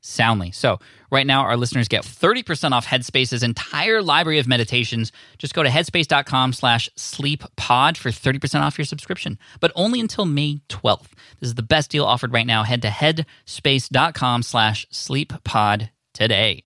soundly. 0.00 0.50
So, 0.50 0.78
right 1.10 1.26
now, 1.26 1.42
our 1.42 1.56
listeners 1.56 1.88
get 1.88 2.04
30% 2.04 2.72
off 2.72 2.86
Headspace's 2.86 3.42
entire 3.42 4.02
library 4.02 4.38
of 4.38 4.48
meditations. 4.48 5.12
Just 5.38 5.54
go 5.54 5.62
to 5.62 5.68
headspace.com 5.68 6.52
slash 6.52 6.88
sleeppod 6.96 7.96
for 7.96 8.10
30% 8.10 8.60
off 8.60 8.78
your 8.78 8.84
subscription, 8.84 9.38
but 9.60 9.72
only 9.74 10.00
until 10.00 10.24
May 10.24 10.60
12th. 10.68 11.08
This 11.40 11.48
is 11.48 11.54
the 11.54 11.62
best 11.62 11.90
deal 11.90 12.04
offered 12.04 12.32
right 12.32 12.46
now. 12.46 12.62
Head 12.62 12.82
to 12.82 12.88
headspace.com 12.88 14.42
slash 14.42 14.86
sleeppod 14.92 15.90
today. 16.14 16.64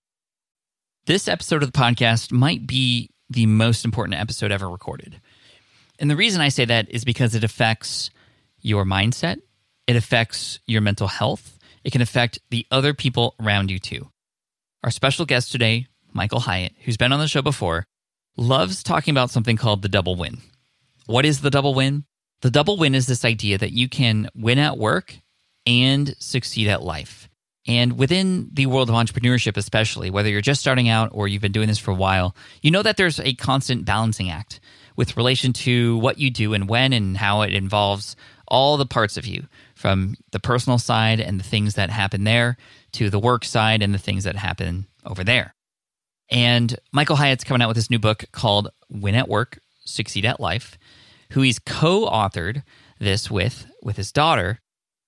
This 1.05 1.27
episode 1.27 1.61
of 1.61 1.71
the 1.71 1.77
podcast 1.77 2.31
might 2.31 2.65
be 2.65 3.11
the 3.29 3.45
most 3.45 3.85
important 3.85 4.19
episode 4.19 4.51
ever 4.51 4.69
recorded. 4.69 5.21
And 5.99 6.09
the 6.09 6.15
reason 6.15 6.41
I 6.41 6.49
say 6.49 6.65
that 6.65 6.89
is 6.89 7.05
because 7.05 7.35
it 7.35 7.43
affects 7.43 8.09
your 8.59 8.85
mindset, 8.85 9.37
it 9.87 9.95
affects 9.95 10.59
your 10.65 10.81
mental 10.81 11.07
health, 11.07 11.54
it 11.85 11.91
can 11.91 12.01
affect 12.01 12.39
the 12.49 12.65
other 12.71 12.93
people 12.93 13.35
around 13.39 13.69
you 13.71 13.79
too. 13.79 14.09
Our 14.83 14.91
special 14.91 15.25
guest 15.25 15.51
today, 15.51 15.87
Michael 16.11 16.41
Hyatt, 16.41 16.73
who's 16.83 16.97
been 16.97 17.13
on 17.13 17.19
the 17.19 17.27
show 17.27 17.43
before, 17.43 17.85
loves 18.35 18.83
talking 18.83 19.13
about 19.13 19.29
something 19.29 19.55
called 19.55 19.83
the 19.83 19.87
double 19.87 20.15
win. 20.15 20.39
What 21.05 21.25
is 21.25 21.41
the 21.41 21.51
double 21.51 21.75
win? 21.75 22.05
The 22.41 22.49
double 22.49 22.77
win 22.77 22.95
is 22.95 23.05
this 23.05 23.23
idea 23.23 23.59
that 23.59 23.71
you 23.71 23.87
can 23.87 24.29
win 24.35 24.57
at 24.57 24.79
work 24.79 25.15
and 25.67 26.15
succeed 26.19 26.67
at 26.67 26.81
life. 26.81 27.29
And 27.67 27.97
within 27.97 28.49
the 28.51 28.65
world 28.65 28.89
of 28.89 28.95
entrepreneurship, 28.95 29.55
especially, 29.55 30.09
whether 30.09 30.29
you're 30.29 30.41
just 30.41 30.61
starting 30.61 30.89
out 30.89 31.09
or 31.13 31.27
you've 31.27 31.41
been 31.41 31.51
doing 31.51 31.67
this 31.67 31.79
for 31.79 31.91
a 31.91 31.95
while, 31.95 32.35
you 32.61 32.71
know 32.71 32.83
that 32.83 32.97
there's 32.97 33.19
a 33.19 33.33
constant 33.33 33.85
balancing 33.85 34.29
act 34.29 34.59
with 34.95 35.17
relation 35.17 35.53
to 35.53 35.97
what 35.97 36.17
you 36.17 36.29
do 36.31 36.53
and 36.53 36.67
when 36.67 36.93
and 36.93 37.17
how 37.17 37.41
it 37.41 37.53
involves 37.53 38.15
all 38.47 38.77
the 38.77 38.85
parts 38.85 39.17
of 39.17 39.25
you 39.25 39.47
from 39.85 40.15
the 40.31 40.39
personal 40.39 40.79
side 40.79 41.19
and 41.19 41.39
the 41.39 41.43
things 41.43 41.75
that 41.75 41.91
happen 41.91 42.23
there 42.23 42.57
to 42.91 43.11
the 43.11 43.19
work 43.19 43.45
side 43.45 43.83
and 43.83 43.93
the 43.93 43.99
things 43.99 44.23
that 44.23 44.35
happen 44.35 44.87
over 45.05 45.23
there. 45.23 45.53
And 46.31 46.75
Michael 46.91 47.17
Hyatt's 47.17 47.43
coming 47.43 47.61
out 47.61 47.67
with 47.67 47.75
this 47.75 47.91
new 47.91 47.99
book 47.99 48.25
called 48.31 48.71
Win 48.89 49.13
at 49.13 49.29
Work, 49.29 49.59
Succeed 49.85 50.25
at 50.25 50.39
Life, 50.39 50.79
who 51.33 51.41
he's 51.41 51.59
co-authored 51.59 52.63
this 52.99 53.29
with 53.29 53.67
with 53.83 53.95
his 53.95 54.11
daughter. 54.11 54.57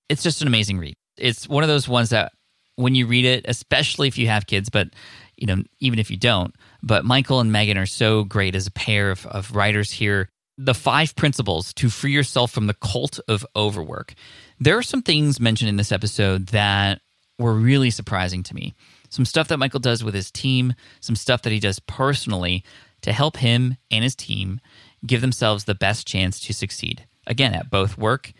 It's 0.08 0.22
just 0.22 0.42
an 0.42 0.46
amazing 0.46 0.78
read. 0.78 0.94
It's 1.16 1.48
one 1.48 1.64
of 1.64 1.68
those 1.68 1.88
ones 1.88 2.10
that 2.10 2.30
when 2.76 2.94
you 2.94 3.08
read 3.08 3.24
it, 3.24 3.46
especially 3.48 4.06
if 4.06 4.16
you 4.16 4.28
have 4.28 4.46
kids, 4.46 4.68
but 4.68 4.90
you 5.36 5.48
know, 5.48 5.64
even 5.80 5.98
if 5.98 6.08
you 6.08 6.16
don't. 6.16 6.54
But 6.84 7.04
Michael 7.04 7.40
and 7.40 7.50
Megan 7.50 7.78
are 7.78 7.86
so 7.86 8.22
great 8.22 8.54
as 8.54 8.68
a 8.68 8.70
pair 8.70 9.10
of, 9.10 9.26
of 9.26 9.56
writers 9.56 9.90
here. 9.90 10.28
The 10.56 10.74
five 10.74 11.16
principles 11.16 11.74
to 11.74 11.90
free 11.90 12.12
yourself 12.12 12.52
from 12.52 12.68
the 12.68 12.74
cult 12.74 13.18
of 13.26 13.44
overwork. 13.56 14.14
There 14.60 14.76
are 14.76 14.82
some 14.82 15.02
things 15.02 15.38
mentioned 15.38 15.68
in 15.68 15.76
this 15.76 15.92
episode 15.92 16.48
that 16.48 17.00
were 17.38 17.54
really 17.54 17.90
surprising 17.90 18.42
to 18.44 18.54
me. 18.54 18.74
Some 19.08 19.24
stuff 19.24 19.48
that 19.48 19.58
Michael 19.58 19.80
does 19.80 20.02
with 20.02 20.14
his 20.14 20.30
team, 20.30 20.74
some 21.00 21.16
stuff 21.16 21.42
that 21.42 21.52
he 21.52 21.60
does 21.60 21.78
personally 21.80 22.64
to 23.02 23.12
help 23.12 23.36
him 23.36 23.76
and 23.90 24.02
his 24.02 24.16
team 24.16 24.60
give 25.06 25.20
themselves 25.20 25.64
the 25.64 25.74
best 25.74 26.06
chance 26.06 26.40
to 26.40 26.52
succeed. 26.52 27.06
Again, 27.26 27.54
at 27.54 27.70
both 27.70 27.96
work 27.96 28.32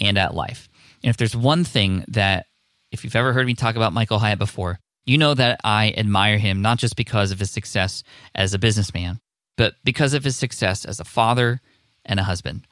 and 0.00 0.18
at 0.18 0.34
life. 0.34 0.68
And 1.02 1.10
if 1.10 1.16
there's 1.16 1.36
one 1.36 1.64
thing 1.64 2.04
that 2.08 2.46
if 2.90 3.04
you've 3.04 3.16
ever 3.16 3.32
heard 3.32 3.46
me 3.46 3.54
talk 3.54 3.76
about 3.76 3.92
Michael 3.92 4.18
Hyatt 4.18 4.38
before, 4.38 4.80
you 5.04 5.18
know 5.18 5.34
that 5.34 5.60
I 5.64 5.94
admire 5.96 6.38
him 6.38 6.62
not 6.62 6.78
just 6.78 6.96
because 6.96 7.30
of 7.30 7.38
his 7.38 7.50
success 7.50 8.02
as 8.34 8.52
a 8.52 8.58
businessman, 8.58 9.20
but 9.56 9.74
because 9.84 10.14
of 10.14 10.24
his 10.24 10.36
success 10.36 10.84
as 10.84 11.00
a 11.00 11.04
father 11.04 11.60
and 12.04 12.18
a 12.18 12.24
husband. 12.24 12.66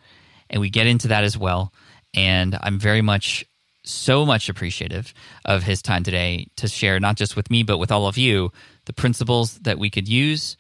And 0.49 0.61
we 0.61 0.71
get 0.71 0.87
into 0.87 1.09
that 1.09 1.25
as 1.25 1.39
well. 1.39 1.73
And 2.15 2.59
I'm 2.63 2.79
very 2.79 3.03
much, 3.03 3.45
so 3.85 4.27
much 4.27 4.49
appreciative 4.49 5.15
of 5.45 5.63
his 5.63 5.83
time 5.83 6.03
today 6.03 6.47
to 6.57 6.69
share, 6.69 7.01
not 7.01 7.17
just 7.17 7.37
with 7.37 7.51
me, 7.51 7.63
but 7.63 7.79
with 7.79 7.91
all 7.91 8.07
of 8.07 8.19
you, 8.19 8.53
the 8.85 8.93
principles 8.93 9.59
that 9.61 9.79
we 9.79 9.91
could 9.91 10.09
use 10.09 10.57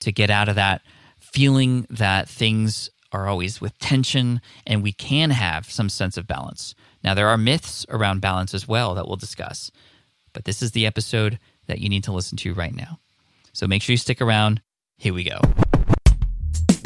to 0.00 0.12
get 0.12 0.30
out 0.30 0.48
of 0.48 0.54
that 0.56 0.82
feeling 1.18 1.86
that 1.90 2.28
things 2.28 2.90
are 3.12 3.26
always 3.26 3.60
with 3.60 3.78
tension 3.78 4.40
and 4.66 4.82
we 4.82 4.92
can 4.92 5.30
have 5.30 5.70
some 5.70 5.88
sense 5.88 6.16
of 6.16 6.26
balance. 6.26 6.74
Now, 7.02 7.14
there 7.14 7.28
are 7.28 7.38
myths 7.38 7.86
around 7.88 8.20
balance 8.20 8.54
as 8.54 8.68
well 8.68 8.94
that 8.94 9.06
we'll 9.06 9.16
discuss, 9.16 9.70
but 10.32 10.44
this 10.44 10.62
is 10.62 10.72
the 10.72 10.86
episode 10.86 11.38
that 11.66 11.80
you 11.80 11.88
need 11.88 12.04
to 12.04 12.12
listen 12.12 12.36
to 12.38 12.54
right 12.54 12.74
now. 12.74 12.98
So 13.52 13.66
make 13.66 13.82
sure 13.82 13.92
you 13.92 13.98
stick 13.98 14.20
around. 14.20 14.60
Here 14.96 15.14
we 15.14 15.24
go. 15.24 15.40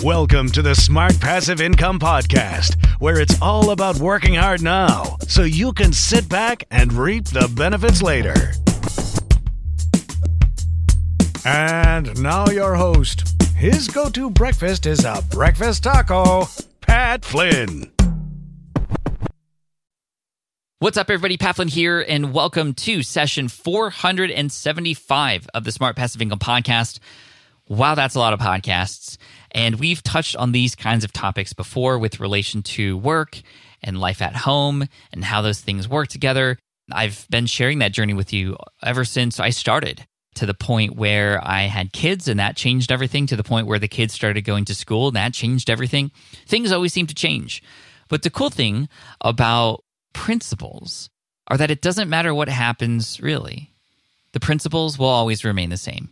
Welcome 0.02 0.50
to 0.50 0.60
the 0.60 0.74
Smart 0.74 1.18
Passive 1.20 1.60
Income 1.62 1.98
Podcast, 1.98 2.76
where 3.00 3.20
it's 3.20 3.40
all 3.40 3.70
about 3.70 3.96
working 3.96 4.34
hard 4.34 4.60
now 4.60 5.16
so 5.28 5.42
you 5.44 5.72
can 5.72 5.92
sit 5.92 6.28
back 6.28 6.64
and 6.70 6.92
reap 6.92 7.24
the 7.26 7.50
benefits 7.56 8.02
later. 8.02 8.52
And 11.46 12.20
now, 12.22 12.46
your 12.48 12.74
host. 12.74 13.28
His 13.56 13.88
go 13.88 14.10
to 14.10 14.28
breakfast 14.30 14.84
is 14.84 15.04
a 15.04 15.22
breakfast 15.30 15.84
taco, 15.84 16.48
Pat 16.80 17.24
Flynn. 17.24 17.90
What's 20.80 20.98
up, 20.98 21.08
everybody? 21.08 21.38
Pat 21.38 21.56
Flynn 21.56 21.68
here, 21.68 22.04
and 22.06 22.34
welcome 22.34 22.74
to 22.74 23.02
session 23.02 23.48
475 23.48 25.46
of 25.54 25.64
the 25.64 25.72
Smart 25.72 25.96
Passive 25.96 26.20
Income 26.20 26.40
Podcast. 26.40 26.98
Wow, 27.68 27.94
that's 27.94 28.14
a 28.14 28.18
lot 28.18 28.34
of 28.34 28.40
podcasts. 28.40 29.16
And 29.54 29.76
we've 29.76 30.02
touched 30.02 30.34
on 30.36 30.52
these 30.52 30.74
kinds 30.74 31.04
of 31.04 31.12
topics 31.12 31.52
before 31.52 31.98
with 31.98 32.20
relation 32.20 32.62
to 32.62 32.98
work 32.98 33.40
and 33.82 34.00
life 34.00 34.20
at 34.20 34.34
home 34.34 34.88
and 35.12 35.24
how 35.24 35.42
those 35.42 35.60
things 35.60 35.88
work 35.88 36.08
together. 36.08 36.58
I've 36.90 37.26
been 37.30 37.46
sharing 37.46 37.78
that 37.78 37.92
journey 37.92 38.14
with 38.14 38.32
you 38.32 38.56
ever 38.82 39.04
since 39.04 39.38
I 39.38 39.50
started 39.50 40.04
to 40.34 40.46
the 40.46 40.54
point 40.54 40.96
where 40.96 41.40
I 41.42 41.62
had 41.62 41.92
kids 41.92 42.26
and 42.26 42.40
that 42.40 42.56
changed 42.56 42.90
everything, 42.90 43.26
to 43.26 43.36
the 43.36 43.44
point 43.44 43.68
where 43.68 43.78
the 43.78 43.88
kids 43.88 44.12
started 44.12 44.42
going 44.42 44.64
to 44.66 44.74
school 44.74 45.08
and 45.08 45.16
that 45.16 45.32
changed 45.32 45.70
everything. 45.70 46.10
Things 46.46 46.72
always 46.72 46.92
seem 46.92 47.06
to 47.06 47.14
change. 47.14 47.62
But 48.08 48.22
the 48.22 48.30
cool 48.30 48.50
thing 48.50 48.88
about 49.20 49.84
principles 50.12 51.08
are 51.48 51.56
that 51.56 51.70
it 51.70 51.80
doesn't 51.80 52.10
matter 52.10 52.34
what 52.34 52.48
happens 52.48 53.20
really. 53.20 53.70
The 54.32 54.40
principles 54.40 54.98
will 54.98 55.06
always 55.06 55.44
remain 55.44 55.70
the 55.70 55.76
same. 55.76 56.10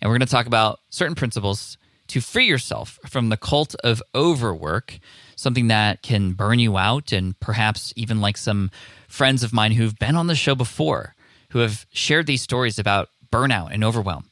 And 0.00 0.08
we're 0.08 0.16
going 0.16 0.26
to 0.26 0.32
talk 0.32 0.46
about 0.46 0.78
certain 0.90 1.14
principles 1.14 1.76
to 2.08 2.20
free 2.20 2.46
yourself 2.46 2.98
from 3.06 3.28
the 3.28 3.36
cult 3.36 3.74
of 3.84 4.02
overwork, 4.14 4.98
something 5.36 5.68
that 5.68 6.02
can 6.02 6.32
burn 6.32 6.58
you 6.58 6.76
out, 6.76 7.12
and 7.12 7.38
perhaps 7.40 7.92
even 7.96 8.20
like 8.20 8.36
some 8.36 8.70
friends 9.08 9.42
of 9.42 9.52
mine 9.52 9.72
who've 9.72 9.98
been 9.98 10.16
on 10.16 10.26
the 10.26 10.34
show 10.34 10.54
before, 10.54 11.14
who 11.50 11.60
have 11.60 11.86
shared 11.92 12.26
these 12.26 12.42
stories 12.42 12.78
about 12.78 13.08
burnout 13.30 13.72
and 13.72 13.84
overwhelm, 13.84 14.30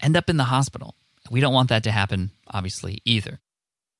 end 0.00 0.16
up 0.16 0.28
in 0.28 0.36
the 0.36 0.44
hospital. 0.44 0.94
We 1.30 1.40
don't 1.40 1.54
want 1.54 1.68
that 1.68 1.84
to 1.84 1.90
happen, 1.90 2.30
obviously, 2.48 3.00
either. 3.04 3.38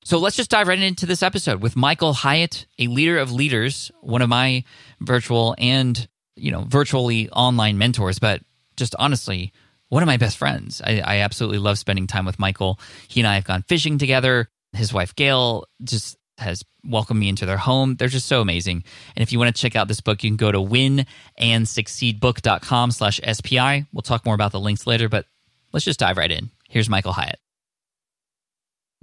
So 0.04 0.18
let's 0.18 0.36
just 0.36 0.50
dive 0.50 0.68
right 0.68 0.78
into 0.78 1.04
this 1.04 1.22
episode 1.22 1.62
with 1.62 1.76
Michael 1.76 2.14
Hyatt, 2.14 2.66
a 2.78 2.86
leader 2.86 3.18
of 3.18 3.30
leaders, 3.30 3.92
one 4.00 4.22
of 4.22 4.30
my 4.30 4.64
virtual 4.98 5.54
and, 5.58 6.08
you 6.36 6.50
know, 6.50 6.64
virtually 6.66 7.28
online 7.30 7.76
mentors, 7.76 8.18
but 8.18 8.40
just 8.76 8.94
honestly, 8.98 9.52
one 9.90 10.02
of 10.02 10.06
my 10.06 10.16
best 10.16 10.38
friends. 10.38 10.80
I, 10.82 11.02
I 11.04 11.18
absolutely 11.18 11.58
love 11.58 11.78
spending 11.78 12.06
time 12.06 12.24
with 12.24 12.38
Michael. 12.38 12.80
He 13.08 13.20
and 13.20 13.26
I 13.26 13.34
have 13.34 13.44
gone 13.44 13.62
fishing 13.68 13.98
together. 13.98 14.48
His 14.72 14.94
wife, 14.94 15.14
Gail, 15.14 15.66
just 15.84 16.16
has 16.38 16.64
welcomed 16.84 17.20
me 17.20 17.28
into 17.28 17.44
their 17.44 17.58
home. 17.58 17.96
They're 17.96 18.08
just 18.08 18.28
so 18.28 18.40
amazing. 18.40 18.84
And 19.14 19.22
if 19.22 19.30
you 19.32 19.38
want 19.38 19.54
to 19.54 19.60
check 19.60 19.76
out 19.76 19.88
this 19.88 20.00
book, 20.00 20.24
you 20.24 20.30
can 20.30 20.38
go 20.38 20.50
to 20.50 20.58
winandsucceedbook.com 20.58 22.92
slash 22.92 23.20
SPI. 23.30 23.84
We'll 23.92 24.00
talk 24.02 24.24
more 24.24 24.34
about 24.34 24.52
the 24.52 24.60
links 24.60 24.86
later, 24.86 25.10
but 25.10 25.26
let's 25.72 25.84
just 25.84 26.00
dive 26.00 26.16
right 26.16 26.30
in. 26.30 26.50
Here's 26.68 26.88
Michael 26.88 27.12
Hyatt. 27.12 27.38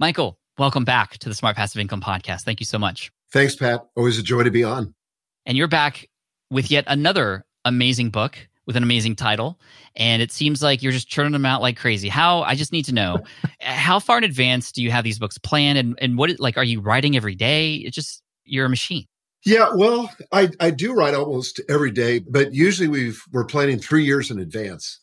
Michael, 0.00 0.40
welcome 0.56 0.84
back 0.84 1.18
to 1.18 1.28
the 1.28 1.34
Smart 1.34 1.54
Passive 1.54 1.80
Income 1.80 2.00
Podcast. 2.00 2.42
Thank 2.42 2.58
you 2.60 2.66
so 2.66 2.78
much. 2.78 3.12
Thanks, 3.30 3.54
Pat. 3.54 3.86
Always 3.94 4.18
a 4.18 4.22
joy 4.22 4.44
to 4.44 4.50
be 4.50 4.64
on. 4.64 4.94
And 5.44 5.58
you're 5.58 5.68
back 5.68 6.08
with 6.50 6.70
yet 6.70 6.84
another 6.86 7.44
amazing 7.64 8.10
book 8.10 8.38
with 8.68 8.76
an 8.76 8.82
amazing 8.82 9.16
title. 9.16 9.58
And 9.96 10.20
it 10.20 10.30
seems 10.30 10.62
like 10.62 10.82
you're 10.82 10.92
just 10.92 11.08
churning 11.08 11.32
them 11.32 11.46
out 11.46 11.62
like 11.62 11.78
crazy. 11.78 12.10
How, 12.10 12.42
I 12.42 12.54
just 12.54 12.70
need 12.70 12.84
to 12.84 12.92
know, 12.92 13.24
how 13.60 13.98
far 13.98 14.18
in 14.18 14.24
advance 14.24 14.70
do 14.70 14.82
you 14.82 14.90
have 14.90 15.04
these 15.04 15.18
books 15.18 15.38
planned? 15.38 15.78
And, 15.78 15.98
and 16.02 16.18
what, 16.18 16.38
like, 16.38 16.58
are 16.58 16.64
you 16.64 16.80
writing 16.80 17.16
every 17.16 17.34
day? 17.34 17.76
It's 17.76 17.94
just, 17.94 18.22
you're 18.44 18.66
a 18.66 18.68
machine. 18.68 19.06
Yeah, 19.46 19.70
well, 19.74 20.10
I, 20.32 20.50
I 20.60 20.70
do 20.70 20.92
write 20.92 21.14
almost 21.14 21.62
every 21.70 21.90
day, 21.90 22.18
but 22.18 22.52
usually 22.52 22.88
we've, 22.88 23.22
we're 23.32 23.46
planning 23.46 23.78
three 23.78 24.04
years 24.04 24.30
in 24.30 24.38
advance. 24.38 25.00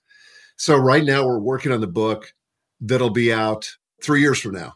So 0.57 0.77
right 0.77 1.03
now 1.03 1.25
we're 1.25 1.39
working 1.39 1.71
on 1.71 1.81
the 1.81 1.87
book 1.87 2.33
that'll 2.79 3.09
be 3.09 3.33
out 3.33 3.67
three 4.03 4.21
years 4.21 4.39
from 4.39 4.51
now. 4.51 4.73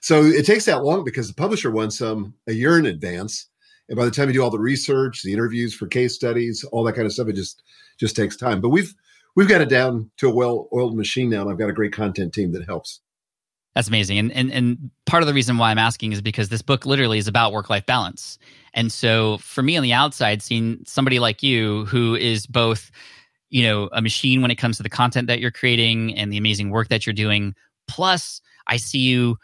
So 0.00 0.22
it 0.22 0.46
takes 0.46 0.64
that 0.64 0.82
long 0.82 1.04
because 1.04 1.28
the 1.28 1.34
publisher 1.34 1.70
wants 1.70 1.98
them 1.98 2.32
a 2.48 2.52
year 2.52 2.78
in 2.78 2.86
advance. 2.86 3.49
And 3.90 3.96
by 3.96 4.04
the 4.04 4.10
time 4.10 4.28
you 4.28 4.34
do 4.34 4.42
all 4.42 4.50
the 4.50 4.58
research, 4.58 5.22
the 5.22 5.32
interviews 5.32 5.74
for 5.74 5.86
case 5.86 6.14
studies, 6.14 6.64
all 6.72 6.84
that 6.84 6.94
kind 6.94 7.06
of 7.06 7.12
stuff, 7.12 7.28
it 7.28 7.34
just 7.34 7.62
just 7.98 8.16
takes 8.16 8.36
time. 8.36 8.60
But 8.60 8.70
we've 8.70 8.94
we've 9.36 9.48
got 9.48 9.60
it 9.60 9.68
down 9.68 10.10
to 10.18 10.28
a 10.28 10.34
well-oiled 10.34 10.96
machine 10.96 11.28
now, 11.28 11.42
and 11.42 11.50
I've 11.50 11.58
got 11.58 11.68
a 11.68 11.74
great 11.74 11.92
content 11.92 12.32
team 12.32 12.52
that 12.52 12.64
helps. 12.64 13.00
That's 13.74 13.88
amazing. 13.88 14.18
And, 14.18 14.32
and 14.32 14.52
and 14.52 14.90
part 15.06 15.22
of 15.22 15.26
the 15.26 15.34
reason 15.34 15.58
why 15.58 15.70
I'm 15.70 15.78
asking 15.78 16.12
is 16.12 16.22
because 16.22 16.48
this 16.48 16.62
book 16.62 16.86
literally 16.86 17.18
is 17.18 17.28
about 17.28 17.52
work-life 17.52 17.84
balance. 17.84 18.38
And 18.74 18.92
so 18.92 19.38
for 19.38 19.62
me 19.62 19.76
on 19.76 19.82
the 19.82 19.92
outside, 19.92 20.40
seeing 20.40 20.82
somebody 20.86 21.18
like 21.18 21.42
you 21.42 21.84
who 21.86 22.14
is 22.14 22.46
both, 22.46 22.90
you 23.48 23.64
know, 23.64 23.88
a 23.92 24.00
machine 24.00 24.40
when 24.40 24.52
it 24.52 24.56
comes 24.56 24.76
to 24.76 24.82
the 24.82 24.88
content 24.88 25.26
that 25.26 25.40
you're 25.40 25.50
creating 25.50 26.16
and 26.16 26.32
the 26.32 26.36
amazing 26.36 26.70
work 26.70 26.88
that 26.88 27.06
you're 27.06 27.12
doing, 27.12 27.54
plus 27.88 28.40
I 28.68 28.76
see 28.76 28.98
you 29.00 29.36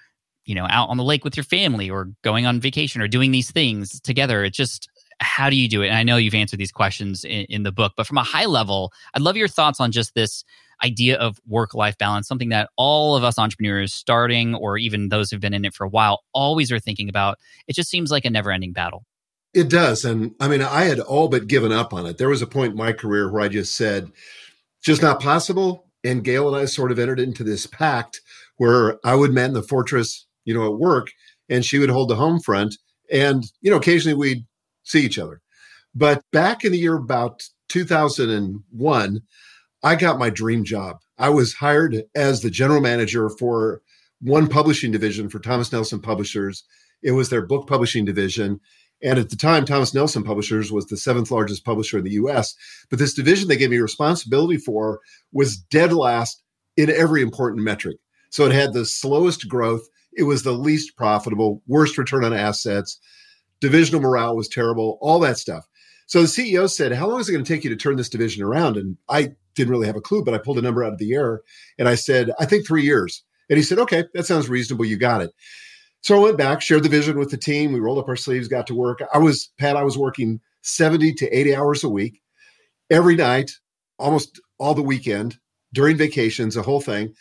you 0.47 0.55
know 0.55 0.67
out 0.71 0.89
on 0.89 0.97
the 0.97 1.05
lake 1.05 1.25
with 1.25 1.37
your 1.37 1.45
family 1.45 1.91
or 1.91 2.11
going 2.23 2.47
on 2.47 2.61
vacation 2.61 3.03
or 3.03 3.09
doing 3.09 3.31
these 3.31 3.51
things 3.51 4.01
together 4.01 4.45
it's 4.45 4.57
just 4.57 4.89
how 5.19 5.49
do 5.49 5.57
you 5.57 5.69
do 5.69 5.83
it? 5.83 5.89
And 5.89 5.97
i 5.97 6.03
know 6.03 6.17
you've 6.17 6.35
answered 6.35 6.59
these 6.59 6.73
questions 6.73 7.25
in, 7.25 7.47
in 7.49 7.63
the 7.63 7.73
book 7.73 7.93
but 7.97 8.07
from 8.07 8.19
a 8.19 8.23
high 8.23 8.47
level 8.47 8.93
i'd 9.15 9.23
love 9.23 9.37
your 9.37 9.49
thoughts 9.49 9.81
on 9.81 9.93
just 9.93 10.15
this 10.15 10.45
idea 10.83 11.17
of 11.19 11.41
work 11.47 11.75
life 11.75 11.97
balance 11.99 12.29
something 12.29 12.51
that 12.51 12.69
all 12.77 13.17
of 13.17 13.25
us 13.25 13.39
entrepreneurs 13.39 13.95
starting 13.95 14.55
or 14.55 14.77
even 14.79 15.09
those 15.09 15.31
who've 15.31 15.41
been 15.41 15.55
in 15.55 15.65
it 15.65 15.75
for 15.75 15.85
a 15.85 15.89
while 15.89 16.23
always 16.33 16.71
are 16.71 16.79
thinking 16.79 17.09
about. 17.09 17.39
It 17.67 17.75
just 17.75 17.91
seems 17.91 18.11
like 18.11 18.25
a 18.25 18.31
never 18.31 18.51
ending 18.51 18.73
battle. 18.73 19.05
It 19.55 19.71
does 19.71 20.05
and 20.05 20.35
i 20.39 20.49
mean 20.49 20.63
i 20.63 20.85
had 20.85 21.01
all 21.01 21.29
but 21.29 21.47
given 21.47 21.73
up 21.73 21.95
on 21.95 22.07
it. 22.07 22.19
There 22.19 22.29
was 22.29 22.43
a 22.43 22.47
point 22.47 22.73
in 22.73 22.77
my 22.77 22.93
career 22.93 23.31
where 23.31 23.43
i 23.43 23.49
just 23.49 23.75
said 23.75 24.11
just 24.83 25.03
not 25.03 25.21
possible 25.21 25.87
and 26.05 26.23
gail 26.23 26.47
and 26.47 26.57
i 26.57 26.67
sort 26.67 26.93
of 26.93 26.99
entered 26.99 27.21
into 27.21 27.43
this 27.43 27.67
pact 27.67 28.21
where 28.59 28.99
i 29.03 29.15
would 29.15 29.33
man 29.33 29.55
the 29.55 29.63
fortress 29.63 30.26
you 30.47 30.55
know, 30.55 30.65
at 30.65 30.79
work, 30.79 31.13
and 31.51 31.63
she 31.63 31.79
would 31.79 31.91
hold 31.91 32.09
the 32.09 32.17
home 32.17 32.41
front. 32.41 32.77
And, 33.13 33.45
you 33.61 33.71
know, 33.71 33.77
occasionally 33.77 34.17
we'd 34.17 34.47
see 34.85 35.05
each 35.05 35.19
other. 35.19 35.43
But 35.95 36.23
back 36.33 36.65
in 36.65 36.73
the 36.73 36.79
year 36.79 36.97
about 36.97 37.43
2001, 37.69 39.21
I 39.83 39.95
got 39.95 40.19
my 40.19 40.31
dream 40.31 40.65
job. 40.65 40.97
I 41.19 41.29
was 41.29 41.55
hired 41.55 42.03
as 42.15 42.41
the 42.41 42.51
general 42.51 42.81
manager 42.81 43.29
for 43.29 43.83
one 44.21 44.49
publishing 44.49 44.93
division 44.93 45.29
for 45.29 45.39
Thomas 45.39 45.73
Nelson 45.73 46.01
Publishers. 46.01 46.65
It 47.03 47.13
was 47.13 47.29
their 47.29 47.47
book 47.47 47.69
publishing 47.69 48.05
division. 48.05 48.61
And 49.03 49.19
at 49.19 49.31
the 49.31 49.37
time, 49.37 49.65
Thomas 49.65 49.95
Nelson 49.95 50.23
Publishers 50.23 50.73
was 50.73 50.87
the 50.87 50.97
seventh 50.97 51.31
largest 51.31 51.65
publisher 51.65 51.99
in 51.99 52.05
the 52.05 52.13
US. 52.13 52.55
But 52.89 52.99
this 52.99 53.15
division 53.15 53.49
they 53.49 53.57
gave 53.57 53.71
me 53.71 53.79
responsibility 53.79 54.57
for 54.57 55.01
was 55.33 55.57
dead 55.57 55.93
last 55.93 56.43
in 56.77 56.91
every 56.91 57.23
important 57.23 57.63
metric. 57.63 57.99
So 58.31 58.45
it 58.45 58.53
had 58.53 58.73
the 58.73 58.85
slowest 58.85 59.49
growth, 59.49 59.87
it 60.17 60.25
was 60.25 60.43
the 60.43 60.53
least 60.53 60.97
profitable, 60.97 61.63
worst 61.67 61.99
return 61.99 62.25
on 62.25 62.33
assets. 62.33 62.99
Divisional 63.61 64.01
morale 64.01 64.37
was 64.37 64.49
terrible, 64.49 64.99
all 65.01 65.21
that 65.21 65.39
stuff. 65.39 65.67
So 66.07 66.23
the 66.23 66.29
CEO 66.29 66.71
said, 66.71 66.93
How 66.93 67.09
long 67.09 67.21
is 67.21 67.29
it 67.29 67.33
going 67.33 67.45
to 67.45 67.53
take 67.53 67.65
you 67.65 67.71
to 67.71 67.77
turn 67.77 67.97
this 67.97 68.09
division 68.09 68.43
around? 68.43 68.77
And 68.77 68.97
I 69.09 69.35
didn't 69.55 69.71
really 69.71 69.87
have 69.87 69.97
a 69.97 70.01
clue, 70.01 70.25
but 70.25 70.35
I 70.35 70.39
pulled 70.39 70.59
a 70.59 70.63
number 70.63 70.85
out 70.85 70.93
of 70.93 70.99
the 70.99 71.15
air 71.15 71.43
and 71.79 71.89
I 71.89 71.95
said, 71.95 72.31
I 72.39 72.47
think 72.47 72.67
three 72.67 72.83
years. 72.83 73.23
And 73.51 73.57
he 73.57 73.63
said, 73.63 73.79
Okay, 73.79 74.05
that 74.15 74.27
sounds 74.27 74.49
reasonable. 74.49 74.85
You 74.85 74.97
got 74.97 75.23
it. 75.23 75.33
So 76.03 76.17
I 76.17 76.23
went 76.23 76.39
back, 76.39 76.61
shared 76.61 76.85
the 76.85 76.89
vision 76.89 77.19
with 77.19 77.31
the 77.31 77.37
team. 77.37 77.73
We 77.73 77.81
rolled 77.81 77.99
up 77.99 78.09
our 78.09 78.17
sleeves, 78.17 78.49
got 78.49 78.69
to 78.69 78.75
work. 78.75 79.01
I 79.13 79.19
was, 79.19 79.51
Pat, 79.59 79.77
I 79.77 79.83
was 79.83 79.99
working 79.99 80.41
70 80.63 81.15
to 81.15 81.37
80 81.37 81.57
hours 81.57 81.85
a 81.85 81.89
week 81.89 82.21
every 82.91 83.17
night, 83.17 83.51
almost 83.99 84.41
all 84.59 84.75
the 84.75 84.83
weekend, 84.83 85.39
during 85.73 85.97
vacations, 85.97 86.55
the 86.55 86.63
whole 86.63 86.81
thing. 86.81 87.15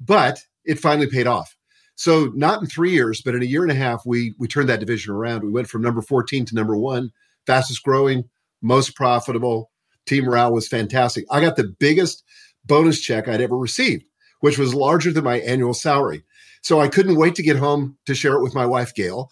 But 0.00 0.40
it 0.64 0.78
finally 0.78 1.08
paid 1.08 1.26
off. 1.26 1.54
So 2.00 2.32
not 2.34 2.62
in 2.62 2.66
three 2.66 2.92
years, 2.92 3.20
but 3.20 3.34
in 3.34 3.42
a 3.42 3.46
year 3.46 3.60
and 3.60 3.70
a 3.70 3.74
half, 3.74 4.06
we 4.06 4.34
we 4.38 4.48
turned 4.48 4.70
that 4.70 4.80
division 4.80 5.12
around. 5.12 5.44
We 5.44 5.50
went 5.50 5.68
from 5.68 5.82
number 5.82 6.00
14 6.00 6.46
to 6.46 6.54
number 6.54 6.74
one, 6.74 7.10
fastest 7.46 7.82
growing, 7.82 8.24
most 8.62 8.96
profitable. 8.96 9.70
Team 10.06 10.24
morale 10.24 10.50
was 10.50 10.66
fantastic. 10.66 11.26
I 11.30 11.42
got 11.42 11.56
the 11.56 11.74
biggest 11.78 12.24
bonus 12.64 13.02
check 13.02 13.28
I'd 13.28 13.42
ever 13.42 13.54
received, 13.54 14.04
which 14.40 14.56
was 14.56 14.74
larger 14.74 15.12
than 15.12 15.24
my 15.24 15.40
annual 15.40 15.74
salary. 15.74 16.24
So 16.62 16.80
I 16.80 16.88
couldn't 16.88 17.18
wait 17.18 17.34
to 17.34 17.42
get 17.42 17.58
home 17.58 17.98
to 18.06 18.14
share 18.14 18.32
it 18.32 18.42
with 18.42 18.54
my 18.54 18.64
wife, 18.64 18.94
Gail. 18.94 19.28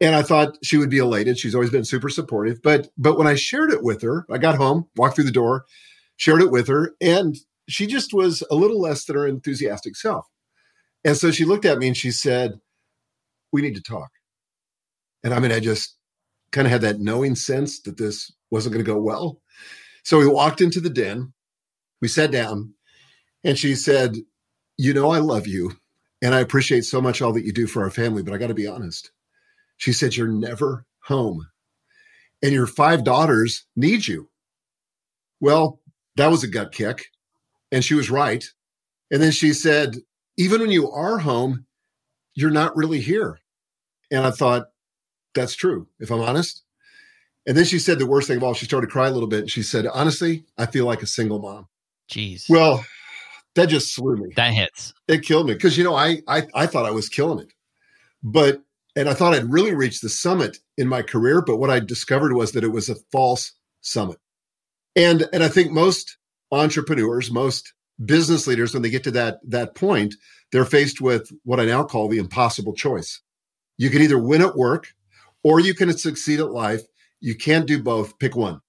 And 0.00 0.16
I 0.16 0.22
thought 0.22 0.58
she 0.64 0.78
would 0.78 0.90
be 0.90 0.98
elated. 0.98 1.38
She's 1.38 1.54
always 1.54 1.70
been 1.70 1.84
super 1.84 2.08
supportive. 2.08 2.60
But 2.60 2.88
but 2.98 3.18
when 3.18 3.28
I 3.28 3.36
shared 3.36 3.70
it 3.70 3.84
with 3.84 4.02
her, 4.02 4.26
I 4.28 4.38
got 4.38 4.56
home, 4.56 4.88
walked 4.96 5.14
through 5.14 5.26
the 5.26 5.30
door, 5.30 5.64
shared 6.16 6.42
it 6.42 6.50
with 6.50 6.66
her, 6.66 6.90
and 7.00 7.36
she 7.68 7.86
just 7.86 8.12
was 8.12 8.42
a 8.50 8.56
little 8.56 8.80
less 8.80 9.04
than 9.04 9.14
her 9.14 9.28
enthusiastic 9.28 9.94
self. 9.94 10.26
And 11.04 11.16
so 11.16 11.30
she 11.30 11.44
looked 11.44 11.64
at 11.64 11.78
me 11.78 11.88
and 11.88 11.96
she 11.96 12.10
said, 12.10 12.60
We 13.52 13.62
need 13.62 13.74
to 13.76 13.82
talk. 13.82 14.10
And 15.24 15.34
I 15.34 15.40
mean, 15.40 15.52
I 15.52 15.60
just 15.60 15.96
kind 16.52 16.66
of 16.66 16.72
had 16.72 16.82
that 16.82 17.00
knowing 17.00 17.34
sense 17.34 17.80
that 17.82 17.96
this 17.96 18.32
wasn't 18.50 18.74
going 18.74 18.84
to 18.84 18.90
go 18.90 19.00
well. 19.00 19.40
So 20.04 20.18
we 20.18 20.26
walked 20.26 20.60
into 20.60 20.80
the 20.80 20.90
den, 20.90 21.32
we 22.00 22.08
sat 22.08 22.30
down, 22.30 22.74
and 23.44 23.58
she 23.58 23.74
said, 23.74 24.16
You 24.76 24.94
know, 24.94 25.10
I 25.10 25.18
love 25.18 25.46
you 25.46 25.72
and 26.22 26.34
I 26.34 26.40
appreciate 26.40 26.84
so 26.84 27.00
much 27.00 27.22
all 27.22 27.32
that 27.32 27.44
you 27.44 27.52
do 27.52 27.66
for 27.66 27.82
our 27.82 27.90
family, 27.90 28.22
but 28.22 28.34
I 28.34 28.38
got 28.38 28.48
to 28.48 28.54
be 28.54 28.66
honest. 28.66 29.10
She 29.76 29.92
said, 29.92 30.16
You're 30.16 30.28
never 30.28 30.86
home 31.04 31.46
and 32.42 32.52
your 32.52 32.66
five 32.66 33.04
daughters 33.04 33.66
need 33.76 34.06
you. 34.06 34.28
Well, 35.40 35.80
that 36.16 36.30
was 36.30 36.42
a 36.42 36.48
gut 36.48 36.72
kick. 36.72 37.06
And 37.72 37.84
she 37.84 37.94
was 37.94 38.10
right. 38.10 38.44
And 39.10 39.22
then 39.22 39.32
she 39.32 39.52
said, 39.52 39.96
even 40.40 40.62
when 40.62 40.70
you 40.70 40.90
are 40.90 41.18
home, 41.18 41.66
you're 42.34 42.50
not 42.50 42.74
really 42.74 43.00
here. 43.00 43.38
And 44.10 44.24
I 44.24 44.30
thought, 44.30 44.68
that's 45.34 45.54
true, 45.54 45.86
if 46.00 46.10
I'm 46.10 46.22
honest. 46.22 46.62
And 47.46 47.56
then 47.56 47.66
she 47.66 47.78
said 47.78 47.98
the 47.98 48.06
worst 48.06 48.26
thing 48.26 48.38
of 48.38 48.42
all. 48.42 48.54
She 48.54 48.64
started 48.64 48.86
to 48.86 48.92
cry 48.92 49.08
a 49.08 49.10
little 49.10 49.28
bit. 49.28 49.40
And 49.40 49.50
she 49.50 49.62
said, 49.62 49.86
honestly, 49.86 50.46
I 50.56 50.64
feel 50.64 50.86
like 50.86 51.02
a 51.02 51.06
single 51.06 51.40
mom. 51.40 51.68
Jeez. 52.10 52.48
Well, 52.48 52.84
that 53.54 53.68
just 53.68 53.94
slew 53.94 54.16
me. 54.16 54.32
That 54.34 54.54
hits. 54.54 54.94
It 55.08 55.22
killed 55.22 55.46
me 55.46 55.52
because 55.52 55.76
you 55.76 55.84
know 55.84 55.94
I, 55.94 56.22
I 56.26 56.46
I 56.54 56.66
thought 56.66 56.86
I 56.86 56.90
was 56.90 57.08
killing 57.08 57.40
it, 57.40 57.52
but 58.22 58.62
and 58.96 59.08
I 59.08 59.14
thought 59.14 59.34
I'd 59.34 59.52
really 59.52 59.74
reached 59.74 60.02
the 60.02 60.08
summit 60.08 60.58
in 60.76 60.88
my 60.88 61.02
career. 61.02 61.42
But 61.42 61.58
what 61.58 61.70
I 61.70 61.80
discovered 61.80 62.32
was 62.32 62.52
that 62.52 62.64
it 62.64 62.68
was 62.68 62.88
a 62.88 62.96
false 63.12 63.52
summit, 63.80 64.18
and 64.96 65.28
and 65.32 65.42
I 65.42 65.48
think 65.48 65.72
most 65.72 66.16
entrepreneurs, 66.52 67.30
most 67.30 67.72
business 68.04 68.46
leaders, 68.46 68.72
when 68.72 68.82
they 68.82 68.90
get 68.90 69.04
to 69.04 69.10
that, 69.12 69.38
that 69.48 69.74
point, 69.74 70.14
they're 70.52 70.64
faced 70.64 71.00
with 71.00 71.30
what 71.44 71.60
I 71.60 71.64
now 71.64 71.84
call 71.84 72.08
the 72.08 72.18
impossible 72.18 72.74
choice. 72.74 73.20
You 73.78 73.90
can 73.90 74.02
either 74.02 74.18
win 74.18 74.42
at 74.42 74.56
work 74.56 74.88
or 75.42 75.60
you 75.60 75.74
can 75.74 75.96
succeed 75.96 76.40
at 76.40 76.50
life. 76.50 76.82
You 77.20 77.34
can't 77.34 77.66
do 77.66 77.82
both. 77.82 78.18
Pick 78.18 78.36
one. 78.36 78.60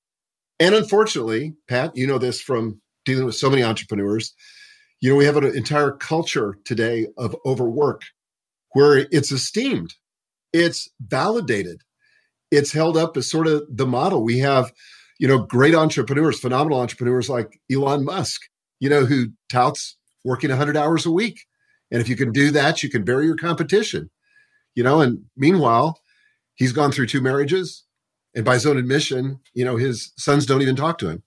And 0.59 0.75
unfortunately, 0.75 1.55
Pat, 1.67 1.95
you 1.95 2.05
know 2.05 2.17
this 2.17 2.39
from 2.39 2.81
dealing 3.03 3.25
with 3.25 3.35
so 3.35 3.49
many 3.49 3.63
entrepreneurs. 3.63 4.33
You 4.99 5.09
know, 5.09 5.15
we 5.15 5.25
have 5.25 5.37
an 5.37 5.45
entire 5.45 5.91
culture 5.91 6.57
today 6.65 7.07
of 7.17 7.35
overwork 7.45 8.03
where 8.73 9.07
it's 9.11 9.31
esteemed, 9.31 9.95
it's 10.53 10.87
validated, 11.01 11.81
it's 12.51 12.71
held 12.71 12.95
up 12.95 13.17
as 13.17 13.29
sort 13.29 13.47
of 13.47 13.63
the 13.69 13.87
model. 13.87 14.23
We 14.23 14.39
have, 14.39 14.71
you 15.19 15.27
know, 15.27 15.39
great 15.39 15.73
entrepreneurs, 15.73 16.39
phenomenal 16.39 16.79
entrepreneurs 16.79 17.29
like 17.29 17.59
Elon 17.71 18.05
Musk, 18.05 18.41
you 18.81 18.89
know, 18.89 19.05
who 19.05 19.27
touts 19.47 19.95
working 20.25 20.49
100 20.49 20.75
hours 20.75 21.05
a 21.05 21.11
week. 21.11 21.45
And 21.91 22.01
if 22.01 22.09
you 22.09 22.17
can 22.17 22.33
do 22.33 22.51
that, 22.51 22.83
you 22.83 22.89
can 22.89 23.05
bury 23.05 23.25
your 23.25 23.37
competition, 23.37 24.09
you 24.75 24.83
know. 24.83 24.99
And 24.99 25.25
meanwhile, 25.37 26.01
he's 26.55 26.73
gone 26.73 26.91
through 26.91 27.07
two 27.07 27.21
marriages. 27.21 27.85
And 28.33 28.43
by 28.43 28.55
his 28.55 28.65
own 28.65 28.77
admission, 28.77 29.39
you 29.53 29.63
know, 29.63 29.77
his 29.77 30.11
sons 30.17 30.45
don't 30.45 30.61
even 30.61 30.75
talk 30.75 30.97
to 30.99 31.09
him. 31.09 31.23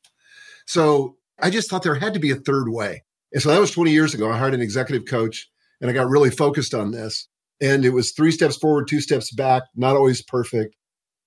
So 0.66 1.16
I 1.40 1.50
just 1.50 1.70
thought 1.70 1.82
there 1.82 1.94
had 1.94 2.14
to 2.14 2.20
be 2.20 2.30
a 2.30 2.37
third 2.37 2.68
way. 2.68 3.04
And 3.32 3.42
so 3.42 3.50
that 3.50 3.61
was 3.61 3.70
20 3.70 3.90
years 3.90 4.14
ago. 4.14 4.30
I 4.30 4.38
hired 4.38 4.54
an 4.54 4.62
executive 4.62 5.06
coach 5.06 5.49
and 5.80 5.90
I 5.90 5.92
got 5.92 6.08
really 6.08 6.30
focused 6.30 6.75
on 6.75 6.90
this. 6.90 7.28
And 7.61 7.84
it 7.84 7.90
was 7.90 8.12
three 8.12 8.30
steps 8.30 8.56
forward, 8.56 8.88
two 8.88 9.00
steps 9.00 9.30
back, 9.32 9.64
not 9.76 9.96
always 9.96 10.23
perfect. 10.23 10.75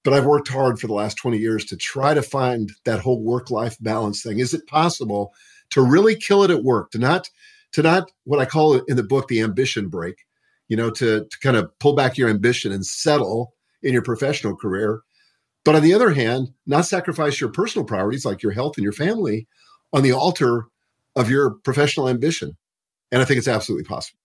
But 0.03 0.13
I've 0.13 0.25
worked 0.25 0.47
hard 0.47 0.79
for 0.79 0.87
the 0.87 0.93
last 0.93 1.15
20 1.15 1.37
years 1.37 1.65
to 1.65 1.77
try 1.77 2.13
to 2.13 2.21
find 2.21 2.71
that 2.85 3.01
whole 3.01 3.21
work 3.21 3.51
life 3.51 3.77
balance 3.79 4.23
thing. 4.23 4.39
Is 4.39 4.53
it 4.53 4.65
possible 4.67 5.31
to 5.71 5.81
really 5.81 6.15
kill 6.15 6.43
it 6.43 6.51
at 6.51 6.63
work, 6.63 6.91
to 6.91 6.97
not 6.97 7.29
to 7.73 7.81
not 7.81 8.11
what 8.23 8.39
I 8.39 8.45
call 8.45 8.73
it 8.73 8.83
in 8.87 8.95
the 8.95 9.03
book 9.03 9.27
the 9.27 9.41
ambition 9.41 9.89
brake. 9.89 10.25
you 10.67 10.75
know, 10.75 10.89
to, 10.89 11.25
to 11.25 11.39
kind 11.39 11.55
of 11.55 11.77
pull 11.79 11.95
back 11.95 12.17
your 12.17 12.29
ambition 12.29 12.71
and 12.71 12.85
settle 12.85 13.53
in 13.81 13.93
your 13.93 14.01
professional 14.01 14.55
career. 14.55 15.01
But 15.63 15.75
on 15.75 15.83
the 15.83 15.93
other 15.93 16.11
hand, 16.11 16.49
not 16.65 16.85
sacrifice 16.85 17.39
your 17.39 17.51
personal 17.51 17.85
priorities 17.85 18.25
like 18.25 18.41
your 18.41 18.51
health 18.51 18.77
and 18.77 18.83
your 18.83 18.93
family 18.93 19.47
on 19.93 20.03
the 20.03 20.13
altar 20.13 20.67
of 21.15 21.29
your 21.29 21.51
professional 21.51 22.07
ambition. 22.07 22.57
And 23.11 23.21
I 23.21 23.25
think 23.25 23.37
it's 23.37 23.47
absolutely 23.47 23.85
possible. 23.85 24.19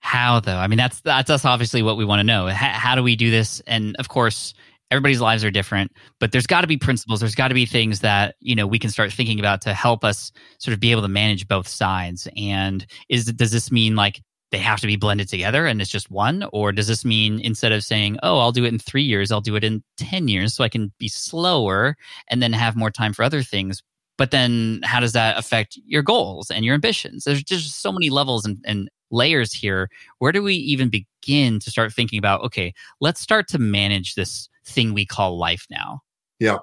How 0.00 0.40
though? 0.40 0.56
I 0.56 0.68
mean, 0.68 0.76
that's 0.76 1.00
that's, 1.00 1.30
us 1.30 1.44
obviously 1.44 1.82
what 1.82 1.96
we 1.96 2.04
want 2.04 2.20
to 2.20 2.24
know. 2.24 2.46
How, 2.46 2.68
how 2.68 2.94
do 2.94 3.02
we 3.02 3.16
do 3.16 3.30
this? 3.30 3.60
And 3.66 3.96
of 3.96 4.08
course, 4.08 4.54
everybody's 4.90 5.20
lives 5.20 5.44
are 5.44 5.50
different 5.50 5.92
but 6.20 6.32
there's 6.32 6.46
got 6.46 6.62
to 6.62 6.66
be 6.66 6.76
principles. 6.76 7.20
There's 7.20 7.34
got 7.34 7.48
to 7.48 7.54
be 7.54 7.66
things 7.66 8.00
that 8.00 8.36
you 8.40 8.54
know 8.54 8.66
we 8.66 8.78
can 8.78 8.90
start 8.90 9.12
thinking 9.12 9.38
about 9.38 9.60
to 9.62 9.74
help 9.74 10.04
us 10.04 10.32
sort 10.58 10.74
of 10.74 10.80
be 10.80 10.90
able 10.90 11.02
to 11.02 11.08
manage 11.08 11.48
both 11.48 11.68
sides. 11.68 12.28
And 12.36 12.86
is 13.08 13.26
does 13.26 13.52
this 13.52 13.70
mean 13.70 13.96
like 13.96 14.22
they 14.50 14.58
have 14.58 14.80
to 14.80 14.86
be 14.86 14.96
blended 14.96 15.28
together 15.28 15.66
and 15.66 15.80
it's 15.80 15.90
just 15.90 16.10
one? 16.10 16.48
Or 16.52 16.72
does 16.72 16.88
this 16.88 17.04
mean 17.04 17.40
instead 17.40 17.72
of 17.72 17.84
saying 17.84 18.18
oh 18.22 18.38
i'll 18.38 18.52
do 18.52 18.64
it 18.64 18.72
in 18.72 18.78
three 18.78 19.02
years 19.02 19.30
i'll 19.30 19.40
do 19.40 19.56
it 19.56 19.64
in 19.64 19.82
10 19.98 20.28
years 20.28 20.54
so 20.54 20.64
i 20.64 20.68
can 20.68 20.92
be 20.98 21.08
slower 21.08 21.96
and 22.28 22.42
then 22.42 22.52
have 22.52 22.76
more 22.76 22.90
time 22.90 23.12
for 23.12 23.22
other 23.22 23.42
things 23.42 23.82
but 24.18 24.32
then 24.32 24.80
how 24.82 25.00
does 25.00 25.12
that 25.12 25.38
affect 25.38 25.78
your 25.86 26.02
goals 26.02 26.50
and 26.50 26.64
your 26.64 26.74
ambitions? 26.74 27.24
There's 27.24 27.42
just 27.42 27.80
so 27.80 27.92
many 27.92 28.10
levels 28.10 28.44
and, 28.44 28.58
and 28.66 28.90
layers 29.10 29.52
here 29.52 29.88
where 30.18 30.32
do 30.32 30.42
we 30.42 30.54
even 30.54 30.90
begin 30.90 31.58
to 31.58 31.70
start 31.70 31.92
thinking 31.92 32.18
about 32.18 32.42
okay 32.42 32.72
let's 33.00 33.20
start 33.20 33.48
to 33.48 33.58
manage 33.58 34.14
this 34.14 34.48
thing 34.68 34.94
we 34.94 35.06
call 35.06 35.38
life 35.38 35.66
now. 35.70 36.02
Yeah. 36.38 36.58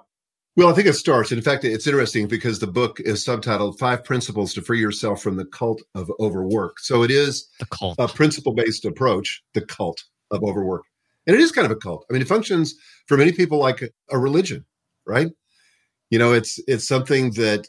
Well, 0.55 0.69
I 0.69 0.73
think 0.73 0.87
it 0.87 0.93
starts. 0.93 1.33
In 1.33 1.41
fact, 1.41 1.65
it's 1.65 1.85
interesting 1.85 2.27
because 2.27 2.59
the 2.59 2.67
book 2.67 3.01
is 3.01 3.25
subtitled 3.25 3.77
Five 3.77 4.05
Principles 4.05 4.53
to 4.53 4.61
Free 4.61 4.79
Yourself 4.79 5.21
from 5.21 5.35
the 5.35 5.45
Cult 5.45 5.81
of 5.95 6.09
Overwork. 6.19 6.79
So 6.79 7.03
it 7.03 7.11
is 7.11 7.47
a 7.99 8.07
principle 8.07 8.53
based 8.53 8.85
approach, 8.85 9.43
the 9.53 9.61
cult 9.61 10.05
of 10.31 10.43
overwork. 10.43 10.83
And 11.27 11.35
it 11.35 11.41
is 11.41 11.51
kind 11.51 11.65
of 11.65 11.71
a 11.71 11.75
cult. 11.75 12.05
I 12.09 12.13
mean, 12.13 12.21
it 12.21 12.27
functions 12.27 12.75
for 13.07 13.17
many 13.17 13.33
people 13.33 13.57
like 13.57 13.81
a 14.11 14.17
religion, 14.17 14.63
right? 15.05 15.29
You 16.09 16.19
know, 16.19 16.31
it's 16.31 16.57
it's 16.67 16.87
something 16.87 17.31
that 17.31 17.67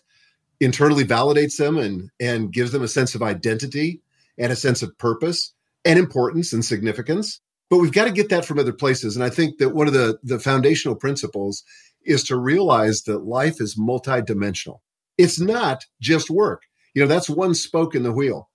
internally 0.61 1.04
validates 1.04 1.56
them 1.56 1.78
and 1.78 2.09
and 2.21 2.52
gives 2.52 2.71
them 2.71 2.83
a 2.83 2.88
sense 2.88 3.16
of 3.16 3.23
identity 3.23 4.00
and 4.38 4.52
a 4.52 4.57
sense 4.57 4.83
of 4.83 4.97
purpose 4.99 5.52
and 5.85 5.99
importance 5.99 6.52
and 6.52 6.64
significance. 6.64 7.40
But 7.69 7.78
we've 7.78 7.93
got 7.93 8.05
to 8.05 8.12
get 8.12 8.28
that 8.28 8.45
from 8.45 8.59
other 8.59 8.73
places. 8.73 9.16
And 9.16 9.25
i 9.25 9.31
think 9.31 9.59
that 9.59 9.75
one 9.75 9.87
of 9.87 9.95
the 9.95 10.19
the 10.23 10.38
foundational 10.38 10.97
principles 10.97 11.64
is 12.05 12.23
to 12.25 12.37
realize 12.37 13.02
that 13.02 13.26
life 13.26 13.61
is 13.61 13.76
multidimensional. 13.76 14.78
It's 15.19 15.40
not 15.40 15.85
just 16.00 16.31
work. 16.31 16.62
You 16.95 17.02
know 17.02 17.09
that's 17.09 17.28
one 17.28 17.55
spoke 17.55 17.95
in 17.95 18.02
the 18.02 18.12
wheel. 18.12 18.49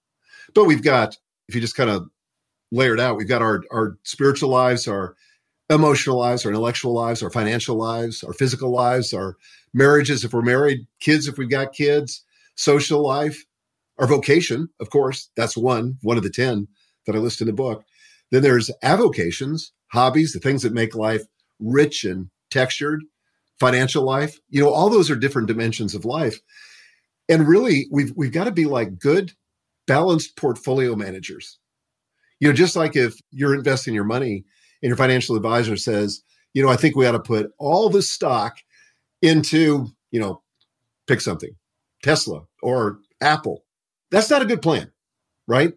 But 0.54 0.66
we've 0.66 0.84
got 0.84 1.18
if 1.48 1.56
you 1.56 1.62
just 1.62 1.76
kind 1.76 1.90
of 1.90 2.08
layer 2.72 2.94
it 2.94 3.00
out 3.00 3.18
we've 3.18 3.28
got 3.28 3.42
our 3.42 3.64
our 3.72 3.98
spiritual 4.04 4.50
lives 4.50 4.88
our 4.88 5.16
emotional 5.70 6.18
lives 6.18 6.46
our 6.46 6.52
intellectual 6.52 6.94
lives 6.94 7.22
our 7.22 7.30
financial 7.30 7.76
lives 7.76 8.24
our 8.24 8.34
physical 8.34 8.72
lives 8.72 9.14
our 9.14 9.36
marriages 9.74 10.24
if 10.24 10.34
we're 10.34 10.42
married 10.42 10.88
kids 11.00 11.28
if 11.28 11.38
we've 11.38 11.50
got 11.50 11.74
kids 11.74 12.24
social 12.56 13.02
life 13.02 13.46
our 14.00 14.08
vocation 14.08 14.68
of 14.80 14.90
course 14.90 15.30
that's 15.36 15.58
one 15.58 15.98
one 16.02 16.18
of 16.18 16.24
the 16.24 16.30
10 16.30 16.68
that 17.06 17.16
i 17.16 17.20
list 17.20 17.42
in 17.42 17.48
the 17.48 17.54
book 17.54 17.84
then 18.32 18.42
there's 18.42 18.72
avocations, 18.82 19.74
hobbies, 19.92 20.34
the 20.34 20.40
things 20.40 20.64
that 20.64 20.74
make 20.74 20.96
life 20.96 21.24
rich 21.60 22.04
and 22.06 22.30
textured, 22.50 23.04
financial 23.60 24.04
life. 24.04 24.40
You 24.50 24.64
know, 24.64 24.70
all 24.70 24.90
those 24.90 25.12
are 25.12 25.16
different 25.16 25.50
dimensions 25.50 25.94
of 25.94 26.06
life. 26.06 26.40
And 27.30 27.48
really, 27.48 27.88
we've 27.92 28.12
we've 28.16 28.32
got 28.32 28.46
to 28.46 28.52
be 28.52 28.66
like 28.66 28.98
good, 28.98 29.34
balanced 29.86 30.38
portfolio 30.38 30.96
managers. 30.96 31.60
You 32.40 32.48
know, 32.48 32.54
just 32.54 32.76
like 32.76 32.96
if 32.96 33.16
you're 33.32 33.54
investing 33.54 33.94
your 33.94 34.04
money 34.06 34.46
and 34.82 34.90
your 34.90 34.98
financial 34.98 35.36
advisor 35.36 35.76
says, 35.76 36.24
you 36.54 36.64
know, 36.64 36.70
I 36.70 36.76
think 36.76 36.96
we 36.96 37.06
ought 37.06 37.12
to 37.12 37.20
put 37.20 37.52
all 37.60 37.90
the 37.90 38.02
stock 38.02 38.58
into, 39.22 39.88
you 40.10 40.20
know, 40.20 40.42
pick 41.08 41.22
something, 41.22 41.56
Tesla 42.02 42.44
or 42.64 43.00
Apple. 43.22 43.64
That's 44.12 44.30
not 44.30 44.42
a 44.42 44.46
good 44.46 44.62
plan, 44.62 44.92
right? 45.48 45.74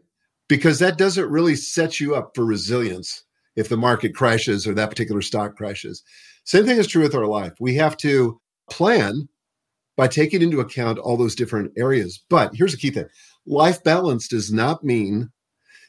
because 0.48 0.78
that 0.78 0.98
doesn't 0.98 1.30
really 1.30 1.56
set 1.56 2.00
you 2.00 2.14
up 2.14 2.32
for 2.34 2.44
resilience 2.44 3.24
if 3.56 3.68
the 3.68 3.76
market 3.76 4.14
crashes 4.14 4.66
or 4.66 4.74
that 4.74 4.90
particular 4.90 5.22
stock 5.22 5.56
crashes. 5.56 6.02
Same 6.44 6.66
thing 6.66 6.78
is 6.78 6.86
true 6.86 7.02
with 7.02 7.14
our 7.14 7.26
life. 7.26 7.52
We 7.60 7.76
have 7.76 7.96
to 7.98 8.40
plan 8.70 9.28
by 9.96 10.08
taking 10.08 10.42
into 10.42 10.60
account 10.60 10.98
all 10.98 11.16
those 11.16 11.36
different 11.36 11.72
areas. 11.78 12.22
But 12.28 12.54
here's 12.54 12.72
the 12.72 12.78
key 12.78 12.90
thing 12.90 13.06
life 13.46 13.82
balance 13.82 14.28
does 14.28 14.52
not 14.52 14.84
mean 14.84 15.30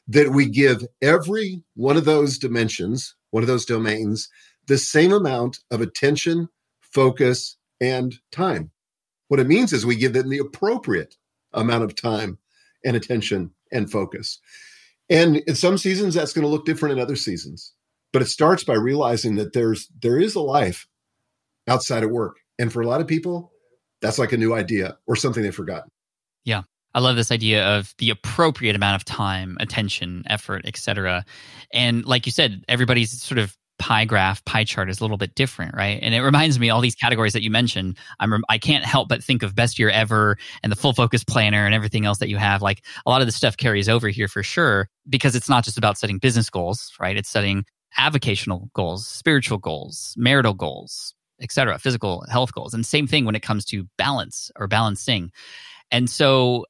that 0.07 0.29
we 0.29 0.47
give 0.47 0.85
every 1.01 1.63
one 1.75 1.97
of 1.97 2.05
those 2.05 2.37
dimensions, 2.37 3.15
one 3.31 3.43
of 3.43 3.47
those 3.47 3.65
domains, 3.65 4.29
the 4.67 4.77
same 4.77 5.11
amount 5.11 5.59
of 5.71 5.81
attention, 5.81 6.47
focus, 6.81 7.57
and 7.81 8.15
time. 8.31 8.71
What 9.27 9.39
it 9.39 9.47
means 9.47 9.73
is 9.73 9.85
we 9.85 9.95
give 9.95 10.13
them 10.13 10.29
the 10.29 10.37
appropriate 10.37 11.15
amount 11.55 11.83
of 11.83 11.95
time 11.95 12.37
and 12.83 12.95
attention 12.95 13.51
and 13.71 13.91
focus. 13.91 14.39
And 15.09 15.37
in 15.47 15.55
some 15.55 15.77
seasons, 15.77 16.13
that's 16.13 16.33
going 16.33 16.43
to 16.43 16.49
look 16.49 16.65
different 16.65 16.93
in 16.93 16.99
other 17.01 17.15
seasons. 17.15 17.73
But 18.13 18.21
it 18.21 18.27
starts 18.27 18.63
by 18.63 18.75
realizing 18.75 19.35
that 19.35 19.53
there's 19.53 19.89
there 20.01 20.19
is 20.19 20.35
a 20.35 20.41
life 20.41 20.87
outside 21.67 22.03
of 22.03 22.11
work, 22.11 22.37
and 22.57 22.71
for 22.71 22.81
a 22.81 22.87
lot 22.87 23.01
of 23.01 23.07
people, 23.07 23.51
that's 24.01 24.19
like 24.19 24.31
a 24.31 24.37
new 24.37 24.53
idea 24.53 24.97
or 25.07 25.15
something 25.15 25.43
they've 25.43 25.53
forgotten. 25.53 25.89
Yeah. 26.45 26.61
I 26.93 26.99
love 26.99 27.17
this 27.17 27.31
idea 27.31 27.65
of 27.67 27.93
the 27.97 28.09
appropriate 28.09 28.75
amount 28.75 28.95
of 28.95 29.03
time, 29.03 29.57
attention, 29.59 30.23
effort, 30.27 30.65
etc. 30.65 31.25
And 31.73 32.05
like 32.05 32.25
you 32.25 32.31
said, 32.31 32.63
everybody's 32.69 33.21
sort 33.21 33.37
of 33.37 33.57
pie 33.85 34.03
graph, 34.03 34.43
pie 34.45 34.63
chart 34.63 34.89
is 34.89 34.99
a 34.99 35.03
little 35.03 35.15
bit 35.15 35.35
different, 35.35 35.75
right? 35.75 35.99
And 36.01 36.15
it 36.15 36.21
reminds 36.21 36.57
me 36.57 36.71
all 36.71 36.81
these 36.81 36.95
categories 36.95 37.33
that 37.33 37.43
you 37.43 37.51
mentioned. 37.51 37.99
I'm 38.19 38.43
I 38.49 38.57
can't 38.57 38.83
help 38.83 39.07
but 39.09 39.23
think 39.23 39.43
of 39.43 39.53
best 39.53 39.77
year 39.77 39.91
ever 39.91 40.37
and 40.63 40.71
the 40.71 40.75
full 40.75 40.93
focus 40.93 41.23
planner 41.23 41.67
and 41.67 41.75
everything 41.75 42.03
else 42.03 42.17
that 42.17 42.27
you 42.27 42.37
have. 42.37 42.63
Like 42.63 42.83
a 43.05 43.09
lot 43.11 43.21
of 43.21 43.27
the 43.27 43.31
stuff 43.31 43.57
carries 43.57 43.87
over 43.87 44.09
here 44.09 44.27
for 44.27 44.41
sure 44.41 44.89
because 45.07 45.35
it's 45.35 45.47
not 45.47 45.63
just 45.63 45.77
about 45.77 45.99
setting 45.99 46.17
business 46.17 46.49
goals, 46.49 46.93
right? 46.99 47.15
It's 47.15 47.29
setting 47.29 47.63
avocational 47.99 48.73
goals, 48.73 49.05
spiritual 49.05 49.59
goals, 49.59 50.15
marital 50.17 50.55
goals, 50.55 51.13
etc., 51.39 51.77
physical 51.77 52.25
health 52.27 52.55
goals. 52.55 52.73
And 52.73 52.83
same 52.83 53.05
thing 53.05 53.23
when 53.23 53.35
it 53.35 53.43
comes 53.43 53.65
to 53.65 53.87
balance 53.99 54.49
or 54.55 54.67
balancing. 54.67 55.31
And 55.91 56.09
so 56.09 56.65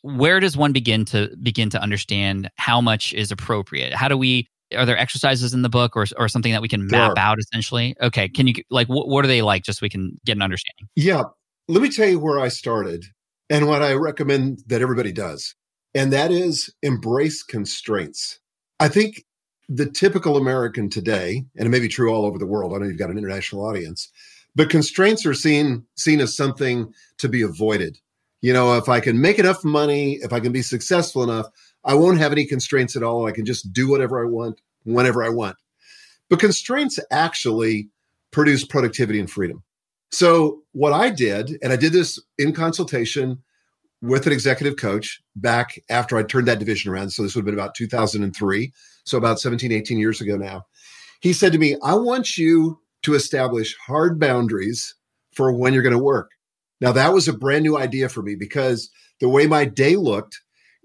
where 0.00 0.40
does 0.40 0.56
one 0.56 0.72
begin 0.72 1.04
to 1.04 1.30
begin 1.40 1.70
to 1.70 1.80
understand 1.80 2.50
how 2.56 2.80
much 2.80 3.14
is 3.14 3.30
appropriate? 3.30 3.94
How 3.94 4.08
do 4.08 4.18
we 4.18 4.48
are 4.74 4.86
there 4.86 4.98
exercises 4.98 5.54
in 5.54 5.62
the 5.62 5.68
book 5.68 5.96
or, 5.96 6.06
or 6.16 6.28
something 6.28 6.52
that 6.52 6.62
we 6.62 6.68
can 6.68 6.86
map 6.86 7.16
out 7.16 7.38
essentially? 7.38 7.96
Okay 8.00 8.28
can 8.28 8.46
you 8.46 8.54
like 8.70 8.86
wh- 8.86 9.06
what 9.06 9.24
are 9.24 9.28
they 9.28 9.42
like 9.42 9.64
just 9.64 9.80
so 9.80 9.84
we 9.84 9.90
can 9.90 10.18
get 10.24 10.36
an 10.36 10.42
understanding? 10.42 10.88
Yeah 10.96 11.24
let 11.68 11.82
me 11.82 11.88
tell 11.88 12.08
you 12.08 12.18
where 12.18 12.40
i 12.40 12.48
started 12.48 13.04
and 13.48 13.68
what 13.68 13.82
i 13.82 13.92
recommend 13.92 14.62
that 14.66 14.82
everybody 14.82 15.12
does 15.12 15.54
and 15.94 16.12
that 16.12 16.30
is 16.30 16.72
embrace 16.82 17.42
constraints. 17.42 18.38
I 18.80 18.88
think 18.88 19.24
the 19.68 19.88
typical 19.88 20.36
american 20.36 20.90
today 20.90 21.44
and 21.56 21.66
it 21.66 21.70
may 21.70 21.80
be 21.80 21.88
true 21.88 22.12
all 22.12 22.26
over 22.26 22.36
the 22.38 22.46
world 22.46 22.74
i 22.74 22.78
know 22.78 22.86
you've 22.86 22.98
got 22.98 23.10
an 23.10 23.18
international 23.18 23.64
audience 23.64 24.10
but 24.54 24.68
constraints 24.68 25.24
are 25.24 25.34
seen 25.34 25.84
seen 25.96 26.20
as 26.20 26.36
something 26.36 26.92
to 27.18 27.28
be 27.28 27.40
avoided. 27.40 27.98
You 28.40 28.52
know 28.52 28.76
if 28.76 28.88
i 28.88 29.00
can 29.00 29.20
make 29.20 29.38
enough 29.38 29.64
money 29.64 30.14
if 30.14 30.32
i 30.32 30.40
can 30.40 30.52
be 30.52 30.62
successful 30.62 31.22
enough 31.22 31.46
I 31.84 31.94
won't 31.94 32.18
have 32.18 32.32
any 32.32 32.46
constraints 32.46 32.96
at 32.96 33.02
all. 33.02 33.26
I 33.26 33.32
can 33.32 33.44
just 33.44 33.72
do 33.72 33.88
whatever 33.88 34.24
I 34.24 34.28
want 34.28 34.60
whenever 34.84 35.22
I 35.22 35.28
want. 35.28 35.56
But 36.28 36.40
constraints 36.40 36.98
actually 37.10 37.88
produce 38.30 38.64
productivity 38.64 39.20
and 39.20 39.30
freedom. 39.30 39.62
So, 40.10 40.62
what 40.72 40.92
I 40.92 41.10
did, 41.10 41.58
and 41.62 41.72
I 41.72 41.76
did 41.76 41.92
this 41.92 42.20
in 42.38 42.52
consultation 42.52 43.42
with 44.02 44.26
an 44.26 44.32
executive 44.32 44.76
coach 44.76 45.22
back 45.36 45.80
after 45.88 46.16
I 46.16 46.22
turned 46.22 46.48
that 46.48 46.58
division 46.58 46.92
around. 46.92 47.10
So, 47.10 47.22
this 47.22 47.34
would 47.34 47.42
have 47.42 47.46
been 47.46 47.54
about 47.54 47.74
2003. 47.74 48.72
So, 49.04 49.18
about 49.18 49.40
17, 49.40 49.72
18 49.72 49.98
years 49.98 50.20
ago 50.20 50.36
now. 50.36 50.66
He 51.20 51.32
said 51.32 51.52
to 51.52 51.58
me, 51.58 51.76
I 51.82 51.94
want 51.94 52.36
you 52.36 52.80
to 53.02 53.14
establish 53.14 53.76
hard 53.78 54.18
boundaries 54.18 54.94
for 55.32 55.52
when 55.52 55.72
you're 55.72 55.82
going 55.82 55.92
to 55.92 55.98
work. 55.98 56.32
Now, 56.80 56.92
that 56.92 57.14
was 57.14 57.28
a 57.28 57.32
brand 57.32 57.62
new 57.62 57.78
idea 57.78 58.08
for 58.08 58.22
me 58.22 58.34
because 58.34 58.90
the 59.20 59.28
way 59.28 59.46
my 59.46 59.64
day 59.64 59.96
looked 59.96 60.40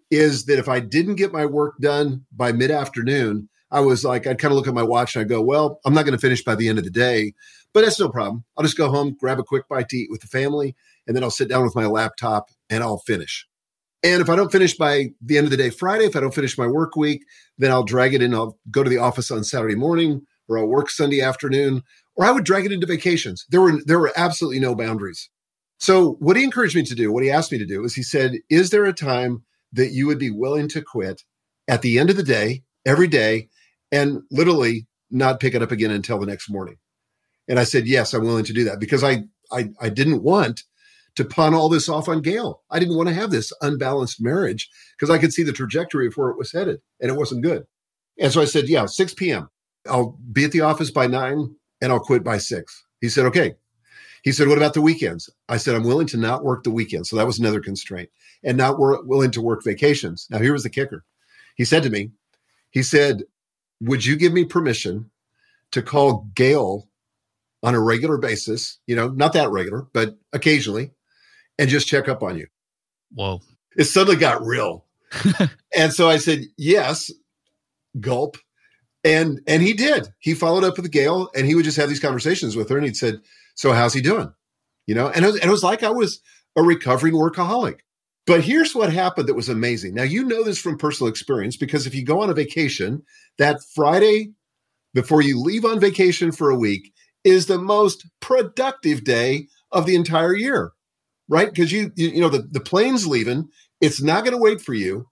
is 0.10 0.46
that 0.46 0.60
if 0.60 0.70
I 0.70 0.80
didn't 0.80 1.16
get 1.16 1.34
my 1.34 1.46
work 1.46 1.78
done 1.80 2.26
by 2.32 2.52
mid 2.52 2.72
afternoon, 2.72 3.50
I 3.72 3.82
was 3.82 4.06
like, 4.06 4.26
I'd 4.26 4.40
kind 4.40 4.52
of 4.52 4.56
look 4.56 4.68
at 4.68 4.74
my 4.74 4.84
watch 4.84 5.16
and 5.16 5.22
I'd 5.22 5.30
go, 5.30 5.42
well, 5.42 5.80
I'm 5.86 5.94
not 5.94 6.04
going 6.04 6.14
to 6.14 6.22
finish 6.22 6.44
by 6.44 6.56
the 6.56 6.70
end 6.70 6.78
of 6.78 6.86
the 6.86 6.90
day, 6.90 7.34
but 7.74 7.82
that's 7.82 8.00
no 8.00 8.10
problem. 8.10 8.46
I'll 8.58 8.64
just 8.64 8.78
go 8.78 8.90
home, 8.90 9.18
grab 9.20 9.40
a 9.40 9.44
quick 9.44 9.68
bite 9.68 9.90
to 9.90 9.98
eat 9.98 10.10
with 10.10 10.22
the 10.22 10.28
family, 10.28 10.76
and 11.06 11.16
then 11.16 11.24
I'll 11.24 11.30
sit 11.30 11.50
down 11.50 11.64
with 11.64 11.76
my 11.76 11.86
laptop 11.86 12.50
and 12.70 12.84
I'll 12.84 13.00
finish. 13.00 13.46
And 14.04 14.22
if 14.22 14.30
I 14.30 14.36
don't 14.36 14.52
finish 14.52 14.78
by 14.78 15.10
the 15.22 15.38
end 15.38 15.46
of 15.46 15.52
the 15.52 15.58
day 15.58 15.70
Friday, 15.70 16.06
if 16.06 16.16
I 16.16 16.22
don't 16.22 16.34
finish 16.34 16.58
my 16.58 16.68
work 16.68 16.96
week, 16.96 17.24
then 17.58 17.72
I'll 17.72 17.84
drag 17.84 18.14
it 18.14 18.22
in. 18.22 18.34
I'll 18.34 18.58
go 18.72 18.84
to 18.84 18.90
the 18.90 19.00
office 19.00 19.32
on 19.32 19.44
Saturday 19.44 19.76
morning 19.76 20.22
or 20.48 20.58
I'll 20.58 20.68
work 20.68 20.90
Sunday 20.90 21.22
afternoon, 21.22 21.84
or 22.16 22.26
I 22.26 22.32
would 22.32 22.46
drag 22.46 22.66
it 22.66 22.72
into 22.72 22.88
vacations. 22.88 23.46
There 23.50 23.60
were 23.60 23.82
there 23.86 24.00
were 24.00 24.14
absolutely 24.16 24.60
no 24.60 24.76
boundaries. 24.76 25.30
So 25.80 26.14
what 26.20 26.38
he 26.38 26.44
encouraged 26.44 26.76
me 26.76 26.84
to 26.84 26.96
do, 26.96 27.12
what 27.12 27.24
he 27.24 27.30
asked 27.30 27.52
me 27.52 27.58
to 27.58 27.66
do 27.66 27.84
is 27.84 27.94
he 27.94 28.02
said, 28.02 28.36
is 28.50 28.70
there 28.70 28.86
a 28.86 28.94
time 28.94 29.44
that 29.74 29.92
you 29.92 30.08
would 30.08 30.20
be 30.20 30.32
willing 30.32 30.68
to 30.70 30.82
quit 30.82 31.24
at 31.68 31.82
the 31.82 32.00
end 32.00 32.10
of 32.10 32.16
the 32.18 32.24
day 32.24 32.64
every 32.86 33.08
day 33.08 33.50
and 33.92 34.22
literally 34.32 34.88
not 35.10 35.40
pick 35.40 35.54
it 35.54 35.62
up 35.62 35.72
again 35.72 35.92
until 35.92 36.20
the 36.20 36.26
next 36.26 36.50
morning. 36.50 36.78
And 37.48 37.60
I 37.60 37.64
said, 37.64 37.88
yes, 37.88 38.14
I'm 38.14 38.26
willing 38.26 38.46
to 38.46 38.54
do 38.54 38.66
that 38.66 38.80
because 38.80 39.04
I, 39.04 39.24
I, 39.52 39.70
I 39.80 39.90
didn't 39.90 40.24
want 40.24 40.64
to 41.16 41.26
pawn 41.26 41.54
all 41.54 41.70
this 41.70 41.90
off 41.90 42.08
on 42.08 42.22
Gail. 42.22 42.62
I 42.70 42.80
didn't 42.80 42.98
want 42.98 43.10
to 43.10 43.16
have 43.16 43.32
this 43.32 43.52
unbalanced 43.62 44.22
marriage 44.22 44.70
because 44.98 45.14
I 45.14 45.18
could 45.18 45.34
see 45.34 45.44
the 45.44 45.54
trajectory 45.54 46.08
of 46.08 46.14
where 46.16 46.30
it 46.30 46.38
was 46.38 46.52
headed 46.52 46.80
and 47.00 47.10
it 47.10 47.18
wasn't 47.18 47.44
good. 47.44 47.64
And 48.20 48.32
so 48.32 48.42
I 48.42 48.46
said, 48.46 48.68
yeah, 48.68 48.86
6 48.86 49.14
p.m. 49.16 49.50
I'll 49.88 50.18
be 50.32 50.46
at 50.46 50.52
the 50.52 50.62
office 50.62 50.92
by 50.92 51.08
nine 51.08 51.56
and 51.82 51.92
I'll 51.92 52.00
quit 52.00 52.24
by 52.24 52.38
six. 52.38 52.84
He 53.00 53.10
said, 53.10 53.26
okay. 53.28 53.56
He 54.24 54.32
said, 54.32 54.48
what 54.48 54.58
about 54.58 54.74
the 54.74 54.82
weekends? 54.82 55.30
I 55.48 55.58
said, 55.58 55.76
I'm 55.76 55.84
willing 55.84 56.08
to 56.08 56.18
not 56.18 56.44
work 56.44 56.64
the 56.64 56.72
weekends. 56.72 57.10
So 57.10 57.16
that 57.16 57.28
was 57.28 57.40
another 57.40 57.62
constraint 57.62 58.10
and 58.44 58.58
not 58.58 58.80
wor- 58.80 59.04
willing 59.04 59.32
to 59.32 59.42
work 59.42 59.64
vacations. 59.64 60.28
Now, 60.30 60.40
here 60.40 60.54
was 60.54 60.64
the 60.64 60.70
kicker. 60.70 61.04
He 61.56 61.66
said 61.66 61.84
to 61.84 61.90
me, 61.90 62.12
he 62.72 62.84
said, 62.84 63.24
would 63.82 64.06
you 64.06 64.16
give 64.16 64.34
me 64.34 64.46
permission 64.46 65.10
to 65.72 65.82
call 65.82 66.28
Gail 66.36 66.88
on 67.64 67.76
a 67.76 67.82
regular 67.82 68.18
basis, 68.18 68.80
you 68.88 68.96
know, 68.96 69.10
not 69.10 69.34
that 69.34 69.50
regular, 69.50 69.88
but 69.94 70.18
occasionally, 70.34 70.92
and 71.58 71.70
just 71.70 71.88
check 71.88 72.08
up 72.08 72.22
on 72.22 72.38
you. 72.38 72.48
Whoa. 73.14 73.42
It 73.76 73.86
suddenly 73.86 74.20
got 74.20 74.46
real. 74.46 74.86
and 75.76 75.94
so 75.94 76.10
I 76.10 76.18
said, 76.18 76.42
yes, 76.58 77.12
gulp. 78.00 78.38
And 79.04 79.42
and 79.48 79.64
he 79.64 79.74
did. 79.74 80.10
He 80.20 80.34
followed 80.34 80.64
up 80.64 80.78
with 80.78 80.92
Gail 80.92 81.30
and 81.36 81.46
he 81.46 81.56
would 81.56 81.64
just 81.64 81.78
have 81.78 81.88
these 81.88 82.00
conversations 82.00 82.56
with 82.56 82.70
her 82.70 82.78
and 82.78 82.86
he'd 82.86 82.98
said, 82.98 83.22
So 83.58 83.74
how's 83.74 83.94
he 83.94 84.02
doing? 84.02 84.32
You 84.86 84.96
know, 84.96 85.10
and 85.10 85.26
it 85.26 85.28
was, 85.28 85.36
and 85.36 85.50
it 85.50 85.52
was 85.52 85.64
like 85.64 85.84
I 85.84 85.90
was 85.90 86.22
a 86.56 86.64
recovering 86.64 87.14
workaholic. 87.14 87.80
But 88.26 88.44
here's 88.44 88.76
what 88.76 88.94
happened 88.94 89.28
that 89.28 89.36
was 89.36 89.50
amazing. 89.50 89.94
Now, 89.94 90.04
you 90.04 90.24
know 90.24 90.44
this 90.44 90.60
from 90.60 90.78
personal 90.78 91.10
experience 91.10 91.58
because 91.58 91.88
if 91.88 91.96
you 91.96 92.06
go 92.06 92.22
on 92.22 92.30
a 92.30 92.34
vacation, 92.34 93.04
that 93.38 93.60
Friday 93.74 94.32
before 94.94 95.22
you 95.22 95.42
leave 95.42 95.66
on 95.66 95.80
vacation 95.80 96.32
for 96.32 96.50
a 96.50 96.58
week 96.58 96.94
is 97.24 97.46
the 97.46 97.58
most 97.58 98.06
productive 98.20 99.04
day 99.04 99.48
of 99.72 99.86
the 99.86 99.96
entire 99.96 100.36
year, 100.36 100.72
right? 101.28 101.50
Because 101.50 101.72
you, 101.72 101.92
you, 101.96 102.10
you 102.10 102.22
know, 102.22 102.30
the, 102.30 102.48
the 102.52 102.60
plane's 102.60 103.08
leaving, 103.08 103.48
it's 103.82 104.02
not 104.02 104.24
going 104.24 104.36
to 104.36 104.42
wait 104.42 104.62
for 104.62 104.74
you. 104.74 105.08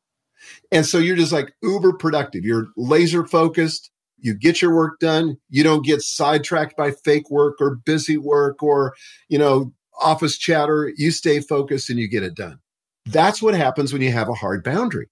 And 0.72 0.86
so 0.86 0.98
you're 0.98 1.16
just 1.16 1.32
like 1.32 1.54
uber 1.62 1.94
productive. 1.94 2.44
You're 2.44 2.68
laser 2.78 3.26
focused. 3.26 3.92
You 4.18 4.34
get 4.34 4.62
your 4.62 4.76
work 4.76 5.00
done. 5.00 5.38
You 5.50 5.64
don't 5.64 5.86
get 5.86 6.02
sidetracked 6.02 6.78
by 6.78 6.92
fake 6.92 7.30
work 7.30 7.56
or 7.60 7.76
busy 7.76 8.18
work 8.18 8.64
or, 8.64 8.96
you 9.30 9.38
know, 9.38 9.74
office 10.00 10.38
chatter. 10.38 10.92
You 10.96 11.12
stay 11.12 11.40
focused 11.40 11.90
and 11.90 12.00
you 12.00 12.08
get 12.08 12.24
it 12.24 12.36
done. 12.36 12.60
That's 13.06 13.42
what 13.42 13.54
happens 13.54 13.94
when 13.94 14.02
you 14.02 14.12
have 14.12 14.30
a 14.30 14.34
hard 14.34 14.64
boundary. 14.64 15.10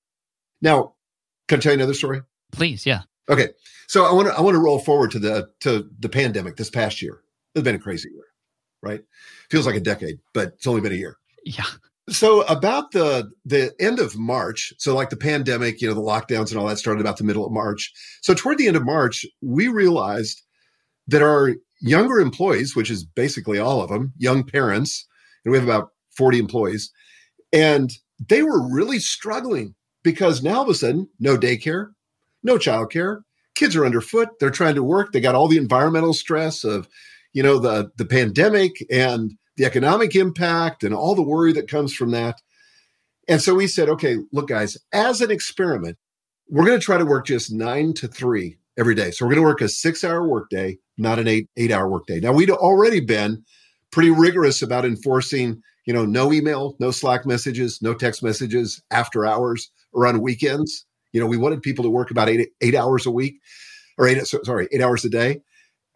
Now, 0.62 0.96
can 1.48 1.60
I 1.60 1.62
tell 1.62 1.74
you 1.74 1.78
another 1.80 1.94
story? 1.94 2.22
Please, 2.52 2.86
yeah. 2.86 3.02
Okay. 3.30 3.50
So 3.88 4.06
I 4.06 4.14
want 4.14 4.28
to 4.28 4.34
I 4.34 4.42
want 4.42 4.56
to 4.56 4.60
roll 4.62 4.80
forward 4.80 5.12
to 5.12 5.20
the 5.20 5.50
to 5.62 5.90
the 6.00 6.10
pandemic 6.10 6.56
this 6.56 6.70
past 6.70 7.02
year. 7.02 7.22
It's 7.54 7.64
been 7.64 7.76
a 7.76 7.80
crazy 7.80 8.10
year, 8.10 8.26
right? 8.82 9.02
Feels 9.50 9.66
like 9.66 9.76
a 9.76 9.82
decade, 9.82 10.20
but 10.34 10.50
it's 10.50 10.68
only 10.68 10.82
been 10.82 10.92
a 10.92 10.96
year. 10.96 11.18
Yeah. 11.46 11.66
So 12.10 12.42
about 12.44 12.92
the 12.92 13.32
the 13.46 13.74
end 13.80 14.00
of 14.00 14.18
March, 14.18 14.74
so 14.78 14.94
like 14.94 15.10
the 15.10 15.16
pandemic, 15.16 15.82
you 15.82 15.88
know, 15.88 15.94
the 15.94 16.02
lockdowns 16.02 16.50
and 16.50 16.60
all 16.60 16.68
that 16.68 16.78
started 16.78 17.00
about 17.00 17.18
the 17.18 17.24
middle 17.24 17.46
of 17.46 17.54
March. 17.54 17.92
So 18.22 18.34
toward 18.34 18.58
the 18.58 18.68
end 18.68 18.76
of 18.76 18.86
March, 18.86 19.26
we 19.42 19.70
realized 19.70 20.42
that 21.08 21.22
our 21.22 21.56
younger 21.80 22.20
employees, 22.20 22.76
which 22.76 22.92
is 22.92 23.06
basically 23.06 23.58
all 23.58 23.82
of 23.82 23.90
them, 23.90 24.14
young 24.18 24.44
parents, 24.44 25.08
and 25.46 25.52
we 25.52 25.58
have 25.58 25.68
about 25.68 25.90
40 26.18 26.40
employees, 26.40 26.92
and 27.54 27.92
they 28.28 28.44
were 28.44 28.68
really 28.70 29.00
struggling 29.00 29.74
because 30.04 30.44
now 30.44 30.58
all 30.58 30.64
of 30.64 30.70
a 30.70 30.74
sudden, 30.74 31.08
no 31.20 31.38
daycare, 31.38 31.92
no 32.44 32.58
childcare, 32.58 33.22
kids 33.56 33.76
are 33.76 33.86
underfoot. 33.86 34.30
They're 34.40 34.50
trying 34.50 34.76
to 34.76 34.84
work. 34.84 35.12
They 35.12 35.22
got 35.22 35.36
all 35.36 35.48
the 35.48 35.58
environmental 35.58 36.14
stress 36.14 36.64
of, 36.64 36.88
you 37.32 37.44
know, 37.44 37.60
the 37.60 37.92
the 37.98 38.06
pandemic 38.06 38.74
and 38.92 39.32
the 39.58 39.66
economic 39.66 40.16
impact 40.16 40.84
and 40.84 40.94
all 40.94 41.16
the 41.16 41.22
worry 41.22 41.54
that 41.54 41.70
comes 41.70 41.94
from 41.94 42.12
that. 42.12 42.42
And 43.28 43.42
so 43.42 43.56
we 43.56 43.68
said, 43.68 43.90
okay, 43.90 44.18
look, 44.32 44.50
guys, 44.50 44.78
as 44.92 45.22
an 45.22 45.32
experiment, 45.32 45.98
we're 46.50 46.66
going 46.66 46.80
to 46.80 46.86
try 46.86 46.98
to 46.98 47.06
work 47.06 47.26
just 47.26 47.52
nine 47.52 47.94
to 47.94 48.08
three 48.08 48.58
every 48.78 48.96
day. 48.96 49.12
So 49.12 49.26
we're 49.26 49.32
going 49.32 49.44
to 49.44 49.48
work 49.48 49.62
a 49.62 49.70
six 49.70 50.04
hour 50.04 50.28
workday, 50.28 50.78
not 50.98 51.20
an 51.20 51.28
eight 51.28 51.50
eight 51.56 51.72
hour 51.72 51.88
workday. 51.88 52.20
Now 52.20 52.34
we'd 52.34 52.50
already 52.50 53.00
been 53.00 53.44
pretty 53.92 54.10
rigorous 54.10 54.62
about 54.62 54.86
enforcing 54.86 55.62
you 55.86 55.94
know, 55.94 56.06
no 56.06 56.32
email, 56.32 56.76
no 56.80 56.92
Slack 56.92 57.26
messages, 57.26 57.82
no 57.82 57.94
text 57.94 58.24
messages 58.24 58.82
after 58.92 59.26
hours 59.26 59.72
or 59.92 60.08
on 60.08 60.22
weekends. 60.22 60.86
You 61.12 61.20
know, 61.20 61.28
we 61.28 61.38
wanted 61.38 61.62
people 61.62 61.84
to 61.84 61.90
work 61.90 62.10
about 62.10 62.30
eight 62.30 62.50
eight 62.62 62.76
hours 62.76 63.06
a 63.06 63.12
week, 63.12 63.36
or 63.98 64.08
eight 64.08 64.26
sorry 64.26 64.68
eight 64.72 64.82
hours 64.82 65.06
a 65.06 65.10
day. 65.10 65.42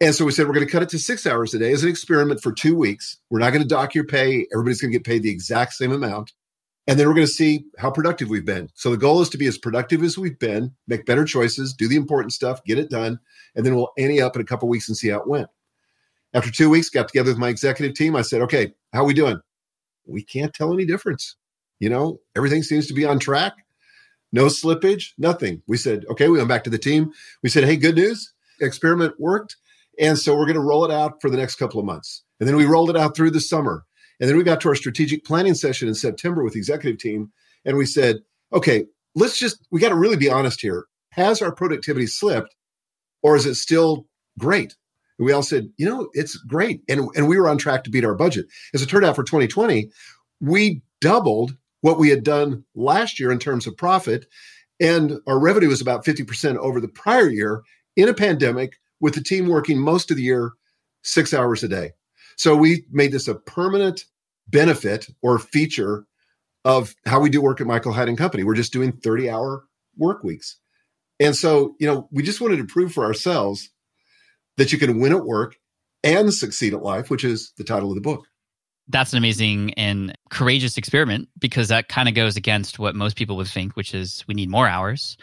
And 0.00 0.14
so 0.14 0.24
we 0.24 0.32
said 0.32 0.46
we're 0.46 0.54
going 0.54 0.66
to 0.66 0.70
cut 0.72 0.82
it 0.82 0.88
to 0.90 0.98
six 0.98 1.26
hours 1.26 1.54
a 1.54 1.58
day 1.58 1.72
as 1.72 1.82
an 1.82 1.88
experiment 1.88 2.40
for 2.40 2.52
two 2.52 2.76
weeks. 2.76 3.18
We're 3.30 3.40
not 3.40 3.50
going 3.50 3.62
to 3.62 3.68
dock 3.68 3.94
your 3.94 4.04
pay. 4.04 4.46
Everybody's 4.52 4.80
going 4.80 4.92
to 4.92 4.98
get 4.98 5.06
paid 5.06 5.22
the 5.22 5.30
exact 5.30 5.72
same 5.72 5.92
amount. 5.92 6.32
And 6.86 6.98
then 6.98 7.06
we're 7.06 7.14
going 7.14 7.26
to 7.26 7.32
see 7.32 7.66
how 7.78 7.90
productive 7.90 8.30
we've 8.30 8.46
been. 8.46 8.70
So 8.74 8.90
the 8.90 8.96
goal 8.96 9.20
is 9.20 9.28
to 9.30 9.38
be 9.38 9.46
as 9.46 9.58
productive 9.58 10.02
as 10.02 10.16
we've 10.16 10.38
been, 10.38 10.74
make 10.86 11.04
better 11.04 11.24
choices, 11.24 11.74
do 11.74 11.88
the 11.88 11.96
important 11.96 12.32
stuff, 12.32 12.64
get 12.64 12.78
it 12.78 12.88
done, 12.88 13.18
and 13.54 13.66
then 13.66 13.74
we'll 13.74 13.90
ante 13.98 14.22
up 14.22 14.36
in 14.36 14.42
a 14.42 14.46
couple 14.46 14.68
weeks 14.68 14.88
and 14.88 14.96
see 14.96 15.08
how 15.08 15.18
it 15.18 15.28
went. 15.28 15.48
After 16.32 16.50
two 16.50 16.70
weeks, 16.70 16.88
got 16.88 17.08
together 17.08 17.30
with 17.30 17.38
my 17.38 17.48
executive 17.48 17.94
team. 17.94 18.16
I 18.16 18.22
said, 18.22 18.40
okay, 18.42 18.72
how 18.92 19.02
are 19.02 19.06
we 19.06 19.14
doing? 19.14 19.40
we 20.08 20.22
can't 20.22 20.52
tell 20.52 20.72
any 20.72 20.84
difference. 20.84 21.36
You 21.78 21.90
know, 21.90 22.20
everything 22.34 22.62
seems 22.62 22.86
to 22.88 22.94
be 22.94 23.04
on 23.04 23.18
track. 23.18 23.54
No 24.32 24.46
slippage, 24.46 25.12
nothing. 25.16 25.62
We 25.66 25.76
said, 25.76 26.04
okay, 26.10 26.28
we 26.28 26.38
went 26.38 26.48
back 26.48 26.64
to 26.64 26.70
the 26.70 26.78
team. 26.78 27.12
We 27.42 27.48
said, 27.48 27.64
hey, 27.64 27.76
good 27.76 27.94
news. 27.94 28.32
Experiment 28.60 29.14
worked. 29.18 29.56
And 29.98 30.18
so 30.18 30.34
we're 30.34 30.46
going 30.46 30.54
to 30.54 30.60
roll 30.60 30.84
it 30.84 30.90
out 30.90 31.20
for 31.20 31.28
the 31.28 31.36
next 31.36 31.56
couple 31.56 31.80
of 31.80 31.86
months. 31.86 32.22
And 32.40 32.48
then 32.48 32.56
we 32.56 32.64
rolled 32.64 32.90
it 32.90 32.96
out 32.96 33.16
through 33.16 33.30
the 33.30 33.40
summer. 33.40 33.84
And 34.20 34.28
then 34.28 34.36
we 34.36 34.44
got 34.44 34.60
to 34.62 34.68
our 34.68 34.74
strategic 34.74 35.24
planning 35.24 35.54
session 35.54 35.88
in 35.88 35.94
September 35.94 36.42
with 36.42 36.54
the 36.54 36.58
executive 36.58 36.98
team. 36.98 37.30
And 37.64 37.76
we 37.76 37.86
said, 37.86 38.18
okay, 38.52 38.86
let's 39.14 39.38
just, 39.38 39.66
we 39.70 39.80
got 39.80 39.90
to 39.90 39.94
really 39.94 40.16
be 40.16 40.30
honest 40.30 40.60
here. 40.60 40.86
Has 41.10 41.42
our 41.42 41.52
productivity 41.52 42.06
slipped 42.06 42.54
or 43.22 43.36
is 43.36 43.46
it 43.46 43.56
still 43.56 44.06
great? 44.38 44.76
And 45.18 45.26
we 45.26 45.32
all 45.32 45.42
said, 45.42 45.68
you 45.76 45.88
know, 45.88 46.08
it's 46.12 46.36
great. 46.36 46.82
And, 46.88 47.08
and 47.16 47.28
we 47.28 47.38
were 47.38 47.48
on 47.48 47.58
track 47.58 47.84
to 47.84 47.90
beat 47.90 48.04
our 48.04 48.14
budget. 48.14 48.46
As 48.72 48.82
it 48.82 48.88
turned 48.88 49.04
out 49.04 49.16
for 49.16 49.24
2020, 49.24 49.90
we 50.40 50.82
doubled 51.00 51.56
what 51.80 51.98
we 51.98 52.08
had 52.08 52.24
done 52.24 52.64
last 52.74 53.18
year 53.18 53.30
in 53.30 53.38
terms 53.38 53.66
of 53.66 53.76
profit. 53.76 54.26
And 54.80 55.20
our 55.26 55.38
revenue 55.38 55.68
was 55.68 55.80
about 55.80 56.04
50% 56.04 56.56
over 56.56 56.80
the 56.80 56.88
prior 56.88 57.28
year 57.28 57.62
in 57.96 58.08
a 58.08 58.14
pandemic 58.14 58.74
with 59.00 59.14
the 59.14 59.22
team 59.22 59.48
working 59.48 59.78
most 59.78 60.10
of 60.10 60.16
the 60.16 60.22
year 60.22 60.52
six 61.02 61.32
hours 61.32 61.62
a 61.62 61.68
day. 61.68 61.92
So 62.36 62.56
we 62.56 62.84
made 62.90 63.12
this 63.12 63.28
a 63.28 63.34
permanent 63.34 64.04
benefit 64.48 65.06
or 65.22 65.38
feature 65.38 66.06
of 66.64 66.94
how 67.06 67.20
we 67.20 67.30
do 67.30 67.40
work 67.40 67.60
at 67.60 67.66
Michael 67.66 67.92
Hyatt 67.92 68.08
and 68.08 68.18
Company. 68.18 68.44
We're 68.44 68.54
just 68.54 68.72
doing 68.72 68.92
30 68.92 69.30
hour 69.30 69.64
work 69.96 70.22
weeks. 70.22 70.58
And 71.20 71.34
so, 71.34 71.74
you 71.80 71.86
know, 71.86 72.08
we 72.12 72.22
just 72.22 72.40
wanted 72.40 72.58
to 72.58 72.64
prove 72.64 72.92
for 72.92 73.04
ourselves 73.04 73.70
that 74.56 74.72
you 74.72 74.78
can 74.78 75.00
win 75.00 75.12
at 75.12 75.24
work 75.24 75.56
and 76.04 76.32
succeed 76.32 76.74
at 76.74 76.82
life, 76.82 77.10
which 77.10 77.24
is 77.24 77.52
the 77.56 77.64
title 77.64 77.90
of 77.90 77.96
the 77.96 78.00
book. 78.00 78.26
That's 78.88 79.12
an 79.12 79.18
amazing 79.18 79.74
and 79.74 80.16
courageous 80.30 80.78
experiment 80.78 81.28
because 81.38 81.68
that 81.68 81.88
kind 81.88 82.08
of 82.08 82.14
goes 82.14 82.36
against 82.36 82.78
what 82.78 82.94
most 82.94 83.16
people 83.16 83.36
would 83.36 83.48
think, 83.48 83.76
which 83.76 83.94
is 83.94 84.24
we 84.26 84.34
need 84.34 84.48
more 84.48 84.68
hours. 84.68 85.18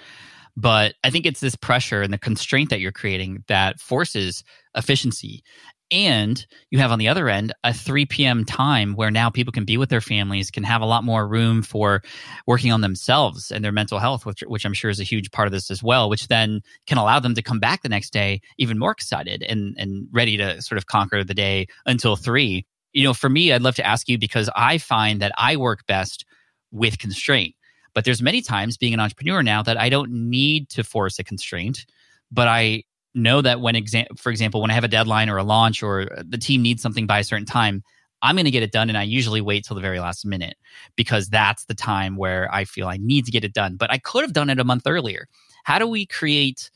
But 0.57 0.95
I 1.03 1.09
think 1.09 1.25
it's 1.25 1.41
this 1.41 1.55
pressure 1.55 2.01
and 2.01 2.13
the 2.13 2.17
constraint 2.17 2.69
that 2.69 2.79
you're 2.79 2.91
creating 2.91 3.43
that 3.47 3.79
forces 3.79 4.43
efficiency. 4.75 5.43
And 5.91 6.43
you 6.71 6.79
have 6.79 6.91
on 6.91 6.97
the 6.97 7.09
other 7.09 7.29
end 7.29 7.53
a 7.63 7.71
3 7.71 8.07
p.m. 8.07 8.43
time 8.43 8.95
where 8.95 9.11
now 9.11 9.29
people 9.29 9.51
can 9.51 9.65
be 9.65 9.77
with 9.77 9.89
their 9.89 10.01
families, 10.01 10.49
can 10.49 10.63
have 10.63 10.81
a 10.81 10.85
lot 10.85 11.03
more 11.03 11.27
room 11.27 11.61
for 11.61 12.01
working 12.47 12.71
on 12.71 12.81
themselves 12.81 13.51
and 13.51 13.63
their 13.63 13.71
mental 13.71 13.99
health, 13.99 14.25
which, 14.25 14.41
which 14.47 14.65
I'm 14.65 14.73
sure 14.73 14.89
is 14.89 14.99
a 14.99 15.03
huge 15.03 15.29
part 15.31 15.47
of 15.47 15.51
this 15.51 15.69
as 15.69 15.83
well, 15.83 16.09
which 16.09 16.27
then 16.27 16.61
can 16.87 16.97
allow 16.97 17.19
them 17.19 17.35
to 17.35 17.41
come 17.43 17.59
back 17.59 17.83
the 17.83 17.89
next 17.89 18.11
day 18.11 18.41
even 18.57 18.79
more 18.79 18.91
excited 18.91 19.43
and, 19.43 19.75
and 19.77 20.07
ready 20.11 20.37
to 20.37 20.59
sort 20.61 20.77
of 20.77 20.87
conquer 20.87 21.23
the 21.23 21.35
day 21.35 21.67
until 21.85 22.15
three. 22.15 22.65
You 22.93 23.03
know, 23.03 23.13
for 23.13 23.29
me, 23.29 23.53
I'd 23.53 23.61
love 23.61 23.75
to 23.75 23.85
ask 23.85 24.09
you 24.09 24.17
because 24.17 24.49
I 24.55 24.79
find 24.79 25.21
that 25.21 25.33
I 25.37 25.55
work 25.55 25.85
best 25.85 26.25
with 26.71 26.97
constraint. 26.97 27.53
But 27.95 28.05
there's 28.05 28.21
many 28.21 28.43
times 28.43 28.77
being 28.77 28.93
an 28.93 28.99
entrepreneur 28.99 29.41
now 29.41 29.63
that 29.63 29.79
I 29.79 29.89
don't 29.89 30.11
need 30.11 30.69
to 30.69 30.83
force 30.83 31.17
a 31.17 31.23
constraint, 31.23 31.87
but 32.31 32.47
I 32.47 32.83
know 33.15 33.41
that 33.41 33.61
when 33.61 33.75
exam- 33.75 34.05
for 34.17 34.29
example 34.29 34.61
when 34.61 34.69
i 34.69 34.73
have 34.73 34.83
a 34.83 34.89
deadline 34.89 35.29
or 35.29 35.37
a 35.37 35.43
launch 35.43 35.81
or 35.81 36.01
uh, 36.01 36.23
the 36.27 36.37
team 36.37 36.61
needs 36.61 36.81
something 36.81 37.07
by 37.07 37.19
a 37.19 37.23
certain 37.23 37.45
time 37.45 37.81
i'm 38.21 38.35
going 38.35 38.45
to 38.45 38.51
get 38.51 38.61
it 38.61 38.71
done 38.71 38.89
and 38.89 38.97
i 38.97 39.03
usually 39.03 39.41
wait 39.41 39.63
till 39.63 39.75
the 39.75 39.81
very 39.81 39.99
last 39.99 40.25
minute 40.25 40.57
because 40.95 41.29
that's 41.29 41.65
the 41.65 41.73
time 41.73 42.17
where 42.17 42.53
i 42.53 42.65
feel 42.65 42.87
i 42.87 42.97
need 42.97 43.25
to 43.25 43.31
get 43.31 43.43
it 43.43 43.53
done. 43.53 43.77
But 43.77 43.91
i 43.91 43.97
could 43.97 44.23
have 44.23 44.33
done 44.33 44.49
it 44.49 44.59
a 44.59 44.63
month 44.63 44.83
earlier. 44.85 45.27
How 45.63 45.79
do 45.79 45.87
we 45.87 46.05
create 46.05 46.69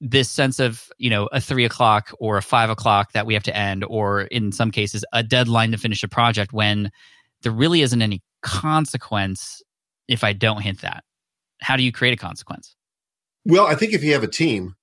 this 0.00 0.30
sense 0.30 0.60
of 0.60 0.88
you 0.98 1.08
know 1.08 1.26
a 1.32 1.40
three 1.40 1.64
o'clock 1.64 2.12
or 2.20 2.36
a 2.36 2.42
five 2.42 2.68
o'clock 2.68 3.12
that 3.12 3.24
we 3.24 3.32
have 3.32 3.42
to 3.44 3.56
end 3.56 3.82
or 3.88 4.22
in 4.22 4.52
some 4.52 4.70
cases 4.70 5.04
a 5.14 5.22
deadline 5.22 5.70
to 5.70 5.78
finish 5.78 6.02
a 6.02 6.08
project 6.08 6.52
when 6.52 6.90
there 7.42 7.52
really 7.52 7.80
isn't 7.80 8.02
any 8.02 8.22
consequence 8.42 9.62
if 10.08 10.24
i 10.24 10.32
don't 10.32 10.62
hint 10.62 10.80
that 10.80 11.04
how 11.60 11.76
do 11.76 11.82
you 11.82 11.92
create 11.92 12.12
a 12.12 12.16
consequence 12.16 12.76
Well, 13.46 13.66
I 13.66 13.76
think 13.76 13.92
if 13.92 14.02
you 14.02 14.12
have 14.12 14.24
a 14.24 14.28
team, 14.28 14.74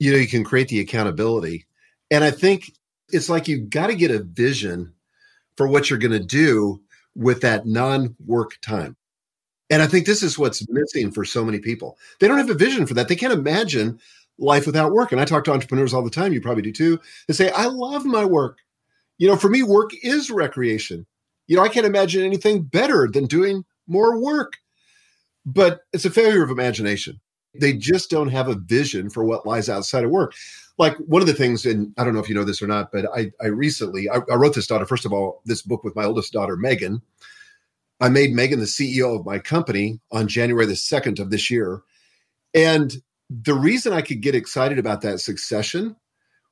you 0.00 0.10
know, 0.10 0.18
you 0.18 0.26
can 0.26 0.42
create 0.42 0.66
the 0.68 0.80
accountability. 0.80 1.66
And 2.10 2.24
I 2.24 2.32
think 2.32 2.72
it's 3.10 3.28
like 3.28 3.46
you've 3.46 3.70
got 3.70 3.86
to 3.88 3.94
get 3.94 4.10
a 4.10 4.24
vision 4.24 4.92
for 5.56 5.68
what 5.68 5.88
you're 5.88 6.00
going 6.00 6.10
to 6.12 6.18
do 6.18 6.82
with 7.14 7.42
that 7.42 7.64
non 7.64 8.16
work 8.26 8.58
time. 8.60 8.96
And 9.70 9.82
I 9.82 9.86
think 9.86 10.04
this 10.04 10.22
is 10.22 10.36
what's 10.36 10.66
missing 10.68 11.12
for 11.12 11.24
so 11.24 11.44
many 11.44 11.60
people. 11.60 11.96
They 12.18 12.26
don't 12.26 12.38
have 12.38 12.50
a 12.50 12.54
vision 12.54 12.86
for 12.86 12.94
that. 12.94 13.06
They 13.06 13.16
can't 13.16 13.32
imagine 13.32 14.00
life 14.38 14.66
without 14.66 14.92
work. 14.92 15.12
And 15.12 15.20
I 15.20 15.24
talk 15.24 15.44
to 15.44 15.52
entrepreneurs 15.52 15.94
all 15.94 16.02
the 16.02 16.10
time. 16.10 16.32
You 16.32 16.40
probably 16.40 16.62
do 16.62 16.72
too. 16.72 16.98
They 17.28 17.34
say, 17.34 17.50
I 17.50 17.66
love 17.66 18.04
my 18.04 18.24
work. 18.24 18.58
You 19.18 19.28
know, 19.28 19.36
for 19.36 19.48
me, 19.48 19.62
work 19.62 19.90
is 20.02 20.30
recreation. 20.30 21.06
You 21.46 21.56
know, 21.56 21.62
I 21.62 21.68
can't 21.68 21.86
imagine 21.86 22.24
anything 22.24 22.62
better 22.62 23.08
than 23.12 23.26
doing 23.26 23.64
more 23.86 24.20
work. 24.20 24.54
But 25.48 25.80
it's 25.94 26.04
a 26.04 26.10
failure 26.10 26.42
of 26.42 26.50
imagination. 26.50 27.18
They 27.54 27.72
just 27.72 28.10
don't 28.10 28.28
have 28.28 28.48
a 28.48 28.54
vision 28.54 29.08
for 29.08 29.24
what 29.24 29.46
lies 29.46 29.70
outside 29.70 30.04
of 30.04 30.10
work. 30.10 30.34
Like 30.76 30.96
one 30.98 31.22
of 31.22 31.26
the 31.26 31.34
things, 31.34 31.64
and 31.64 31.92
I 31.96 32.04
don't 32.04 32.12
know 32.12 32.20
if 32.20 32.28
you 32.28 32.34
know 32.34 32.44
this 32.44 32.60
or 32.60 32.66
not, 32.66 32.92
but 32.92 33.06
I, 33.16 33.32
I 33.40 33.46
recently 33.46 34.10
I, 34.10 34.18
I 34.30 34.34
wrote 34.34 34.54
this 34.54 34.66
daughter. 34.66 34.84
First 34.84 35.06
of 35.06 35.12
all, 35.12 35.40
this 35.46 35.62
book 35.62 35.84
with 35.84 35.96
my 35.96 36.04
oldest 36.04 36.34
daughter, 36.34 36.56
Megan. 36.56 37.00
I 38.00 38.10
made 38.10 38.32
Megan 38.32 38.60
the 38.60 38.66
CEO 38.66 39.18
of 39.18 39.24
my 39.24 39.38
company 39.38 39.98
on 40.12 40.28
January 40.28 40.66
the 40.66 40.74
2nd 40.74 41.18
of 41.18 41.30
this 41.30 41.50
year. 41.50 41.82
And 42.54 42.92
the 43.30 43.54
reason 43.54 43.92
I 43.92 44.02
could 44.02 44.20
get 44.20 44.34
excited 44.34 44.78
about 44.78 45.00
that 45.00 45.20
succession 45.20 45.96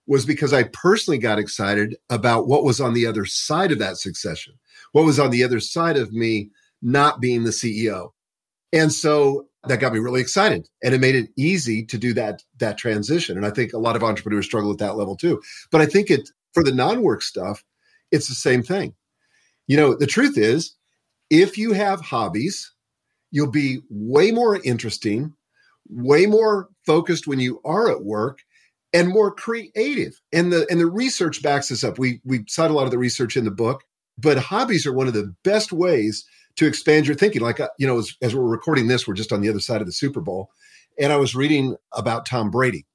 was 0.06 0.24
because 0.24 0.52
I 0.52 0.64
personally 0.64 1.18
got 1.18 1.38
excited 1.38 1.96
about 2.10 2.48
what 2.48 2.64
was 2.64 2.80
on 2.80 2.94
the 2.94 3.06
other 3.06 3.26
side 3.26 3.72
of 3.72 3.78
that 3.80 3.98
succession, 3.98 4.54
what 4.92 5.04
was 5.04 5.20
on 5.20 5.30
the 5.30 5.44
other 5.44 5.60
side 5.60 5.96
of 5.96 6.12
me 6.12 6.50
not 6.82 7.20
being 7.20 7.44
the 7.44 7.50
CEO. 7.50 8.10
And 8.72 8.92
so 8.92 9.46
that 9.68 9.80
got 9.80 9.92
me 9.92 9.98
really 9.98 10.20
excited 10.20 10.68
and 10.82 10.94
it 10.94 11.00
made 11.00 11.14
it 11.14 11.30
easy 11.36 11.84
to 11.86 11.98
do 11.98 12.12
that 12.14 12.42
that 12.58 12.78
transition. 12.78 13.36
And 13.36 13.46
I 13.46 13.50
think 13.50 13.72
a 13.72 13.78
lot 13.78 13.96
of 13.96 14.04
entrepreneurs 14.04 14.46
struggle 14.46 14.70
at 14.72 14.78
that 14.78 14.96
level 14.96 15.16
too. 15.16 15.40
But 15.70 15.80
I 15.80 15.86
think 15.86 16.10
it 16.10 16.28
for 16.54 16.62
the 16.62 16.72
non-work 16.72 17.22
stuff, 17.22 17.64
it's 18.10 18.28
the 18.28 18.34
same 18.34 18.62
thing. 18.62 18.94
You 19.66 19.76
know, 19.76 19.94
the 19.94 20.06
truth 20.06 20.38
is 20.38 20.76
if 21.30 21.58
you 21.58 21.72
have 21.72 22.00
hobbies, 22.00 22.72
you'll 23.30 23.50
be 23.50 23.80
way 23.90 24.30
more 24.30 24.60
interesting, 24.62 25.34
way 25.88 26.26
more 26.26 26.68
focused 26.84 27.26
when 27.26 27.40
you 27.40 27.60
are 27.64 27.90
at 27.90 28.04
work 28.04 28.40
and 28.92 29.08
more 29.08 29.32
creative. 29.32 30.20
And 30.32 30.52
the 30.52 30.66
and 30.70 30.80
the 30.80 30.86
research 30.86 31.42
backs 31.42 31.68
this 31.68 31.84
up. 31.84 31.98
We 31.98 32.20
we 32.24 32.44
cite 32.48 32.70
a 32.70 32.74
lot 32.74 32.84
of 32.84 32.90
the 32.90 32.98
research 32.98 33.36
in 33.36 33.44
the 33.44 33.50
book, 33.50 33.82
but 34.16 34.38
hobbies 34.38 34.86
are 34.86 34.92
one 34.92 35.08
of 35.08 35.14
the 35.14 35.34
best 35.44 35.72
ways 35.72 36.24
to 36.56 36.66
expand 36.66 37.06
your 37.06 37.16
thinking. 37.16 37.42
Like 37.42 37.60
uh, 37.60 37.68
you 37.78 37.86
know, 37.86 37.98
as, 37.98 38.14
as 38.22 38.34
we're 38.34 38.44
recording 38.44 38.88
this, 38.88 39.06
we're 39.06 39.14
just 39.14 39.32
on 39.32 39.40
the 39.40 39.48
other 39.48 39.60
side 39.60 39.80
of 39.80 39.86
the 39.86 39.92
Super 39.92 40.20
Bowl, 40.20 40.50
and 40.98 41.12
I 41.12 41.16
was 41.16 41.34
reading 41.34 41.76
about 41.92 42.26
Tom 42.26 42.50
Brady 42.50 42.86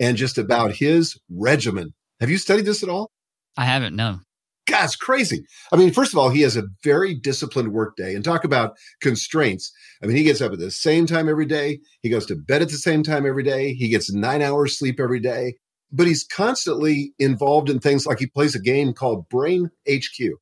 and 0.00 0.16
just 0.16 0.38
about 0.38 0.72
his 0.72 1.18
regimen. 1.30 1.94
Have 2.20 2.30
you 2.30 2.38
studied 2.38 2.64
this 2.66 2.82
at 2.82 2.88
all? 2.88 3.10
I 3.56 3.64
haven't. 3.64 3.96
No. 3.96 4.20
God's 4.66 4.96
crazy. 4.96 5.44
I 5.72 5.76
mean, 5.76 5.92
first 5.92 6.12
of 6.12 6.18
all, 6.18 6.28
he 6.28 6.42
has 6.42 6.56
a 6.56 6.64
very 6.82 7.14
disciplined 7.14 7.72
workday. 7.72 8.14
And 8.14 8.24
talk 8.24 8.44
about 8.44 8.76
constraints. 9.00 9.72
I 10.02 10.06
mean, 10.06 10.16
he 10.16 10.24
gets 10.24 10.40
up 10.40 10.52
at 10.52 10.58
the 10.58 10.72
same 10.72 11.06
time 11.06 11.28
every 11.28 11.46
day. 11.46 11.78
He 12.02 12.10
goes 12.10 12.26
to 12.26 12.36
bed 12.36 12.62
at 12.62 12.68
the 12.68 12.76
same 12.76 13.02
time 13.02 13.26
every 13.26 13.44
day. 13.44 13.74
He 13.74 13.88
gets 13.88 14.12
nine 14.12 14.42
hours 14.42 14.76
sleep 14.76 14.98
every 14.98 15.20
day. 15.20 15.54
But 15.92 16.08
he's 16.08 16.24
constantly 16.24 17.12
involved 17.18 17.70
in 17.70 17.78
things 17.78 18.06
like 18.06 18.18
he 18.18 18.26
plays 18.26 18.56
a 18.56 18.60
game 18.60 18.92
called 18.92 19.28
Brain 19.28 19.70
HQ. 19.88 20.32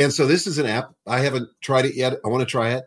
And 0.00 0.14
so 0.14 0.26
this 0.26 0.46
is 0.46 0.56
an 0.56 0.64
app. 0.64 0.94
I 1.06 1.18
haven't 1.18 1.50
tried 1.60 1.84
it 1.84 1.94
yet. 1.94 2.14
I 2.24 2.28
want 2.28 2.40
to 2.40 2.46
try 2.46 2.70
it. 2.70 2.84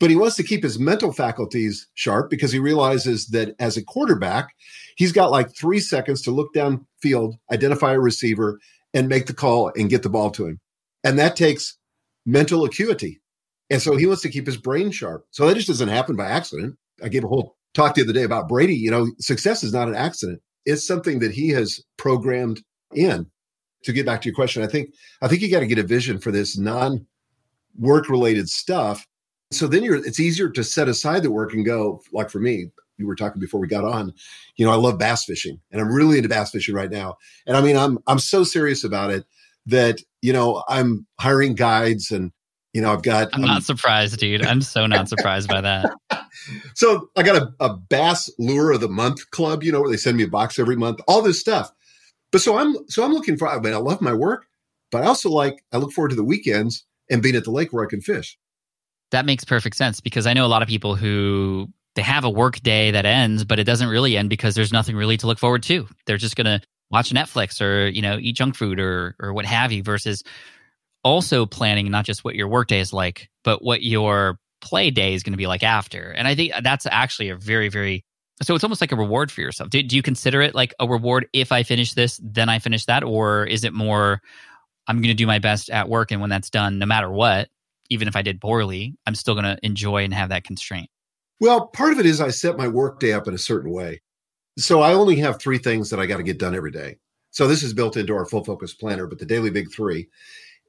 But 0.00 0.08
he 0.08 0.16
wants 0.16 0.36
to 0.36 0.42
keep 0.42 0.62
his 0.62 0.78
mental 0.78 1.12
faculties 1.12 1.86
sharp 1.92 2.30
because 2.30 2.50
he 2.50 2.58
realizes 2.58 3.26
that 3.28 3.54
as 3.58 3.76
a 3.76 3.84
quarterback, 3.84 4.54
he's 4.96 5.12
got 5.12 5.30
like 5.30 5.54
three 5.54 5.80
seconds 5.80 6.22
to 6.22 6.30
look 6.30 6.54
downfield, 6.54 7.34
identify 7.52 7.92
a 7.92 8.00
receiver, 8.00 8.58
and 8.94 9.06
make 9.06 9.26
the 9.26 9.34
call 9.34 9.70
and 9.76 9.90
get 9.90 10.02
the 10.02 10.08
ball 10.08 10.30
to 10.30 10.46
him. 10.46 10.60
And 11.04 11.18
that 11.18 11.36
takes 11.36 11.76
mental 12.24 12.64
acuity. 12.64 13.20
And 13.68 13.82
so 13.82 13.96
he 13.96 14.06
wants 14.06 14.22
to 14.22 14.30
keep 14.30 14.46
his 14.46 14.56
brain 14.56 14.90
sharp. 14.90 15.26
So 15.32 15.46
that 15.46 15.56
just 15.56 15.68
doesn't 15.68 15.88
happen 15.88 16.16
by 16.16 16.26
accident. 16.26 16.76
I 17.02 17.08
gave 17.08 17.24
a 17.24 17.28
whole 17.28 17.56
talk 17.74 17.94
the 17.94 18.02
other 18.02 18.14
day 18.14 18.22
about 18.22 18.48
Brady. 18.48 18.76
You 18.76 18.90
know, 18.90 19.08
success 19.18 19.62
is 19.62 19.74
not 19.74 19.88
an 19.88 19.94
accident. 19.94 20.40
It's 20.64 20.86
something 20.86 21.18
that 21.18 21.32
he 21.32 21.50
has 21.50 21.82
programmed 21.98 22.62
in. 22.94 23.26
To 23.86 23.92
get 23.92 24.06
back 24.06 24.20
to 24.22 24.28
your 24.28 24.34
question, 24.34 24.62
I 24.62 24.66
think 24.66 24.94
I 25.22 25.28
think 25.28 25.42
you 25.42 25.50
got 25.50 25.60
to 25.60 25.66
get 25.66 25.78
a 25.78 25.82
vision 25.82 26.18
for 26.18 26.30
this 26.30 26.58
non 26.58 27.06
work 27.78 28.08
related 28.08 28.48
stuff. 28.48 29.06
So 29.52 29.66
then 29.66 29.84
you're 29.84 29.96
it's 29.96 30.20
easier 30.20 30.50
to 30.50 30.64
set 30.64 30.88
aside 30.88 31.22
the 31.22 31.30
work 31.30 31.52
and 31.52 31.64
go, 31.64 32.02
like 32.12 32.30
for 32.30 32.40
me, 32.40 32.66
you 32.98 33.06
were 33.06 33.16
talking 33.16 33.40
before 33.40 33.60
we 33.60 33.68
got 33.68 33.84
on, 33.84 34.12
you 34.56 34.66
know, 34.66 34.72
I 34.72 34.76
love 34.76 34.98
bass 34.98 35.24
fishing 35.24 35.60
and 35.70 35.80
I'm 35.80 35.92
really 35.92 36.16
into 36.16 36.28
bass 36.28 36.50
fishing 36.50 36.74
right 36.74 36.90
now. 36.90 37.16
And 37.46 37.56
I 37.56 37.60
mean, 37.60 37.76
I'm, 37.76 37.98
I'm 38.06 38.18
so 38.18 38.44
serious 38.44 38.84
about 38.84 39.10
it 39.10 39.24
that, 39.66 40.00
you 40.22 40.32
know, 40.32 40.62
I'm 40.68 41.06
hiring 41.20 41.54
guides 41.54 42.10
and, 42.10 42.32
you 42.72 42.82
know, 42.82 42.92
I've 42.92 43.02
got. 43.02 43.28
I'm 43.32 43.42
not 43.42 43.56
um, 43.56 43.62
surprised, 43.62 44.18
dude. 44.18 44.44
I'm 44.44 44.62
so 44.62 44.86
not 44.86 45.08
surprised 45.08 45.48
by 45.48 45.60
that. 45.60 45.90
So 46.74 47.08
I 47.16 47.22
got 47.22 47.42
a, 47.42 47.52
a 47.58 47.74
bass 47.74 48.30
lure 48.38 48.72
of 48.72 48.80
the 48.80 48.88
month 48.88 49.30
club, 49.30 49.64
you 49.64 49.72
know, 49.72 49.80
where 49.80 49.90
they 49.90 49.96
send 49.96 50.16
me 50.16 50.24
a 50.24 50.28
box 50.28 50.58
every 50.58 50.76
month, 50.76 51.00
all 51.08 51.22
this 51.22 51.40
stuff. 51.40 51.72
But 52.32 52.40
so 52.40 52.56
I'm, 52.58 52.76
so 52.88 53.04
I'm 53.04 53.12
looking 53.12 53.36
for, 53.36 53.48
I 53.48 53.58
mean, 53.60 53.72
I 53.72 53.78
love 53.78 54.00
my 54.00 54.12
work, 54.12 54.46
but 54.90 55.02
I 55.02 55.06
also 55.06 55.30
like, 55.30 55.64
I 55.72 55.78
look 55.78 55.92
forward 55.92 56.10
to 56.10 56.16
the 56.16 56.24
weekends 56.24 56.84
and 57.10 57.22
being 57.22 57.36
at 57.36 57.44
the 57.44 57.50
lake 57.50 57.72
where 57.72 57.84
I 57.84 57.88
can 57.88 58.00
fish. 58.00 58.38
That 59.12 59.26
makes 59.26 59.44
perfect 59.44 59.76
sense 59.76 60.00
because 60.00 60.26
I 60.26 60.32
know 60.32 60.44
a 60.44 60.48
lot 60.48 60.62
of 60.62 60.68
people 60.68 60.96
who 60.96 61.68
they 61.94 62.02
have 62.02 62.24
a 62.24 62.30
work 62.30 62.60
day 62.60 62.90
that 62.90 63.06
ends, 63.06 63.44
but 63.44 63.58
it 63.58 63.64
doesn't 63.64 63.88
really 63.88 64.16
end 64.16 64.28
because 64.28 64.54
there's 64.54 64.72
nothing 64.72 64.96
really 64.96 65.16
to 65.18 65.26
look 65.26 65.38
forward 65.38 65.62
to. 65.64 65.88
They're 66.06 66.16
just 66.16 66.36
going 66.36 66.46
to 66.46 66.60
watch 66.90 67.10
Netflix 67.10 67.60
or, 67.60 67.88
you 67.88 68.02
know, 68.02 68.18
eat 68.18 68.36
junk 68.36 68.54
food 68.54 68.78
or, 68.78 69.16
or 69.20 69.32
what 69.32 69.46
have 69.46 69.72
you 69.72 69.82
versus 69.82 70.22
also 71.02 71.46
planning 71.46 71.90
not 71.90 72.04
just 72.04 72.24
what 72.24 72.34
your 72.34 72.48
work 72.48 72.68
day 72.68 72.80
is 72.80 72.92
like, 72.92 73.30
but 73.44 73.62
what 73.62 73.82
your 73.82 74.38
play 74.60 74.90
day 74.90 75.14
is 75.14 75.22
going 75.22 75.32
to 75.32 75.38
be 75.38 75.46
like 75.46 75.62
after. 75.62 76.10
And 76.10 76.26
I 76.26 76.34
think 76.34 76.52
that's 76.62 76.86
actually 76.90 77.30
a 77.30 77.36
very, 77.36 77.68
very, 77.68 78.04
so 78.42 78.54
it's 78.54 78.64
almost 78.64 78.80
like 78.80 78.92
a 78.92 78.96
reward 78.96 79.32
for 79.32 79.40
yourself. 79.40 79.70
Do, 79.70 79.82
do 79.82 79.96
you 79.96 80.02
consider 80.02 80.42
it 80.42 80.54
like 80.54 80.74
a 80.78 80.86
reward 80.86 81.28
if 81.32 81.52
I 81.52 81.62
finish 81.62 81.94
this, 81.94 82.20
then 82.22 82.48
I 82.48 82.58
finish 82.58 82.84
that? 82.84 83.02
Or 83.02 83.46
is 83.46 83.64
it 83.64 83.72
more, 83.72 84.20
I'm 84.86 84.96
going 84.96 85.08
to 85.08 85.14
do 85.14 85.26
my 85.26 85.38
best 85.38 85.70
at 85.70 85.88
work. 85.88 86.10
And 86.10 86.20
when 86.20 86.30
that's 86.30 86.50
done, 86.50 86.78
no 86.78 86.86
matter 86.86 87.10
what, 87.10 87.48
even 87.88 88.08
if 88.08 88.16
I 88.16 88.22
did 88.22 88.40
poorly, 88.40 88.96
I'm 89.06 89.14
still 89.14 89.34
going 89.34 89.44
to 89.44 89.58
enjoy 89.62 90.04
and 90.04 90.12
have 90.12 90.28
that 90.28 90.44
constraint? 90.44 90.90
Well, 91.40 91.68
part 91.68 91.92
of 91.92 91.98
it 91.98 92.06
is 92.06 92.20
I 92.20 92.30
set 92.30 92.56
my 92.56 92.68
work 92.68 93.00
day 93.00 93.12
up 93.12 93.28
in 93.28 93.34
a 93.34 93.38
certain 93.38 93.70
way. 93.70 94.02
So 94.58 94.80
I 94.80 94.94
only 94.94 95.16
have 95.16 95.40
three 95.40 95.58
things 95.58 95.90
that 95.90 96.00
I 96.00 96.06
got 96.06 96.16
to 96.16 96.22
get 96.22 96.38
done 96.38 96.54
every 96.54 96.70
day. 96.70 96.96
So 97.30 97.46
this 97.46 97.62
is 97.62 97.74
built 97.74 97.96
into 97.96 98.14
our 98.14 98.24
full 98.24 98.44
focus 98.44 98.72
planner, 98.72 99.06
but 99.06 99.18
the 99.18 99.26
daily 99.26 99.50
big 99.50 99.70
three. 99.70 100.08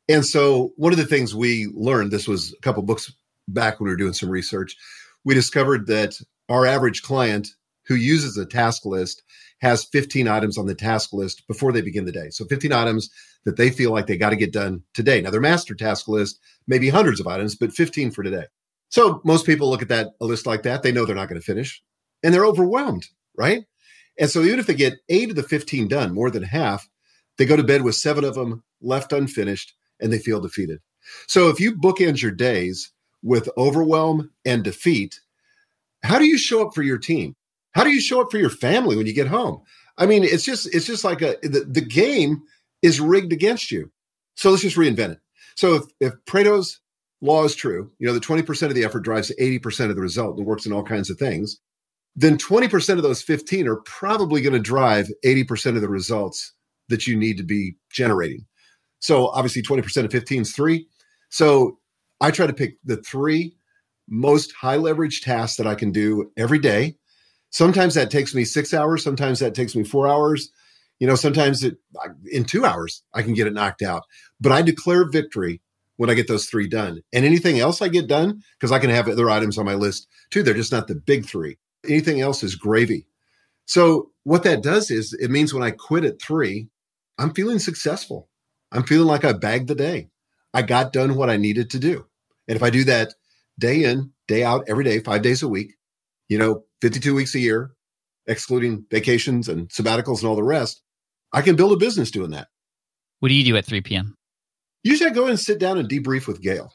And 0.10 0.26
so 0.26 0.74
one 0.76 0.92
of 0.92 0.98
the 0.98 1.06
things 1.06 1.34
we 1.34 1.68
learned, 1.74 2.12
this 2.12 2.28
was 2.28 2.54
a 2.54 2.62
couple 2.62 2.84
books 2.84 3.12
back 3.48 3.80
when 3.80 3.86
we 3.86 3.92
were 3.92 3.98
doing 3.98 4.14
some 4.14 4.30
research, 4.30 4.76
we 5.24 5.34
discovered 5.34 5.88
that 5.88 6.20
our 6.50 6.66
average 6.66 7.02
client 7.02 7.50
who 7.88 7.96
uses 7.96 8.38
a 8.38 8.46
task 8.46 8.86
list 8.86 9.24
has 9.60 9.86
15 9.86 10.28
items 10.28 10.58
on 10.58 10.68
the 10.68 10.76
task 10.76 11.14
list 11.14 11.48
before 11.48 11.72
they 11.72 11.82
begin 11.82 12.06
the 12.06 12.12
day. 12.12 12.30
So 12.30 12.46
15 12.46 12.72
items 12.72 13.10
that 13.46 13.58
they 13.58 13.70
feel 13.70 13.92
like 13.92 14.08
they 14.08 14.18
got 14.18 14.30
to 14.30 14.36
get 14.36 14.54
done 14.54 14.84
today. 14.94 15.22
Now 15.22 15.32
their 15.32 15.42
master 15.42 15.74
task 15.74 16.08
list 16.08 16.40
may 16.68 16.80
be 16.80 16.90
hundreds 16.90 17.20
of 17.20 17.28
items, 17.28 17.56
but 17.56 17.72
15 17.72 18.12
for 18.12 18.24
today. 18.24 18.46
So 18.90 19.22
most 19.26 19.46
people 19.46 19.70
look 19.70 19.82
at 19.82 19.90
that 19.90 20.10
a 20.22 20.26
list 20.26 20.46
like 20.46 20.64
that, 20.64 20.84
they 20.84 20.92
know 20.92 21.06
they're 21.06 21.16
not 21.16 21.30
going 21.30 21.42
to 21.42 21.46
finish 21.46 21.82
and 22.24 22.34
they're 22.34 22.46
overwhelmed, 22.46 23.08
right? 23.36 23.64
And 24.20 24.30
so 24.30 24.42
even 24.42 24.60
if 24.60 24.68
they 24.68 24.76
get 24.76 25.00
eight 25.10 25.30
of 25.30 25.36
the 25.36 25.44
15 25.44 25.88
done, 25.88 26.14
more 26.14 26.32
than 26.32 26.44
half, 26.44 26.88
they 27.38 27.46
go 27.46 27.56
to 27.56 27.64
bed 27.64 27.84
with 27.84 27.96
seven 27.96 28.24
of 28.24 28.36
them 28.36 28.64
left 28.82 29.14
unfinished 29.14 29.74
and 30.00 30.12
they 30.12 30.20
feel 30.20 30.40
defeated. 30.40 30.80
So 31.28 31.50
if 31.50 31.60
you 31.60 31.76
bookend 31.76 32.22
your 32.22 32.32
days 32.32 32.92
with 33.24 33.50
overwhelm 33.58 34.32
and 34.46 34.64
defeat, 34.64 35.20
how 36.08 36.20
do 36.20 36.26
you 36.26 36.38
show 36.38 36.66
up 36.66 36.74
for 36.74 36.84
your 36.84 36.98
team? 36.98 37.36
How 37.74 37.84
do 37.84 37.92
you 37.92 38.02
show 38.02 38.22
up 38.22 38.32
for 38.32 38.38
your 38.38 38.50
family 38.50 38.96
when 38.96 39.06
you 39.06 39.14
get 39.14 39.28
home? 39.28 39.62
I 39.98 40.06
mean, 40.06 40.24
it's 40.24 40.44
just 40.44 40.74
it's 40.74 40.86
just 40.86 41.04
like 41.04 41.22
a 41.22 41.38
the, 41.44 41.68
the 41.70 41.82
game 41.82 42.42
is 42.82 43.00
rigged 43.00 43.34
against 43.34 43.72
you. 43.72 43.92
So 44.36 44.50
let's 44.50 44.62
just 44.62 44.78
reinvent 44.78 45.12
it. 45.12 45.20
So 45.56 45.76
if, 45.76 45.84
if 46.00 46.14
law 47.22 47.44
is 47.44 47.56
true, 47.56 47.92
you 47.98 48.08
know, 48.08 48.14
the 48.14 48.20
20% 48.20 48.68
of 48.68 48.76
the 48.76 48.84
effort 48.84 49.00
drives 49.00 49.34
80% 49.40 49.90
of 49.90 49.96
the 49.96 50.02
result 50.02 50.38
and 50.38 50.46
works 50.46 50.68
in 50.68 50.72
all 50.72 50.84
kinds 50.84 51.10
of 51.10 51.18
things, 51.18 51.60
then 52.16 52.38
20% 52.38 52.98
of 52.98 53.04
those 53.04 53.24
15 53.24 53.68
are 53.68 53.78
probably 53.78 54.42
going 54.42 54.54
to 54.54 54.60
drive 54.60 55.08
80% 55.26 55.76
of 55.76 55.82
the 55.82 55.90
results 55.90 56.54
that 56.90 57.08
you 57.08 57.18
need 57.18 57.38
to 57.38 57.44
be 57.44 57.76
generating. 57.92 58.46
So 59.00 59.30
obviously 59.30 59.64
20% 59.64 60.06
of 60.06 60.12
15 60.12 60.44
is 60.44 60.56
three. 60.56 60.88
So 61.30 61.80
I 62.22 62.30
try 62.30 62.46
to 62.46 62.54
pick 62.54 62.78
the 62.84 62.98
three 62.98 63.57
most 64.08 64.54
high 64.54 64.78
leverage 64.78 65.22
tasks 65.22 65.58
that 65.58 65.68
I 65.68 65.76
can 65.76 65.92
do 65.92 66.32
every 66.38 66.60
day. 66.60 66.96
Sometimes 67.50 67.94
that 67.96 68.12
takes 68.12 68.34
me 68.36 68.44
six 68.44 68.74
hours. 68.74 69.04
Sometimes 69.04 69.40
that 69.40 69.56
takes 69.56 69.76
me 69.76 69.84
four 69.84 70.08
hours. 70.08 70.52
You 71.00 71.08
know, 71.08 71.16
sometimes 71.16 71.64
it, 71.64 71.78
in 72.32 72.44
two 72.44 72.66
hours 72.66 73.04
I 73.14 73.22
can 73.22 73.34
get 73.34 73.48
it 73.48 73.54
knocked 73.54 73.82
out. 73.82 74.04
But 74.40 74.52
I 74.52 74.62
declare 74.62 75.10
victory 75.10 75.62
when 75.98 76.10
I 76.10 76.14
get 76.14 76.28
those 76.28 76.46
three 76.46 76.68
done. 76.68 77.02
And 77.12 77.26
anything 77.26 77.60
else 77.60 77.82
I 77.82 77.88
get 77.88 78.08
done, 78.08 78.42
because 78.58 78.72
I 78.72 78.80
can 78.80 78.90
have 78.90 79.08
other 79.08 79.30
items 79.30 79.58
on 79.58 79.66
my 79.66 79.76
list 79.76 80.08
too. 80.30 80.44
They're 80.44 80.54
just 80.54 80.72
not 80.72 80.88
the 80.88 80.96
big 80.96 81.26
three. 81.26 81.58
Anything 81.88 82.22
else 82.22 82.44
is 82.44 82.56
gravy. 82.56 83.08
So 83.66 84.12
what 84.24 84.44
that 84.44 84.64
does 84.64 84.90
is 84.90 85.14
it 85.14 85.30
means 85.30 85.54
when 85.54 85.64
I 85.64 85.72
quit 85.72 86.06
at 86.06 86.22
three, 86.22 86.70
I'm 87.18 87.34
feeling 87.34 87.60
successful. 87.60 88.30
I'm 88.72 88.84
feeling 88.84 89.08
like 89.08 89.26
I 89.26 89.34
bagged 89.34 89.68
the 89.68 89.76
day. 89.76 90.10
I 90.54 90.62
got 90.62 90.94
done 90.94 91.16
what 91.16 91.30
I 91.30 91.38
needed 91.38 91.70
to 91.72 91.80
do. 91.80 92.06
And 92.48 92.56
if 92.56 92.64
I 92.64 92.70
do 92.70 92.84
that 92.86 93.14
day 93.60 93.84
in, 93.84 94.12
day 94.28 94.44
out, 94.44 94.64
every 94.68 94.84
day, 94.84 95.00
five 95.00 95.22
days 95.22 95.44
a 95.44 95.48
week, 95.48 95.74
you 96.30 96.38
know, 96.38 96.64
52 96.82 97.16
weeks 97.16 97.34
a 97.36 97.40
year, 97.40 97.74
excluding 98.28 98.86
vacations 98.92 99.48
and 99.50 99.70
sabbaticals 99.70 100.20
and 100.20 100.30
all 100.30 100.36
the 100.36 100.44
rest, 100.44 100.82
I 101.34 101.42
can 101.42 101.56
build 101.56 101.72
a 101.72 101.78
business 101.78 102.12
doing 102.12 102.32
that. 102.32 102.48
What 103.20 103.30
do 103.30 103.36
you 103.36 103.44
do 103.44 103.58
at 103.58 103.66
3 103.66 103.82
p.m.? 103.82 104.16
Usually 104.84 105.10
I 105.10 105.14
go 105.14 105.28
and 105.28 105.40
sit 105.40 105.60
down 105.60 105.78
and 105.78 105.90
debrief 105.90 106.28
with 106.28 106.42
Gail. 106.42 106.72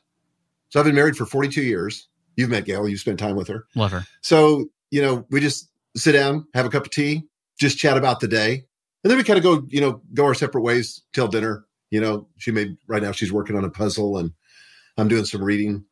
So 0.71 0.81
I've 0.81 0.87
been 0.87 0.95
married 0.95 1.17
for 1.17 1.27
42 1.27 1.63
years. 1.63 2.09
You've 2.37 2.51
met 2.51 2.65
Gail, 2.65 2.89
you've 2.89 3.01
spent 3.01 3.19
time 3.19 3.37
with 3.37 3.49
her. 3.49 3.67
Love 3.75 3.93
her. 3.93 4.05
So, 4.23 4.67
you 4.91 5.03
know, 5.03 5.27
we 5.31 5.41
just 5.41 5.69
sit 5.97 6.13
down, 6.13 6.47
have 6.55 6.67
a 6.67 6.71
cup 6.71 6.87
of 6.87 6.91
tea, 6.91 7.23
just 7.59 7.79
chat 7.79 7.97
about 7.97 8.21
the 8.21 8.29
day. 8.29 8.65
And 9.05 9.11
then 9.11 9.19
we 9.19 9.25
kind 9.25 9.37
of 9.37 9.43
go, 9.43 9.67
you 9.69 9.81
know, 9.81 10.01
go 10.15 10.25
our 10.25 10.35
separate 10.35 10.63
ways 10.63 11.03
till 11.13 11.29
dinner. 11.29 11.67
You 11.91 12.01
know, 12.01 12.29
she 12.39 12.51
made 12.51 12.77
right 12.87 13.03
now 13.03 13.13
she's 13.13 13.33
working 13.33 13.57
on 13.57 13.65
a 13.65 13.71
puzzle 13.71 14.17
and 14.17 14.33
I'm 14.97 15.09
doing 15.09 15.25
some 15.25 15.43
reading. 15.43 15.85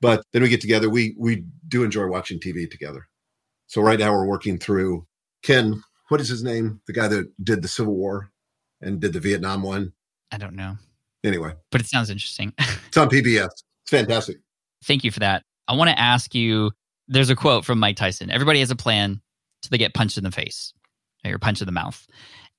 But 0.00 0.22
then 0.32 0.42
we 0.42 0.48
get 0.48 0.60
together. 0.60 0.88
We 0.88 1.14
we 1.18 1.44
do 1.66 1.84
enjoy 1.84 2.06
watching 2.06 2.38
TV 2.38 2.70
together. 2.70 3.08
So 3.66 3.82
right 3.82 3.98
now 3.98 4.12
we're 4.12 4.26
working 4.26 4.58
through 4.58 5.06
Ken, 5.42 5.82
what 6.08 6.20
is 6.20 6.28
his 6.28 6.42
name? 6.42 6.80
The 6.86 6.92
guy 6.92 7.08
that 7.08 7.30
did 7.44 7.62
the 7.62 7.68
Civil 7.68 7.94
War 7.94 8.30
and 8.80 9.00
did 9.00 9.12
the 9.12 9.20
Vietnam 9.20 9.62
one. 9.62 9.92
I 10.32 10.38
don't 10.38 10.54
know. 10.54 10.76
Anyway, 11.24 11.52
but 11.70 11.80
it 11.80 11.86
sounds 11.86 12.10
interesting. 12.10 12.52
it's 12.58 12.96
on 12.96 13.08
PBS. 13.08 13.46
It's 13.46 13.90
fantastic. 13.90 14.38
Thank 14.84 15.04
you 15.04 15.10
for 15.10 15.20
that. 15.20 15.44
I 15.66 15.74
want 15.74 15.90
to 15.90 15.98
ask 15.98 16.34
you 16.34 16.70
there's 17.08 17.30
a 17.30 17.36
quote 17.36 17.64
from 17.64 17.78
Mike 17.78 17.96
Tyson 17.96 18.30
Everybody 18.30 18.60
has 18.60 18.70
a 18.70 18.76
plan 18.76 19.20
till 19.62 19.70
they 19.70 19.78
get 19.78 19.94
punched 19.94 20.16
in 20.16 20.24
the 20.24 20.30
face 20.30 20.72
or 21.26 21.38
punched 21.38 21.60
in 21.60 21.66
the 21.66 21.72
mouth. 21.72 22.06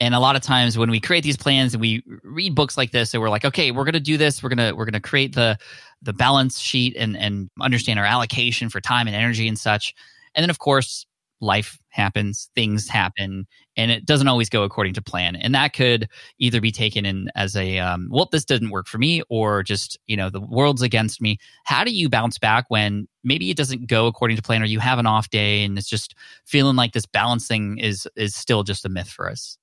And 0.01 0.15
a 0.15 0.19
lot 0.19 0.35
of 0.37 0.41
times 0.41 0.77
when 0.77 0.89
we 0.89 0.99
create 1.01 1.23
these 1.23 1.35
plans 1.37 1.73
and 1.73 1.81
we 1.81 2.03
read 2.23 2.55
books 2.55 2.77
like 2.77 2.91
this 2.91 3.13
and 3.13 3.21
we're 3.21 3.29
like, 3.29 3.43
okay, 3.45 3.71
we're 3.71 3.83
gonna 3.83 3.99
do 3.99 4.17
this, 4.17 4.41
we're 4.41 4.49
gonna 4.49 4.73
we're 4.75 4.85
gonna 4.85 5.01
create 5.01 5.35
the 5.35 5.57
the 6.01 6.13
balance 6.13 6.59
sheet 6.59 6.95
and 6.97 7.17
and 7.17 7.49
understand 7.61 7.99
our 7.99 8.05
allocation 8.05 8.69
for 8.69 8.79
time 8.79 9.07
and 9.07 9.15
energy 9.15 9.47
and 9.47 9.59
such. 9.59 9.93
And 10.35 10.43
then 10.43 10.49
of 10.49 10.59
course 10.59 11.05
life 11.41 11.79
happens, 11.89 12.49
things 12.55 12.87
happen, 12.89 13.45
and 13.77 13.91
it 13.91 14.05
doesn't 14.05 14.27
always 14.27 14.49
go 14.49 14.63
according 14.63 14.93
to 14.93 15.01
plan. 15.01 15.35
And 15.37 15.53
that 15.55 15.73
could 15.73 16.07
either 16.37 16.61
be 16.61 16.71
taken 16.71 17.05
in 17.05 17.29
as 17.35 17.55
a, 17.55 17.79
um, 17.79 18.09
well, 18.11 18.27
this 18.31 18.43
didn't 18.45 18.71
work 18.71 18.87
for 18.87 18.97
me, 18.97 19.21
or 19.29 19.63
just, 19.63 19.97
you 20.07 20.17
know, 20.17 20.29
the 20.29 20.41
world's 20.41 20.81
against 20.81 21.21
me. 21.21 21.37
How 21.65 21.83
do 21.85 21.91
you 21.91 22.09
bounce 22.09 22.37
back 22.37 22.65
when 22.69 23.07
maybe 23.23 23.49
it 23.51 23.57
doesn't 23.57 23.87
go 23.87 24.07
according 24.07 24.37
to 24.37 24.43
plan, 24.43 24.61
or 24.61 24.65
you 24.65 24.79
have 24.79 24.99
an 24.99 25.07
off 25.07 25.29
day 25.29 25.63
and 25.63 25.77
it's 25.77 25.89
just 25.89 26.15
feeling 26.45 26.75
like 26.77 26.93
this 26.93 27.05
balancing 27.05 27.77
is 27.79 28.07
is 28.17 28.35
still 28.35 28.63
just 28.63 28.85
a 28.85 28.89
myth 28.89 29.09
for 29.09 29.29
us? 29.29 29.58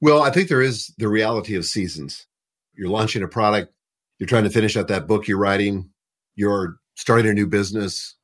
Well, 0.00 0.22
I 0.22 0.30
think 0.30 0.48
there 0.48 0.62
is 0.62 0.94
the 0.98 1.08
reality 1.08 1.56
of 1.56 1.64
seasons. 1.64 2.26
You're 2.74 2.88
launching 2.88 3.22
a 3.22 3.28
product, 3.28 3.72
you're 4.18 4.28
trying 4.28 4.44
to 4.44 4.50
finish 4.50 4.76
out 4.76 4.88
that 4.88 5.08
book 5.08 5.26
you're 5.26 5.38
writing, 5.38 5.90
you're 6.36 6.76
starting 6.96 7.28
a 7.28 7.34
new 7.34 7.46
business, 7.46 8.16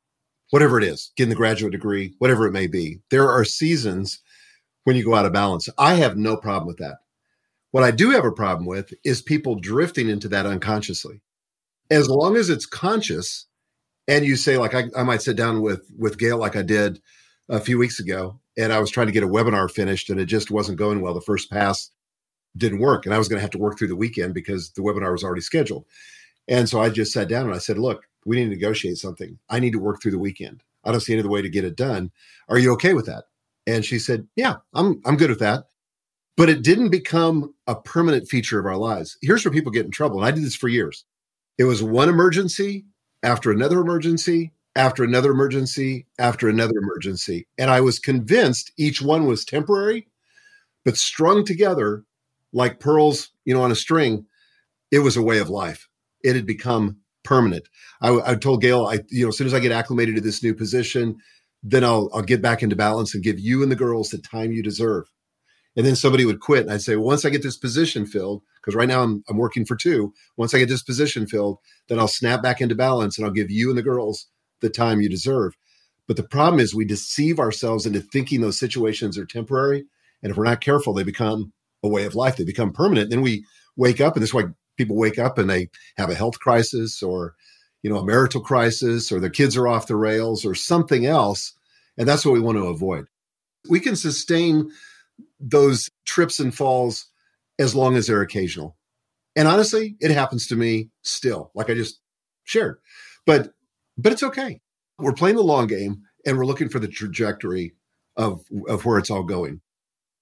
whatever 0.51 0.79
it 0.79 0.85
is, 0.85 1.13
getting 1.17 1.31
the 1.31 1.37
graduate 1.37 1.73
degree, 1.73 2.15
whatever 2.19 2.47
it 2.47 2.53
may 2.53 2.69
be. 2.69 3.01
There 3.11 3.29
are 3.29 3.45
seasons 3.45 4.21
when 4.85 4.95
you 4.97 5.05
go 5.05 5.15
out 5.15 5.27
of 5.27 5.33
balance. 5.33 5.69
I 5.77 5.95
have 5.95 6.17
no 6.17 6.37
problem 6.37 6.69
with 6.69 6.79
that. 6.79 6.99
What 7.73 7.83
I 7.83 7.91
do 7.91 8.11
have 8.11 8.25
a 8.25 8.31
problem 8.31 8.67
with 8.67 8.95
is 9.05 9.21
people 9.21 9.57
drifting 9.57 10.09
into 10.09 10.29
that 10.29 10.47
unconsciously. 10.47 11.23
As 11.91 12.09
long 12.09 12.37
as 12.37 12.49
it's 12.49 12.67
conscious, 12.67 13.47
and 14.07 14.25
you 14.25 14.37
say, 14.37 14.59
like 14.59 14.75
I, 14.75 14.85
I 14.97 15.03
might 15.03 15.23
sit 15.23 15.37
down 15.37 15.61
with 15.61 15.91
with 15.99 16.19
Gail 16.19 16.39
like 16.39 16.55
I 16.55 16.63
did 16.63 17.01
a 17.49 17.59
few 17.59 17.79
weeks 17.79 17.99
ago, 17.99 18.39
and 18.57 18.73
I 18.73 18.81
was 18.81 18.91
trying 18.91 19.07
to 19.07 19.13
get 19.13 19.23
a 19.23 19.29
webinar 19.29 19.71
finished, 19.71 20.11
and 20.11 20.21
it 20.21 20.27
just 20.27 20.51
wasn't 20.51 20.79
going 20.79 21.01
well. 21.01 21.15
The 21.15 21.21
first 21.21 21.51
pass 21.51 21.91
didn't 22.57 22.79
work, 22.79 23.05
and 23.05 23.15
I 23.15 23.19
was 23.19 23.29
going 23.29 23.39
to 23.39 23.43
have 23.43 23.51
to 23.51 23.59
work 23.59 23.79
through 23.79 23.89
the 23.89 23.97
weekend 23.97 24.35
because 24.35 24.71
the 24.71 24.83
webinar 24.83 25.13
was 25.13 25.25
already 25.25 25.43
scheduled. 25.43 25.85
And 26.47 26.69
so 26.69 26.81
I 26.81 26.91
just 26.91 27.13
sat 27.13 27.29
down 27.29 27.47
and 27.47 27.55
I 27.55 27.59
said, 27.59 27.79
"Look, 27.79 28.05
we 28.25 28.37
need 28.37 28.45
to 28.45 28.51
negotiate 28.51 28.99
something. 28.99 29.39
I 29.49 29.61
need 29.61 29.73
to 29.73 29.79
work 29.79 30.01
through 30.01 30.13
the 30.13 30.19
weekend. 30.19 30.63
I 30.85 30.91
don't 30.91 31.01
see 31.01 31.13
any 31.13 31.21
other 31.21 31.31
way 31.31 31.43
to 31.43 31.49
get 31.49 31.65
it 31.65 31.77
done. 31.77 32.11
Are 32.49 32.59
you 32.59 32.73
okay 32.75 32.95
with 32.95 33.07
that? 33.07 33.25
And 33.67 33.85
she 33.85 33.99
said, 33.99 34.27
Yeah, 34.37 34.57
I'm 34.75 35.01
I'm 35.05 35.17
good 35.17 35.31
with 35.31 35.39
that. 35.41 35.65
But 36.37 36.49
it 36.49 36.63
didn't 36.63 36.91
become 36.91 37.55
a 37.67 37.77
permanent 37.77 38.29
feature 38.29 38.59
of 38.59 38.67
our 38.67 38.77
lives. 38.77 39.17
Here's 39.23 39.45
where 39.45 39.53
people 39.53 39.71
get 39.71 39.85
in 39.85 39.93
trouble. 39.93 40.19
And 40.19 40.27
I 40.27 40.33
did 40.33 40.45
this 40.45 40.57
for 40.57 40.69
years. 40.69 41.05
It 41.59 41.65
was 41.65 41.83
one 41.83 42.09
emergency 42.09 42.87
after 43.23 43.53
another 43.53 43.81
emergency, 43.81 44.53
after 44.77 45.05
another 45.05 45.31
emergency, 45.31 46.07
after 46.19 46.49
another 46.49 46.77
emergency. 46.77 47.47
And 47.59 47.71
I 47.71 47.81
was 47.81 47.99
convinced 47.99 48.73
each 48.77 49.01
one 49.01 49.27
was 49.27 49.45
temporary, 49.45 50.09
but 50.85 50.97
strung 50.97 51.45
together 51.45 52.05
like 52.53 52.81
pearls, 52.81 53.31
you 53.45 53.55
know, 53.55 53.63
on 53.63 53.73
a 53.73 53.77
string, 53.77 54.27
it 54.91 55.01
was 55.01 55.17
a 55.17 55.23
way 55.23 55.39
of 55.39 55.51
life. 55.51 55.89
It 56.23 56.37
had 56.37 56.47
become 56.47 56.99
permanent. 57.25 57.69
I, 58.01 58.21
I 58.25 58.35
told 58.37 58.63
Gail, 58.63 58.87
I 58.87 59.01
you 59.11 59.25
know, 59.25 59.29
as 59.29 59.37
soon 59.37 59.47
as 59.47 59.55
I 59.55 59.61
get 59.61 59.73
acclimated 59.73 60.15
to 60.17 60.21
this 60.21 60.43
new 60.43 60.55
position, 60.55 61.17
then 61.63 61.85
I'll 61.85 62.11
I'll 62.15 62.23
get 62.23 62.43
back 62.43 62.63
into 62.63 62.77
balance 62.77 63.15
and 63.15 63.25
give 63.25 63.41
you 63.41 63.63
and 63.63 63.73
the 63.73 63.77
girls 63.77 64.11
the 64.11 64.19
time 64.19 64.53
you 64.53 64.63
deserve. 64.63 65.07
And 65.77 65.85
then 65.85 65.97
somebody 65.97 66.25
would 66.25 66.39
quit, 66.39 66.63
and 66.63 66.71
I'd 66.71 66.83
say, 66.83 66.95
well, 66.95 67.07
once 67.07 67.25
I 67.25 67.31
get 67.31 67.43
this 67.43 67.57
position 67.57 68.07
filled, 68.07 68.43
because 68.61 68.77
right 68.77 68.89
now 68.89 69.03
I'm 69.03 69.25
I'm 69.29 69.37
working 69.37 69.65
for 69.65 69.75
two. 69.75 70.13
Once 70.37 70.55
I 70.55 70.59
get 70.59 70.69
this 70.69 70.83
position 70.83 71.27
filled, 71.27 71.59
then 71.89 71.99
I'll 71.99 72.07
snap 72.07 72.43
back 72.43 72.61
into 72.61 72.77
balance 72.77 73.19
and 73.19 73.27
I'll 73.27 73.33
give 73.33 73.51
you 73.51 73.71
and 73.71 73.79
the 73.79 73.83
girls 73.83 74.29
the 74.61 74.71
time 74.71 75.01
you 75.01 75.09
deserve. 75.09 75.55
But 76.07 76.17
the 76.17 76.23
problem 76.23 76.61
is 76.61 76.75
we 76.75 76.85
deceive 76.85 77.39
ourselves 77.39 77.87
into 77.87 78.01
thinking 78.01 78.41
those 78.41 78.59
situations 78.59 79.17
are 79.17 79.25
temporary. 79.25 79.85
And 80.23 80.31
if 80.31 80.37
we're 80.37 80.45
not 80.45 80.61
careful, 80.61 80.93
they 80.93 81.03
become 81.03 81.53
a 81.83 81.89
way 81.89 82.05
of 82.05 82.15
life. 82.15 82.37
They 82.37 82.45
become 82.45 82.73
permanent. 82.73 83.11
Then 83.11 83.23
we 83.23 83.45
wake 83.77 84.01
up, 84.01 84.15
and 84.15 84.23
this 84.23 84.31
is 84.31 84.35
why 84.35 84.45
people 84.77 84.97
wake 84.97 85.19
up 85.19 85.39
and 85.39 85.49
they 85.49 85.71
have 85.97 86.11
a 86.11 86.15
health 86.15 86.39
crisis 86.41 87.03
or 87.03 87.35
you 87.83 87.91
know 87.91 87.99
a 87.99 88.05
marital 88.05 88.41
crisis 88.41 89.13
or 89.13 89.21
their 89.21 89.31
kids 89.31 89.57
are 89.57 89.69
off 89.69 89.87
the 89.87 89.97
rails 89.97 90.45
or 90.45 90.55
something 90.55 91.07
else 91.07 91.53
and 91.97 92.09
that's 92.09 92.25
what 92.25 92.33
we 92.33 92.41
want 92.41 92.59
to 92.59 92.67
avoid 92.67 93.07
we 93.69 93.81
can 93.81 93.97
sustain 93.97 94.71
those 95.41 95.89
trips 96.05 96.41
and 96.41 96.55
falls 96.55 97.07
as 97.59 97.75
long 97.75 97.97
as 97.97 98.07
they're 98.07 98.23
occasional 98.23 98.77
and 99.37 99.47
honestly 99.47 99.97
it 100.01 100.11
happens 100.11 100.47
to 100.47 100.57
me 100.57 100.89
still 101.03 101.51
like 101.55 101.71
i 101.71 101.75
just 101.75 102.01
shared 102.45 102.79
but 103.27 103.53
but 103.97 104.13
it's 104.13 104.23
okay 104.23 104.61
we're 104.99 105.13
playing 105.13 105.37
the 105.37 105.43
long 105.43 105.67
game 105.67 106.03
and 106.27 106.39
we're 106.39 106.47
looking 106.47 106.69
for 106.69 106.79
the 106.79 106.89
trajectory 106.89 107.75
of 108.17 108.43
of 108.69 108.85
where 108.85 108.99
it's 108.99 109.11
all 109.11 109.25
going 109.25 109.61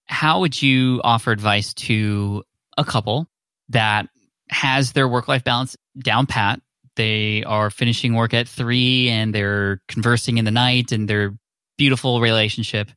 how 0.07 0.41
would 0.41 0.61
you 0.61 1.01
offer 1.05 1.31
advice 1.31 1.73
to 1.75 2.43
a 2.79 2.85
couple 2.85 3.29
that 3.69 4.09
has 4.51 4.93
their 4.93 5.09
work 5.09 5.29
life 5.29 5.45
balance 5.45 5.77
down 5.99 6.27
pat. 6.27 6.61
They 6.97 7.43
are 7.45 7.71
finishing 7.71 8.15
work 8.15 8.35
at 8.35 8.49
three 8.49 9.09
and 9.09 9.35
they're 9.35 9.81
conversing 9.89 10.39
in 10.39 10.45
the 10.45 10.51
night 10.51 10.93
and 10.93 11.09
their 11.09 11.35
beautiful 11.79 12.21
relationship. 12.21 12.89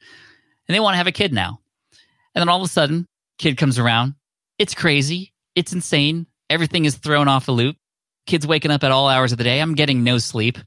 And 0.67 0.75
they 0.75 0.79
want 0.79 0.93
to 0.93 0.97
have 0.97 1.07
a 1.07 1.13
kid 1.13 1.33
now. 1.33 1.59
And 2.33 2.41
then 2.41 2.49
all 2.49 2.61
of 2.61 2.65
a 2.65 2.71
sudden, 2.71 3.07
kid 3.37 3.57
comes 3.57 3.79
around. 3.79 4.15
It's 4.59 4.75
crazy. 4.75 5.33
It's 5.55 5.71
insane. 5.71 6.27
Everything 6.49 6.85
is 6.85 6.97
thrown 6.97 7.27
off 7.27 7.47
a 7.47 7.53
loop. 7.53 7.77
Kids 8.25 8.47
waking 8.47 8.71
up 8.71 8.83
at 8.83 8.91
all 8.91 9.07
hours 9.07 9.31
of 9.31 9.37
the 9.37 9.43
day. 9.43 9.61
I'm 9.61 9.75
getting 9.75 10.03
no 10.03 10.17
sleep. 10.17 10.57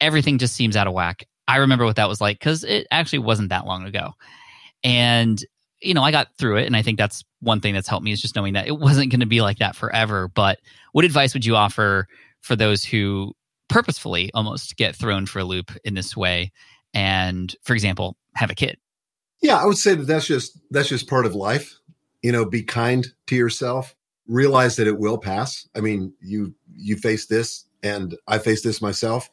Everything 0.00 0.38
just 0.38 0.54
seems 0.54 0.76
out 0.76 0.86
of 0.86 0.94
whack. 0.94 1.26
I 1.46 1.58
remember 1.58 1.84
what 1.84 1.96
that 1.96 2.08
was 2.08 2.20
like 2.20 2.38
because 2.38 2.64
it 2.64 2.86
actually 2.90 3.20
wasn't 3.20 3.50
that 3.50 3.66
long 3.66 3.84
ago. 3.84 4.12
And 4.82 5.42
you 5.82 5.94
know, 5.94 6.02
I 6.02 6.10
got 6.10 6.28
through 6.38 6.58
it. 6.58 6.66
And 6.66 6.76
I 6.76 6.82
think 6.82 6.98
that's 6.98 7.24
one 7.40 7.60
thing 7.60 7.74
that's 7.74 7.88
helped 7.88 8.04
me 8.04 8.12
is 8.12 8.22
just 8.22 8.36
knowing 8.36 8.54
that 8.54 8.66
it 8.66 8.78
wasn't 8.78 9.10
going 9.10 9.20
to 9.20 9.26
be 9.26 9.40
like 9.40 9.58
that 9.58 9.76
forever. 9.76 10.28
But 10.28 10.60
what 10.92 11.04
advice 11.04 11.34
would 11.34 11.44
you 11.44 11.56
offer 11.56 12.06
for 12.40 12.56
those 12.56 12.84
who 12.84 13.34
purposefully 13.68 14.30
almost 14.34 14.76
get 14.76 14.96
thrown 14.96 15.26
for 15.26 15.40
a 15.40 15.44
loop 15.44 15.72
in 15.84 15.94
this 15.94 16.16
way? 16.16 16.52
And 16.94 17.54
for 17.62 17.74
example, 17.74 18.16
have 18.34 18.50
a 18.50 18.54
kid? 18.54 18.78
Yeah, 19.40 19.56
I 19.56 19.66
would 19.66 19.78
say 19.78 19.94
that 19.94 20.06
that's 20.06 20.26
just 20.26 20.58
that's 20.70 20.88
just 20.88 21.08
part 21.08 21.26
of 21.26 21.34
life. 21.34 21.76
You 22.22 22.30
know, 22.30 22.44
be 22.44 22.62
kind 22.62 23.06
to 23.26 23.34
yourself. 23.34 23.96
Realize 24.26 24.76
that 24.76 24.86
it 24.86 24.98
will 24.98 25.18
pass. 25.18 25.68
I 25.74 25.80
mean, 25.80 26.14
you 26.20 26.54
you 26.74 26.96
face 26.96 27.26
this, 27.26 27.66
and 27.82 28.16
I 28.26 28.38
face 28.38 28.62
this 28.62 28.80
myself. 28.80 29.28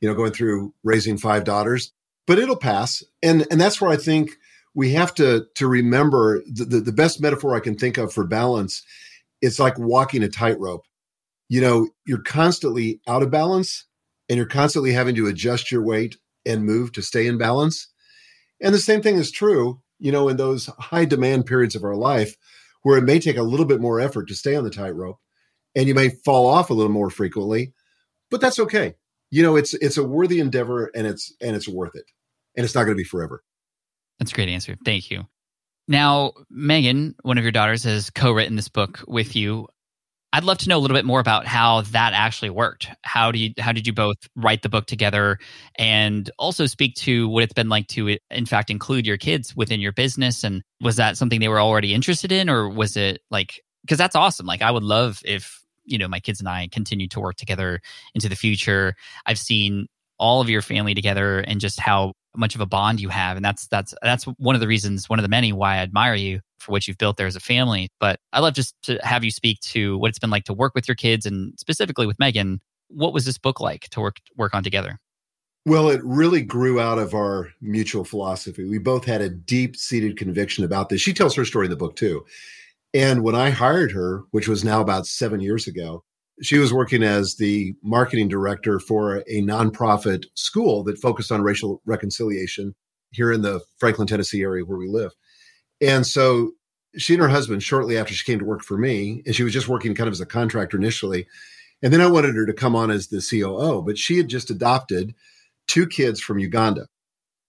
You 0.00 0.08
know, 0.08 0.14
going 0.14 0.32
through 0.32 0.74
raising 0.82 1.16
five 1.16 1.44
daughters, 1.44 1.92
but 2.26 2.38
it'll 2.38 2.56
pass. 2.56 3.02
And 3.22 3.46
and 3.50 3.60
that's 3.60 3.80
where 3.80 3.90
I 3.90 3.96
think 3.96 4.32
we 4.74 4.92
have 4.92 5.14
to 5.14 5.46
to 5.54 5.66
remember 5.66 6.42
the, 6.46 6.64
the, 6.64 6.80
the 6.80 6.92
best 6.92 7.20
metaphor 7.20 7.54
I 7.54 7.60
can 7.60 7.76
think 7.76 7.96
of 7.96 8.12
for 8.12 8.26
balance. 8.26 8.82
It's 9.40 9.58
like 9.58 9.78
walking 9.78 10.22
a 10.22 10.28
tightrope. 10.28 10.84
You 11.48 11.60
know, 11.60 11.88
you're 12.06 12.22
constantly 12.22 13.00
out 13.06 13.22
of 13.22 13.30
balance, 13.30 13.86
and 14.28 14.36
you're 14.36 14.46
constantly 14.46 14.92
having 14.92 15.14
to 15.16 15.26
adjust 15.26 15.70
your 15.70 15.82
weight 15.82 16.16
and 16.46 16.64
move 16.64 16.92
to 16.92 17.02
stay 17.02 17.26
in 17.26 17.38
balance. 17.38 17.88
And 18.60 18.74
the 18.74 18.78
same 18.78 19.02
thing 19.02 19.16
is 19.16 19.30
true, 19.30 19.80
you 19.98 20.12
know, 20.12 20.28
in 20.28 20.36
those 20.36 20.66
high 20.78 21.04
demand 21.04 21.46
periods 21.46 21.74
of 21.74 21.84
our 21.84 21.96
life 21.96 22.36
where 22.84 22.96
it 22.96 23.02
may 23.02 23.18
take 23.18 23.36
a 23.36 23.42
little 23.42 23.66
bit 23.66 23.80
more 23.80 23.98
effort 23.98 24.28
to 24.28 24.36
stay 24.36 24.54
on 24.54 24.62
the 24.62 24.70
tightrope, 24.70 25.18
and 25.74 25.88
you 25.88 25.94
may 25.94 26.10
fall 26.10 26.46
off 26.46 26.70
a 26.70 26.74
little 26.74 26.92
more 26.92 27.10
frequently, 27.10 27.72
but 28.30 28.40
that's 28.40 28.60
okay. 28.60 28.94
You 29.30 29.42
know, 29.42 29.56
it's 29.56 29.74
it's 29.74 29.96
a 29.96 30.04
worthy 30.04 30.38
endeavor, 30.38 30.92
and 30.94 31.06
it's 31.06 31.34
and 31.40 31.56
it's 31.56 31.68
worth 31.68 31.96
it. 31.96 32.04
and 32.56 32.64
it's 32.64 32.74
not 32.74 32.84
going 32.84 32.94
to 32.94 33.00
be 33.00 33.04
forever. 33.04 33.42
That's 34.18 34.30
a 34.30 34.34
great 34.34 34.48
answer. 34.48 34.76
Thank 34.84 35.10
you. 35.10 35.26
Now, 35.88 36.32
Megan, 36.48 37.14
one 37.22 37.36
of 37.36 37.44
your 37.44 37.52
daughters, 37.52 37.84
has 37.84 38.10
co 38.10 38.30
written 38.32 38.56
this 38.56 38.68
book 38.68 39.02
with 39.08 39.34
you. 39.34 39.66
I'd 40.34 40.42
love 40.42 40.58
to 40.58 40.68
know 40.68 40.76
a 40.76 40.80
little 40.80 40.96
bit 40.96 41.04
more 41.04 41.20
about 41.20 41.46
how 41.46 41.82
that 41.92 42.12
actually 42.12 42.50
worked. 42.50 42.88
How 43.02 43.30
do 43.30 43.38
you 43.38 43.52
how 43.56 43.70
did 43.70 43.86
you 43.86 43.92
both 43.92 44.16
write 44.34 44.62
the 44.62 44.68
book 44.68 44.86
together 44.86 45.38
and 45.76 46.28
also 46.40 46.66
speak 46.66 46.96
to 46.96 47.28
what 47.28 47.44
it's 47.44 47.52
been 47.52 47.68
like 47.68 47.86
to 47.88 48.18
in 48.32 48.44
fact 48.44 48.68
include 48.68 49.06
your 49.06 49.16
kids 49.16 49.54
within 49.54 49.80
your 49.80 49.92
business 49.92 50.42
and 50.42 50.64
was 50.80 50.96
that 50.96 51.16
something 51.16 51.38
they 51.38 51.46
were 51.46 51.60
already 51.60 51.94
interested 51.94 52.32
in 52.32 52.50
or 52.50 52.68
was 52.68 52.96
it 52.96 53.20
like 53.30 53.62
cuz 53.88 53.96
that's 53.96 54.16
awesome. 54.16 54.44
Like 54.44 54.60
I 54.60 54.72
would 54.72 54.82
love 54.82 55.22
if, 55.24 55.62
you 55.84 55.98
know, 55.98 56.08
my 56.08 56.18
kids 56.18 56.40
and 56.40 56.48
I 56.48 56.66
continue 56.66 57.06
to 57.10 57.20
work 57.20 57.36
together 57.36 57.80
into 58.12 58.28
the 58.28 58.34
future. 58.34 58.96
I've 59.26 59.38
seen 59.38 59.86
all 60.18 60.40
of 60.40 60.50
your 60.50 60.62
family 60.62 60.94
together 60.94 61.38
and 61.38 61.60
just 61.60 61.78
how 61.78 62.14
much 62.36 62.54
of 62.54 62.60
a 62.60 62.66
bond 62.66 63.00
you 63.00 63.08
have 63.08 63.36
and 63.36 63.44
that's 63.44 63.66
that's 63.68 63.94
that's 64.02 64.24
one 64.24 64.54
of 64.54 64.60
the 64.60 64.66
reasons 64.66 65.08
one 65.08 65.18
of 65.18 65.22
the 65.22 65.28
many 65.28 65.52
why 65.52 65.76
I 65.76 65.78
admire 65.78 66.14
you 66.14 66.40
for 66.58 66.72
what 66.72 66.88
you've 66.88 66.98
built 66.98 67.16
there 67.16 67.26
as 67.26 67.36
a 67.36 67.40
family. 67.40 67.90
But 68.00 68.18
I 68.32 68.40
love 68.40 68.54
just 68.54 68.74
to 68.84 68.98
have 69.02 69.22
you 69.22 69.30
speak 69.30 69.60
to 69.60 69.98
what 69.98 70.08
it's 70.08 70.18
been 70.18 70.30
like 70.30 70.44
to 70.44 70.54
work 70.54 70.74
with 70.74 70.88
your 70.88 70.94
kids 70.94 71.26
and 71.26 71.52
specifically 71.58 72.06
with 72.06 72.18
Megan. 72.18 72.60
What 72.88 73.12
was 73.12 73.24
this 73.24 73.38
book 73.38 73.60
like 73.60 73.88
to 73.90 74.00
work 74.00 74.16
work 74.36 74.54
on 74.54 74.62
together? 74.62 74.98
Well 75.66 75.90
it 75.90 76.02
really 76.02 76.42
grew 76.42 76.80
out 76.80 76.98
of 76.98 77.14
our 77.14 77.50
mutual 77.60 78.04
philosophy. 78.04 78.64
We 78.64 78.78
both 78.78 79.04
had 79.04 79.20
a 79.20 79.28
deep 79.28 79.76
seated 79.76 80.16
conviction 80.16 80.64
about 80.64 80.88
this. 80.88 81.00
She 81.00 81.12
tells 81.12 81.34
her 81.36 81.44
story 81.44 81.66
in 81.66 81.70
the 81.70 81.76
book 81.76 81.96
too. 81.96 82.24
And 82.92 83.22
when 83.22 83.34
I 83.34 83.50
hired 83.50 83.92
her 83.92 84.24
which 84.30 84.48
was 84.48 84.64
now 84.64 84.80
about 84.80 85.06
7 85.06 85.40
years 85.40 85.66
ago 85.66 86.04
she 86.42 86.58
was 86.58 86.72
working 86.72 87.02
as 87.02 87.36
the 87.36 87.74
marketing 87.82 88.28
director 88.28 88.78
for 88.80 89.18
a 89.28 89.42
nonprofit 89.42 90.24
school 90.34 90.82
that 90.84 90.98
focused 90.98 91.30
on 91.30 91.42
racial 91.42 91.80
reconciliation 91.86 92.74
here 93.12 93.32
in 93.32 93.42
the 93.42 93.60
Franklin, 93.78 94.08
Tennessee 94.08 94.42
area 94.42 94.64
where 94.64 94.78
we 94.78 94.88
live. 94.88 95.12
And 95.80 96.06
so 96.06 96.52
she 96.96 97.14
and 97.14 97.22
her 97.22 97.28
husband, 97.28 97.62
shortly 97.62 97.96
after 97.96 98.14
she 98.14 98.24
came 98.24 98.38
to 98.38 98.44
work 98.44 98.62
for 98.62 98.76
me, 98.76 99.22
and 99.26 99.34
she 99.34 99.42
was 99.42 99.52
just 99.52 99.68
working 99.68 99.94
kind 99.94 100.08
of 100.08 100.12
as 100.12 100.20
a 100.20 100.26
contractor 100.26 100.76
initially. 100.76 101.26
And 101.82 101.92
then 101.92 102.00
I 102.00 102.10
wanted 102.10 102.34
her 102.34 102.46
to 102.46 102.52
come 102.52 102.74
on 102.76 102.90
as 102.90 103.08
the 103.08 103.20
COO, 103.20 103.82
but 103.82 103.98
she 103.98 104.16
had 104.16 104.28
just 104.28 104.50
adopted 104.50 105.14
two 105.66 105.86
kids 105.86 106.20
from 106.20 106.38
Uganda, 106.38 106.86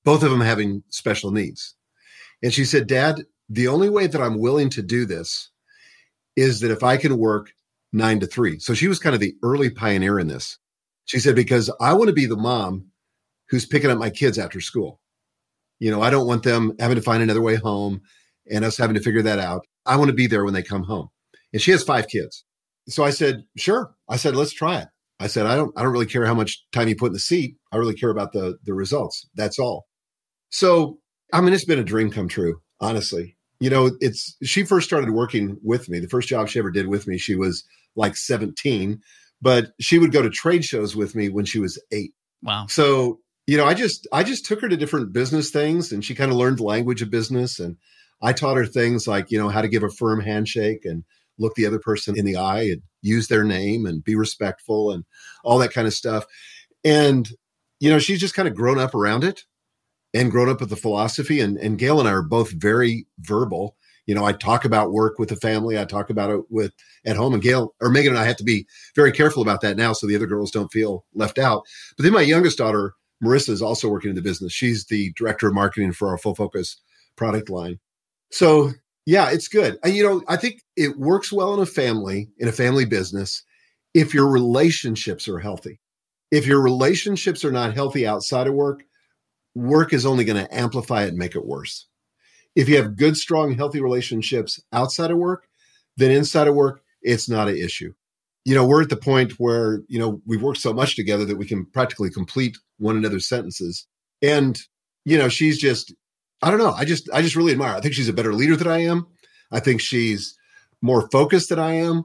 both 0.04 0.24
of 0.24 0.32
them 0.32 0.42
having 0.42 0.84
special 0.90 1.32
needs. 1.32 1.76
And 2.44 2.54
she 2.54 2.66
said, 2.66 2.88
Dad, 2.88 3.24
the 3.50 3.68
only 3.68 3.90
way 3.90 4.08
that 4.08 4.22
I'm 4.22 4.40
willing 4.40 4.70
to 4.72 4.82
do 4.82 5.06
this 5.06 5.50
is 6.36 6.60
that 6.60 6.72
if 6.72 6.84
I 6.84 6.98
can 6.98 7.18
work 7.18 7.52
nine 7.96 8.20
to 8.20 8.28
three. 8.28 8.60
So 8.60 8.74
she 8.74 8.88
was 8.88 9.00
kind 9.00 9.16
of 9.16 9.22
the 9.22 9.34
early 9.42 9.70
pioneer 9.70 10.20
in 10.20 10.28
this. 10.28 10.60
She 11.06 11.20
said, 11.20 11.36
because 11.36 11.72
I 11.80 11.94
want 11.94 12.10
to 12.10 12.14
be 12.14 12.26
the 12.26 12.36
mom 12.36 12.88
who's 13.50 13.66
picking 13.66 13.90
up 13.90 13.98
my 13.98 14.10
kids 14.10 14.38
after 14.38 14.60
school. 14.60 15.00
You 15.80 15.92
know, 15.92 16.02
I 16.02 16.10
don't 16.10 16.28
want 16.28 16.44
them 16.44 16.74
having 16.80 16.96
to 16.96 17.02
find 17.02 17.24
another 17.24 17.42
way 17.42 17.56
home 17.56 18.02
and 18.52 18.66
us 18.66 18.78
having 18.78 18.96
to 18.96 19.02
figure 19.02 19.22
that 19.22 19.40
out. 19.40 19.66
I 19.86 19.98
want 19.98 20.10
to 20.10 20.16
be 20.16 20.28
there 20.28 20.44
when 20.44 20.54
they 20.54 20.64
come 20.64 20.84
home. 20.84 21.10
And 21.54 21.62
she 21.62 21.72
has 21.72 21.84
five 21.84 22.08
kids. 22.08 22.44
So 22.88 23.04
I 23.04 23.12
said, 23.12 23.44
sure. 23.56 23.96
I 24.10 24.18
said, 24.18 24.36
let's 24.36 24.54
try 24.54 24.80
it. 24.80 24.88
I 25.20 25.28
said, 25.28 25.46
I 25.46 25.56
don't, 25.56 25.72
I 25.78 25.84
don't 25.84 25.94
really 25.94 26.06
care 26.06 26.26
how 26.26 26.34
much 26.34 26.64
time 26.72 26.90
you 26.90 26.96
put 26.96 27.08
in 27.08 27.14
the 27.14 27.20
seat. 27.20 27.56
I 27.72 27.78
really 27.78 27.94
care 27.94 28.10
about 28.10 28.34
the, 28.34 28.58
the 28.66 28.74
results. 28.74 29.28
That's 29.36 29.60
all. 29.60 29.86
So, 30.50 31.00
I 31.34 31.42
mean, 31.42 31.54
it's 31.54 31.66
been 31.66 31.80
a 31.80 31.84
dream 31.84 32.12
come 32.12 32.28
true, 32.28 32.62
honestly. 32.82 33.38
You 33.60 33.70
know, 33.70 33.92
it's, 34.02 34.36
she 34.44 34.64
first 34.64 34.88
started 34.88 35.12
working 35.12 35.58
with 35.64 35.88
me. 35.88 36.00
The 36.00 36.10
first 36.10 36.28
job 36.28 36.50
she 36.50 36.60
ever 36.60 36.72
did 36.72 36.88
with 36.88 37.08
me, 37.08 37.18
she 37.18 37.36
was 37.36 37.64
like 37.96 38.16
17, 38.16 39.02
but 39.42 39.72
she 39.80 40.00
would 40.00 40.12
go 40.12 40.22
to 40.22 40.30
trade 40.30 40.66
shows 40.66 40.96
with 40.96 41.16
me 41.16 41.30
when 41.30 41.46
she 41.46 41.60
was 41.60 41.82
eight. 41.92 42.14
Wow. 42.42 42.66
So, 42.68 43.20
you 43.48 43.58
know, 43.58 43.66
I 43.66 43.74
just 43.74 44.08
I 44.12 44.24
just 44.24 44.46
took 44.46 44.62
her 44.62 44.70
to 44.70 44.78
different 44.78 45.14
business 45.14 45.52
things 45.52 45.92
and 45.92 46.04
she 46.04 46.16
kind 46.16 46.32
of 46.32 46.38
learned 46.38 46.60
the 46.60 46.64
language 46.64 47.02
of 47.02 47.12
business. 47.12 47.60
And 47.60 47.78
I 48.22 48.34
taught 48.34 48.58
her 48.58 48.66
things 48.66 49.08
like, 49.08 49.32
you 49.32 49.38
know, 49.38 49.50
how 49.50 49.62
to 49.62 49.68
give 49.68 49.84
a 49.84 49.90
firm 49.90 50.22
handshake 50.22 50.86
and 50.86 51.04
look 51.38 51.56
the 51.56 51.66
other 51.66 51.80
person 51.80 52.18
in 52.18 52.26
the 52.26 52.38
eye 52.38 52.64
and 52.64 52.82
use 53.02 53.28
their 53.28 53.44
name 53.44 53.86
and 53.86 54.04
be 54.04 54.16
respectful 54.16 54.92
and 54.92 55.04
all 55.44 55.60
that 55.60 55.74
kind 55.74 55.88
of 55.88 55.94
stuff. 55.94 56.26
And, 56.84 57.30
you 57.80 57.90
know, 57.90 58.00
she's 58.00 58.20
just 58.20 58.36
kind 58.36 58.48
of 58.48 58.56
grown 58.56 58.80
up 58.80 58.96
around 58.96 59.24
it 59.24 59.44
and 60.14 60.32
grown 60.32 60.50
up 60.50 60.62
with 60.62 60.70
the 60.70 60.76
philosophy. 60.76 61.42
And, 61.42 61.58
and 61.58 61.78
Gail 61.78 62.00
and 62.00 62.08
I 62.08 62.14
are 62.14 62.24
both 62.24 62.52
very 62.52 63.06
verbal 63.20 63.76
you 64.06 64.14
know, 64.14 64.26
I 64.26 64.34
talk 64.34 64.66
about 64.66 64.92
work 64.92 65.18
with 65.18 65.30
the 65.30 65.36
family. 65.36 65.80
I 65.80 65.86
talk 65.86 66.10
about 66.10 66.30
it 66.30 66.42
with 66.50 66.74
at 67.06 67.16
home. 67.16 67.34
And 67.34 67.42
Gail 67.42 67.74
or 67.82 67.90
Megan 67.90 68.14
and 68.14 68.20
I 68.20 68.26
have 68.26 68.38
to 68.38 68.44
be 68.44 68.68
very 68.96 69.12
careful 69.12 69.42
about 69.42 69.62
that 69.62 69.78
now, 69.78 69.94
so 69.94 70.08
the 70.08 70.16
other 70.16 70.28
girls 70.28 70.52
don't 70.52 70.72
feel 70.72 71.06
left 71.14 71.38
out. 71.38 71.64
But 71.98 72.04
then 72.04 72.14
my 72.14 72.22
youngest 72.22 72.58
daughter, 72.58 72.94
Marissa, 73.24 73.50
is 73.50 73.62
also 73.62 73.90
working 73.90 74.10
in 74.10 74.16
the 74.16 74.22
business. 74.22 74.54
She's 74.54 74.86
the 74.86 75.12
director 75.14 75.48
of 75.48 75.54
marketing 75.54 75.94
for 75.94 76.10
our 76.10 76.18
Full 76.18 76.36
Focus 76.36 76.82
product 77.16 77.50
line. 77.50 77.80
So 78.32 78.72
yeah, 79.06 79.30
it's 79.32 79.48
good. 79.48 79.78
You 79.86 80.04
know, 80.04 80.24
I 80.28 80.36
think 80.36 80.62
it 80.76 80.98
works 80.98 81.32
well 81.32 81.54
in 81.54 81.60
a 81.60 81.66
family, 81.66 82.30
in 82.38 82.48
a 82.48 82.52
family 82.52 82.86
business, 82.86 83.44
if 83.94 84.14
your 84.14 84.28
relationships 84.28 85.28
are 85.28 85.40
healthy. 85.40 85.80
If 86.32 86.48
your 86.48 86.62
relationships 86.62 87.46
are 87.46 87.52
not 87.52 87.76
healthy 87.76 88.06
outside 88.06 88.48
of 88.48 88.56
work, 88.56 88.84
work 89.54 89.94
is 89.94 90.06
only 90.06 90.26
going 90.26 90.44
to 90.44 90.54
amplify 90.54 91.04
it 91.04 91.10
and 91.10 91.18
make 91.18 91.36
it 91.36 91.46
worse. 91.46 91.88
If 92.56 92.70
you 92.70 92.78
have 92.78 92.96
good, 92.96 93.18
strong, 93.18 93.54
healthy 93.54 93.82
relationships 93.82 94.62
outside 94.72 95.12
of 95.12 95.18
work, 95.18 95.48
then 95.98 96.12
inside 96.12 96.48
of 96.48 96.56
work, 96.56 96.82
it's 97.02 97.30
not 97.30 97.48
an 97.48 97.58
issue. 97.58 97.94
You 98.46 98.56
know, 98.56 98.66
we're 98.66 98.82
at 98.82 98.90
the 98.90 98.96
point 98.96 99.34
where, 99.40 99.82
you 99.88 100.00
know, 100.00 100.22
we've 100.26 100.42
worked 100.42 100.60
so 100.60 100.74
much 100.74 100.96
together 100.96 101.26
that 101.26 101.38
we 101.38 101.46
can 101.46 101.66
practically 101.66 102.10
complete 102.10 102.58
one 102.78 102.96
another's 102.96 103.28
sentences. 103.28 103.88
And, 104.22 104.60
you 105.04 105.18
know, 105.18 105.30
she's 105.30 105.58
just, 105.58 105.94
I 106.42 106.52
don't 106.52 106.60
know. 106.60 106.72
I 106.72 106.86
just, 106.86 107.10
I 107.12 107.22
just 107.22 107.36
really 107.36 107.54
admire. 107.54 107.76
I 107.76 107.82
think 107.82 107.94
she's 107.94 108.10
a 108.10 108.14
better 108.14 108.34
leader 108.34 108.56
than 108.56 108.68
I 108.68 108.84
am. 108.84 109.08
I 109.52 109.60
think 109.60 109.82
she's 109.82 110.38
more 110.82 111.10
focused 111.10 111.50
than 111.50 111.60
I 111.60 111.74
am. 111.74 112.04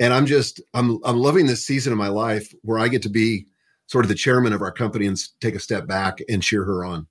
And 0.00 0.12
I'm 0.12 0.26
just, 0.26 0.60
I'm, 0.74 0.98
I'm 1.04 1.18
loving 1.18 1.46
this 1.46 1.66
season 1.66 1.92
of 1.92 1.98
my 1.98 2.08
life 2.08 2.52
where 2.62 2.78
I 2.78 2.88
get 2.88 3.02
to 3.02 3.08
be 3.08 3.46
sort 3.86 4.04
of 4.04 4.08
the 4.08 4.14
chairman 4.14 4.52
of 4.52 4.62
our 4.62 4.70
company 4.70 5.06
and 5.06 5.18
take 5.40 5.54
a 5.54 5.60
step 5.60 5.86
back 5.86 6.18
and 6.28 6.42
cheer 6.42 6.64
her 6.64 6.84
on. 6.84 7.06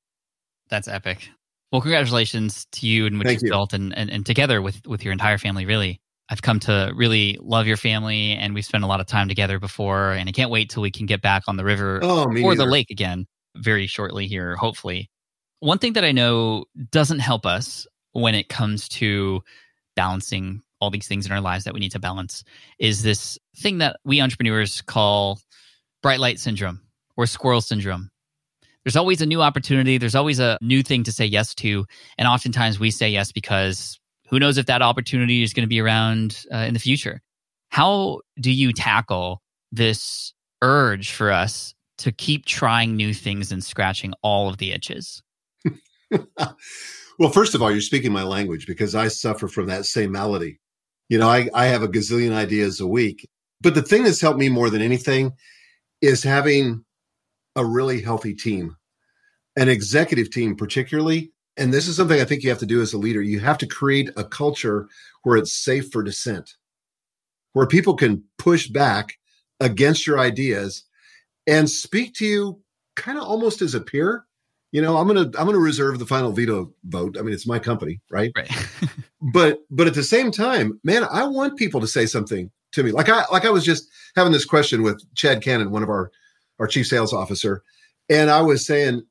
That's 0.70 0.88
epic. 0.88 1.30
Well, 1.72 1.82
congratulations 1.82 2.66
to 2.74 2.88
you 2.88 3.06
and 3.06 3.18
what 3.18 3.28
Thank 3.28 3.42
you've 3.42 3.48
you. 3.48 3.52
built 3.52 3.74
and, 3.74 3.96
and, 3.98 4.10
and 4.10 4.26
together 4.26 4.62
with, 4.62 4.86
with 4.88 5.04
your 5.04 5.12
entire 5.12 5.38
family, 5.38 5.66
really. 5.66 6.00
I've 6.30 6.42
come 6.42 6.60
to 6.62 6.92
really 6.96 7.38
love 7.42 7.68
your 7.68 7.78
family 7.78 8.34
and 8.34 8.54
we've 8.54 8.66
spent 8.66 8.84
a 8.84 8.88
lot 8.88 9.00
of 9.00 9.06
time 9.06 9.30
together 9.30 9.60
before. 9.60 10.12
And 10.12 10.28
I 10.28 10.32
can't 10.32 10.52
wait 10.52 10.70
till 10.70 10.84
we 10.84 10.92
can 10.92 11.06
get 11.06 11.22
back 11.22 11.44
on 11.48 11.56
the 11.56 11.64
river 11.64 12.00
oh, 12.04 12.26
or 12.26 12.34
neither. 12.34 12.56
the 12.56 12.66
lake 12.66 12.90
again 12.90 13.28
very 13.56 13.88
shortly 13.88 14.28
here, 14.28 14.56
hopefully. 14.56 15.10
One 15.60 15.78
thing 15.78 15.94
that 15.94 16.04
I 16.04 16.12
know 16.12 16.66
doesn't 16.92 17.20
help 17.20 17.46
us 17.46 17.88
when 18.12 18.36
it 18.36 18.50
comes 18.50 18.88
to 18.90 19.42
balancing 19.96 20.62
all 20.80 20.90
these 20.90 21.08
things 21.08 21.26
in 21.26 21.32
our 21.32 21.42
lives 21.42 21.64
that 21.64 21.74
we 21.74 21.80
need 21.80 21.92
to 21.92 22.00
balance 22.00 22.44
is 22.80 23.02
this 23.02 23.38
thing 23.58 23.80
that 23.80 23.98
we 24.06 24.22
entrepreneurs 24.22 24.82
call 24.82 25.40
bright 26.04 26.20
light 26.20 26.40
syndrome 26.40 26.82
or 27.16 27.26
squirrel 27.26 27.62
syndrome 27.62 28.12
there's 28.88 28.96
always 28.96 29.20
a 29.20 29.26
new 29.26 29.42
opportunity. 29.42 29.98
There's 29.98 30.16
always 30.16 30.40
a 30.40 30.58
new 30.62 30.82
thing 30.82 31.04
to 31.04 31.12
say 31.12 31.26
yes 31.26 31.54
to. 31.56 31.86
And 32.18 32.26
oftentimes 32.26 32.80
we 32.80 32.90
say 32.90 33.10
yes 33.10 33.34
because 33.34 34.00
who 34.30 34.40
knows 34.40 34.58
if 34.58 34.68
that 34.68 34.82
opportunity 34.82 35.44
is 35.44 35.52
going 35.52 35.66
to 35.66 35.68
be 35.68 35.82
around 35.82 36.46
uh, 36.54 36.60
in 36.60 36.74
the 36.74 36.80
future. 36.80 37.22
How 37.68 38.22
do 38.40 38.50
you 38.50 38.72
tackle 38.72 39.42
this 39.74 40.34
urge 40.62 41.12
for 41.12 41.34
us 41.34 41.76
to 41.98 42.14
keep 42.14 42.46
trying 42.46 42.96
new 42.96 43.14
things 43.14 43.52
and 43.52 43.62
scratching 43.62 44.14
all 44.22 44.48
of 44.48 44.56
the 44.56 44.72
itches? 44.72 45.22
well, 47.20 47.30
first 47.34 47.56
of 47.56 47.62
all, 47.62 47.70
you're 47.70 47.82
speaking 47.82 48.14
my 48.14 48.24
language 48.24 48.68
because 48.68 48.96
I 48.96 49.10
suffer 49.10 49.50
from 49.50 49.66
that 49.66 49.86
same 49.86 50.14
malady. 50.14 50.62
You 51.10 51.18
know, 51.18 51.28
I, 51.28 51.50
I 51.54 51.66
have 51.66 51.84
a 51.84 51.90
gazillion 51.90 52.32
ideas 52.32 52.80
a 52.80 52.88
week. 52.88 53.28
But 53.60 53.76
the 53.76 53.82
thing 53.82 54.06
that's 54.06 54.22
helped 54.22 54.40
me 54.40 54.48
more 54.48 54.70
than 54.70 54.82
anything 54.82 55.34
is 56.02 56.24
having 56.24 56.86
a 57.58 57.66
really 57.66 58.02
healthy 58.02 58.34
team, 58.34 58.78
an 59.58 59.68
executive 59.68 60.30
team, 60.30 60.56
particularly. 60.56 61.34
And 61.58 61.74
this 61.74 61.88
is 61.88 61.98
something 61.98 62.22
I 62.22 62.24
think 62.24 62.44
you 62.44 62.50
have 62.50 62.60
to 62.60 62.68
do 62.68 62.82
as 62.82 62.94
a 62.94 63.00
leader. 63.00 63.22
You 63.22 63.40
have 63.40 63.58
to 63.58 63.68
create 63.68 64.12
a 64.16 64.24
culture 64.24 64.88
where 65.24 65.38
it's 65.38 65.52
safe 65.52 65.92
for 65.92 66.04
dissent, 66.04 66.56
where 67.54 67.66
people 67.66 67.96
can 67.96 68.24
push 68.38 68.68
back 68.68 69.18
against 69.60 70.06
your 70.06 70.20
ideas 70.20 70.84
and 71.48 71.68
speak 71.68 72.14
to 72.16 72.26
you 72.26 72.62
kind 72.96 73.18
of 73.18 73.24
almost 73.24 73.64
as 73.64 73.74
a 73.74 73.82
peer. 73.82 74.26
You 74.72 74.82
know, 74.84 74.98
I'm 74.98 75.08
gonna 75.08 75.32
I'm 75.38 75.46
gonna 75.48 75.58
reserve 75.58 75.98
the 75.98 76.06
final 76.06 76.32
veto 76.32 76.72
vote. 76.84 77.18
I 77.18 77.24
mean, 77.24 77.34
it's 77.34 77.48
my 77.48 77.58
company, 77.58 78.02
right? 78.12 78.32
Right. 78.36 78.52
but 79.34 79.60
but 79.72 79.88
at 79.88 79.96
the 79.96 80.04
same 80.04 80.30
time, 80.30 80.80
man, 80.84 81.06
I 81.10 81.26
want 81.26 81.58
people 81.58 81.82
to 81.82 81.88
say 81.88 82.06
something 82.06 82.52
to 82.74 82.84
me. 82.84 82.92
Like 82.92 83.10
I 83.10 83.24
like 83.32 83.46
I 83.46 83.50
was 83.50 83.66
just 83.66 83.90
having 84.16 84.34
this 84.34 84.46
question 84.46 84.84
with 84.84 85.02
Chad 85.16 85.42
Cannon, 85.42 85.72
one 85.72 85.84
of 85.84 85.90
our 85.90 86.12
our 86.60 86.68
chief 86.68 86.88
sales 86.88 87.14
officer. 87.14 87.64
And 88.10 88.30
I 88.30 88.42
was 88.42 88.66
saying, 88.66 89.04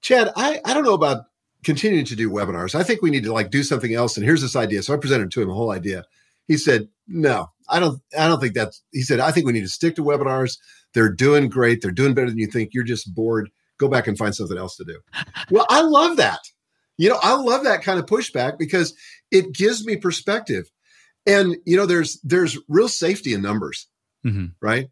Chad, 0.00 0.32
I, 0.36 0.60
I 0.64 0.74
don't 0.74 0.84
know 0.84 0.94
about 0.94 1.24
continuing 1.64 2.04
to 2.06 2.16
do 2.16 2.30
webinars. 2.30 2.74
I 2.74 2.82
think 2.82 3.02
we 3.02 3.10
need 3.10 3.24
to 3.24 3.32
like 3.32 3.50
do 3.50 3.62
something 3.62 3.94
else. 3.94 4.16
And 4.16 4.26
here's 4.26 4.42
this 4.42 4.56
idea. 4.56 4.82
So 4.82 4.94
I 4.94 4.96
presented 4.96 5.30
to 5.30 5.42
him 5.42 5.50
a 5.50 5.54
whole 5.54 5.70
idea. 5.70 6.04
He 6.48 6.56
said, 6.56 6.88
no, 7.06 7.50
I 7.68 7.78
don't, 7.78 8.00
I 8.18 8.26
don't 8.26 8.40
think 8.40 8.54
that's, 8.54 8.82
he 8.92 9.02
said, 9.02 9.20
I 9.20 9.30
think 9.30 9.46
we 9.46 9.52
need 9.52 9.60
to 9.60 9.68
stick 9.68 9.94
to 9.96 10.02
webinars. 10.02 10.58
They're 10.92 11.12
doing 11.12 11.48
great. 11.48 11.80
They're 11.80 11.92
doing 11.92 12.14
better 12.14 12.28
than 12.28 12.38
you 12.38 12.48
think. 12.48 12.70
You're 12.74 12.84
just 12.84 13.14
bored. 13.14 13.48
go 13.78 13.88
back 13.88 14.06
and 14.06 14.18
find 14.18 14.34
something 14.34 14.58
else 14.58 14.76
to 14.76 14.84
do. 14.84 15.00
well, 15.50 15.66
I 15.68 15.82
love 15.82 16.16
that. 16.16 16.40
You 16.98 17.08
know, 17.08 17.18
I 17.22 17.34
love 17.34 17.64
that 17.64 17.82
kind 17.82 17.98
of 17.98 18.06
pushback 18.06 18.58
because 18.58 18.94
it 19.30 19.54
gives 19.54 19.84
me 19.86 19.96
perspective. 19.96 20.70
And 21.26 21.56
you 21.64 21.76
know, 21.76 21.86
there's 21.86 22.20
there's 22.22 22.58
real 22.68 22.88
safety 22.88 23.32
in 23.32 23.42
numbers, 23.42 23.88
mm-hmm. 24.26 24.46
right? 24.60 24.88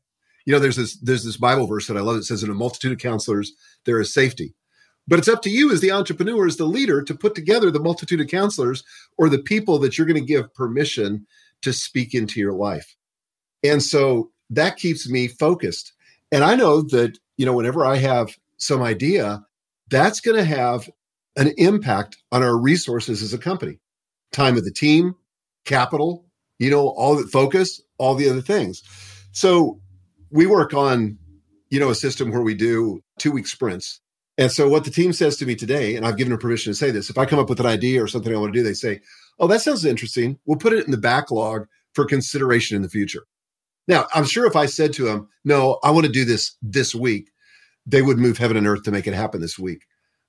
You 0.51 0.57
know, 0.57 0.63
there's 0.63 0.75
this 0.75 0.97
there's 0.97 1.23
this 1.23 1.37
Bible 1.37 1.69
verse 1.69 1.87
that 1.87 1.97
I 1.97 2.01
love. 2.01 2.17
It 2.17 2.25
says, 2.25 2.43
"In 2.43 2.51
a 2.51 2.55
multitude 2.55 2.91
of 2.91 2.99
counselors, 2.99 3.53
there 3.85 4.01
is 4.01 4.13
safety." 4.13 4.57
But 5.07 5.21
it's 5.21 5.29
up 5.29 5.43
to 5.43 5.49
you 5.49 5.71
as 5.71 5.81
the 5.81 5.93
entrepreneur, 5.93 6.45
as 6.45 6.57
the 6.57 6.65
leader, 6.65 7.05
to 7.05 7.15
put 7.15 7.37
together 7.37 7.71
the 7.71 7.79
multitude 7.79 8.21
of 8.21 8.27
counselors 8.27 8.83
or 9.17 9.29
the 9.29 9.39
people 9.39 9.79
that 9.79 9.97
you're 9.97 10.09
going 10.09 10.21
to 10.21 10.27
give 10.27 10.53
permission 10.53 11.25
to 11.63 11.73
speak 11.73 12.15
into 12.15 12.41
your 12.41 12.53
life. 12.53 12.97
And 13.63 13.81
so 13.81 14.33
that 14.51 14.77
keeps 14.77 15.09
me 15.09 15.29
focused. 15.29 15.93
And 16.33 16.43
I 16.43 16.57
know 16.57 16.83
that, 16.83 17.17
you 17.37 17.47
know, 17.47 17.55
whenever 17.55 17.87
I 17.87 17.99
have 17.99 18.37
some 18.57 18.83
idea, 18.83 19.47
that's 19.89 20.21
going 20.21 20.37
to 20.37 20.43
have 20.43 20.91
an 21.37 21.55
impact 21.59 22.17
on 22.33 22.43
our 22.43 22.59
resources 22.59 23.23
as 23.23 23.33
a 23.33 23.39
company 23.39 23.79
time 24.33 24.57
of 24.57 24.65
the 24.65 24.73
team, 24.73 25.15
capital, 25.65 26.27
you 26.59 26.71
know, 26.71 26.89
all 26.89 27.15
the 27.15 27.29
focus, 27.29 27.81
all 27.99 28.17
the 28.17 28.29
other 28.29 28.43
things. 28.43 28.83
So 29.31 29.81
we 30.31 30.47
work 30.47 30.75
on, 30.75 31.19
you 31.71 31.81
know, 31.81 31.91
a 31.91 31.95
system 31.95 32.31
where 32.31 32.43
we 32.43 32.55
do 32.55 33.03
two 33.19 33.33
week 33.33 33.47
sprints. 33.47 34.01
And 34.39 34.51
so 34.51 34.69
what 34.69 34.85
the 34.85 34.91
team 34.91 35.13
says 35.13 35.37
to 35.37 35.47
me 35.47 35.55
today, 35.55 35.97
and 35.97 36.07
I've 36.07 36.17
given 36.17 36.31
them 36.31 36.39
permission 36.39 36.73
to 36.73 36.77
say 36.77 36.91
this, 36.91 37.11
if 37.11 37.19
I 37.19 37.27
come 37.27 37.39
up 37.39 37.51
with 37.51 37.61
an 37.61 37.67
idea 37.67 38.03
or 38.03 38.07
something 38.07 38.35
I 38.35 38.39
want 38.39 38.53
to 38.55 38.59
do, 38.59 38.65
they 38.65 38.75
say, 38.75 39.01
Oh, 39.39 39.47
that 39.49 39.61
sounds 39.63 39.85
interesting. 39.85 40.39
We'll 40.47 40.59
put 40.59 40.73
it 40.73 40.85
in 40.85 40.91
the 40.91 40.99
backlog 40.99 41.67
for 41.95 42.05
consideration 42.05 42.77
in 42.77 42.83
the 42.83 42.89
future. 42.89 43.25
Now, 43.89 44.07
I'm 44.15 44.25
sure 44.25 44.47
if 44.47 44.57
I 44.57 44.67
said 44.67 44.93
to 44.95 45.05
them, 45.05 45.29
No, 45.45 45.79
I 45.83 45.91
want 45.91 46.07
to 46.07 46.13
do 46.13 46.25
this 46.25 46.57
this 46.63 46.95
week, 46.95 47.31
they 47.87 48.03
would 48.03 48.19
move 48.19 48.39
heaven 48.39 48.57
and 48.57 48.67
earth 48.67 48.85
to 48.85 48.93
make 48.93 49.07
it 49.07 49.15
happen 49.15 49.41
this 49.41 49.59
week. 49.59 49.83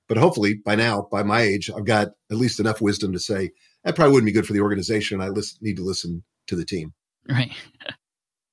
But 0.08 0.18
hopefully 0.18 0.56
by 0.56 0.76
now, 0.76 1.08
by 1.10 1.24
my 1.24 1.42
age, 1.42 1.70
I've 1.70 1.86
got 1.86 2.10
at 2.30 2.38
least 2.38 2.60
enough 2.60 2.82
wisdom 2.82 3.14
to 3.14 3.20
say 3.20 3.52
that 3.84 3.96
probably 3.96 4.14
wouldn't 4.14 4.28
be 4.28 4.34
good 4.34 4.48
for 4.48 4.54
the 4.54 4.62
organization. 4.62 5.22
I 5.22 5.30
need 5.62 5.78
to 5.78 5.84
listen 5.84 6.24
to 6.48 6.56
the 6.56 6.66
team. 6.66 6.94
Right. 7.30 7.52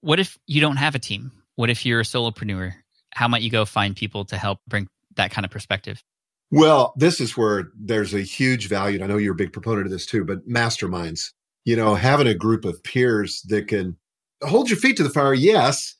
What 0.01 0.21
if 0.21 0.39
you 0.47 0.61
don't 0.61 0.77
have 0.77 0.95
a 0.95 1.01
team? 1.01 1.33
What 1.59 1.71
if 1.71 1.85
you're 1.85 1.99
a 1.99 2.05
solopreneur? 2.05 2.73
How 3.15 3.27
might 3.27 3.43
you 3.43 3.51
go 3.51 3.65
find 3.65 3.97
people 3.97 4.25
to 4.27 4.39
help 4.39 4.61
bring 4.69 4.87
that 5.17 5.33
kind 5.33 5.45
of 5.45 5.51
perspective? 5.51 6.05
Well, 6.53 6.95
this 6.97 7.21
is 7.21 7.37
where 7.37 7.73
there's 7.77 8.15
a 8.15 8.21
huge 8.21 8.69
value. 8.69 8.95
And 8.95 9.03
I 9.03 9.09
know 9.09 9.17
you're 9.17 9.33
a 9.33 9.37
big 9.37 9.53
proponent 9.53 9.87
of 9.87 9.91
this 9.91 10.07
too, 10.07 10.25
but 10.25 10.49
masterminds, 10.49 11.33
you 11.65 11.75
know, 11.75 11.97
having 11.97 12.29
a 12.29 12.35
group 12.35 12.65
of 12.65 12.81
peers 12.85 13.43
that 13.49 13.67
can 13.67 13.97
hold 14.41 14.71
your 14.71 14.79
feet 14.79 14.97
to 14.99 15.03
the 15.03 15.11
fire, 15.11 15.35
yes, 15.35 15.97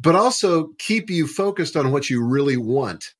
but 0.00 0.16
also 0.16 0.70
keep 0.80 1.10
you 1.10 1.28
focused 1.28 1.76
on 1.76 1.92
what 1.92 2.10
you 2.10 2.20
really 2.20 2.56
want. 2.56 3.14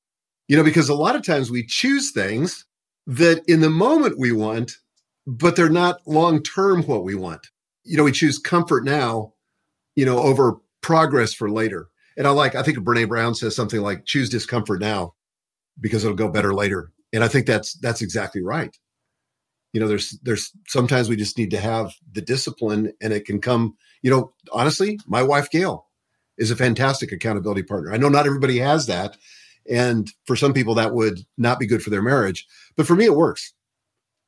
You 0.48 0.56
know, 0.56 0.64
because 0.64 0.88
a 0.88 0.96
lot 0.96 1.14
of 1.14 1.24
times 1.24 1.48
we 1.48 1.64
choose 1.64 2.10
things 2.10 2.66
that 3.06 3.44
in 3.46 3.60
the 3.60 3.70
moment 3.70 4.18
we 4.18 4.32
want, 4.32 4.78
but 5.28 5.54
they're 5.54 5.68
not 5.68 6.00
long 6.08 6.42
term 6.42 6.82
what 6.82 7.04
we 7.04 7.14
want. 7.14 7.46
You 7.84 7.96
know, 7.96 8.02
we 8.02 8.10
choose 8.10 8.40
comfort 8.40 8.84
now, 8.84 9.34
you 9.94 10.04
know, 10.04 10.18
over 10.18 10.58
progress 10.82 11.34
for 11.34 11.50
later. 11.50 11.88
And 12.16 12.26
I 12.26 12.30
like, 12.30 12.54
I 12.54 12.62
think 12.62 12.78
Brene 12.78 13.08
Brown 13.08 13.34
says 13.34 13.54
something 13.54 13.80
like, 13.80 14.04
choose 14.04 14.28
discomfort 14.28 14.80
now 14.80 15.14
because 15.80 16.04
it'll 16.04 16.16
go 16.16 16.28
better 16.28 16.52
later. 16.52 16.92
And 17.12 17.22
I 17.24 17.28
think 17.28 17.46
that's 17.46 17.74
that's 17.74 18.02
exactly 18.02 18.42
right. 18.42 18.76
You 19.72 19.80
know, 19.80 19.88
there's 19.88 20.18
there's 20.22 20.52
sometimes 20.66 21.08
we 21.08 21.16
just 21.16 21.38
need 21.38 21.50
to 21.52 21.60
have 21.60 21.94
the 22.12 22.20
discipline 22.20 22.92
and 23.00 23.12
it 23.12 23.24
can 23.24 23.40
come, 23.40 23.76
you 24.02 24.10
know, 24.10 24.32
honestly, 24.52 24.98
my 25.06 25.22
wife 25.22 25.50
Gail 25.50 25.86
is 26.36 26.50
a 26.50 26.56
fantastic 26.56 27.12
accountability 27.12 27.62
partner. 27.62 27.92
I 27.92 27.96
know 27.96 28.08
not 28.08 28.26
everybody 28.26 28.58
has 28.58 28.86
that. 28.86 29.16
And 29.70 30.10
for 30.26 30.36
some 30.36 30.54
people, 30.54 30.74
that 30.74 30.94
would 30.94 31.20
not 31.36 31.58
be 31.58 31.66
good 31.66 31.82
for 31.82 31.90
their 31.90 32.02
marriage. 32.02 32.46
But 32.76 32.86
for 32.86 32.94
me, 32.94 33.04
it 33.04 33.14
works. 33.14 33.52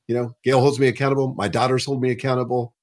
You 0.07 0.15
know, 0.15 0.37
Gail 0.43 0.61
holds 0.61 0.79
me 0.79 0.89
accountable. 0.89 1.35
My 1.35 1.49
daughters 1.49 1.85
hold 1.85 2.03
me 2.03 2.11
accountable. 2.11 2.75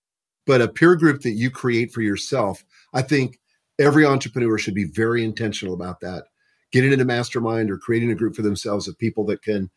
But 0.45 0.61
a 0.61 0.67
peer 0.67 0.95
group 0.95 1.21
that 1.21 1.31
you 1.31 1.51
create 1.51 1.91
for 1.91 2.01
yourself, 2.01 2.63
I 2.93 3.01
think 3.01 3.37
every 3.79 4.05
entrepreneur 4.05 4.57
should 4.57 4.75
be 4.75 4.85
very 4.85 5.23
intentional 5.23 5.73
about 5.73 5.99
that. 6.01 6.25
Getting 6.71 6.91
into 6.91 7.05
mastermind 7.05 7.71
or 7.71 7.77
creating 7.77 8.11
a 8.11 8.15
group 8.15 8.35
for 8.35 8.41
themselves 8.41 8.87
of 8.87 8.97
people 8.97 9.25
that 9.25 9.41
can, 9.41 9.69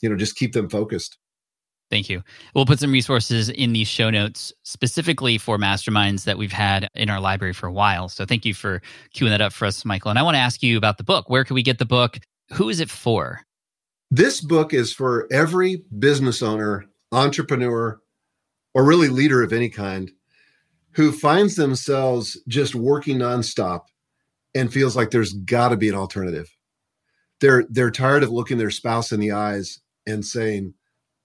you 0.00 0.08
know, 0.08 0.16
just 0.16 0.36
keep 0.36 0.52
them 0.52 0.68
focused. 0.68 1.18
Thank 1.90 2.10
you. 2.10 2.22
We'll 2.54 2.66
put 2.66 2.80
some 2.80 2.92
resources 2.92 3.48
in 3.48 3.72
these 3.72 3.88
show 3.88 4.10
notes 4.10 4.52
specifically 4.62 5.38
for 5.38 5.58
masterminds 5.58 6.24
that 6.24 6.36
we've 6.36 6.52
had 6.52 6.88
in 6.94 7.08
our 7.08 7.20
library 7.20 7.54
for 7.54 7.66
a 7.66 7.72
while. 7.72 8.08
So 8.08 8.26
thank 8.26 8.44
you 8.44 8.52
for 8.52 8.82
queuing 9.14 9.30
that 9.30 9.40
up 9.40 9.52
for 9.54 9.64
us, 9.64 9.84
Michael. 9.84 10.10
And 10.10 10.18
I 10.18 10.22
want 10.22 10.34
to 10.34 10.40
ask 10.40 10.62
you 10.62 10.76
about 10.76 10.98
the 10.98 11.04
book. 11.04 11.30
Where 11.30 11.44
can 11.44 11.54
we 11.54 11.62
get 11.62 11.78
the 11.78 11.86
book? 11.86 12.18
Who 12.52 12.68
is 12.68 12.80
it 12.80 12.90
for? 12.90 13.40
This 14.10 14.40
book 14.40 14.74
is 14.74 14.92
for 14.92 15.26
every 15.30 15.82
business 15.98 16.42
owner, 16.42 16.84
entrepreneur, 17.12 18.00
or 18.74 18.84
really 18.84 19.08
leader 19.08 19.42
of 19.42 19.52
any 19.52 19.70
kind 19.70 20.10
who 20.98 21.12
finds 21.12 21.54
themselves 21.54 22.36
just 22.48 22.74
working 22.74 23.18
nonstop 23.18 23.82
and 24.52 24.72
feels 24.72 24.96
like 24.96 25.12
there's 25.12 25.32
got 25.32 25.68
to 25.68 25.76
be 25.76 25.88
an 25.88 25.94
alternative. 25.94 26.50
They're 27.40 27.64
they're 27.70 27.92
tired 27.92 28.24
of 28.24 28.32
looking 28.32 28.58
their 28.58 28.72
spouse 28.72 29.12
in 29.12 29.20
the 29.20 29.30
eyes 29.30 29.78
and 30.08 30.26
saying, 30.26 30.74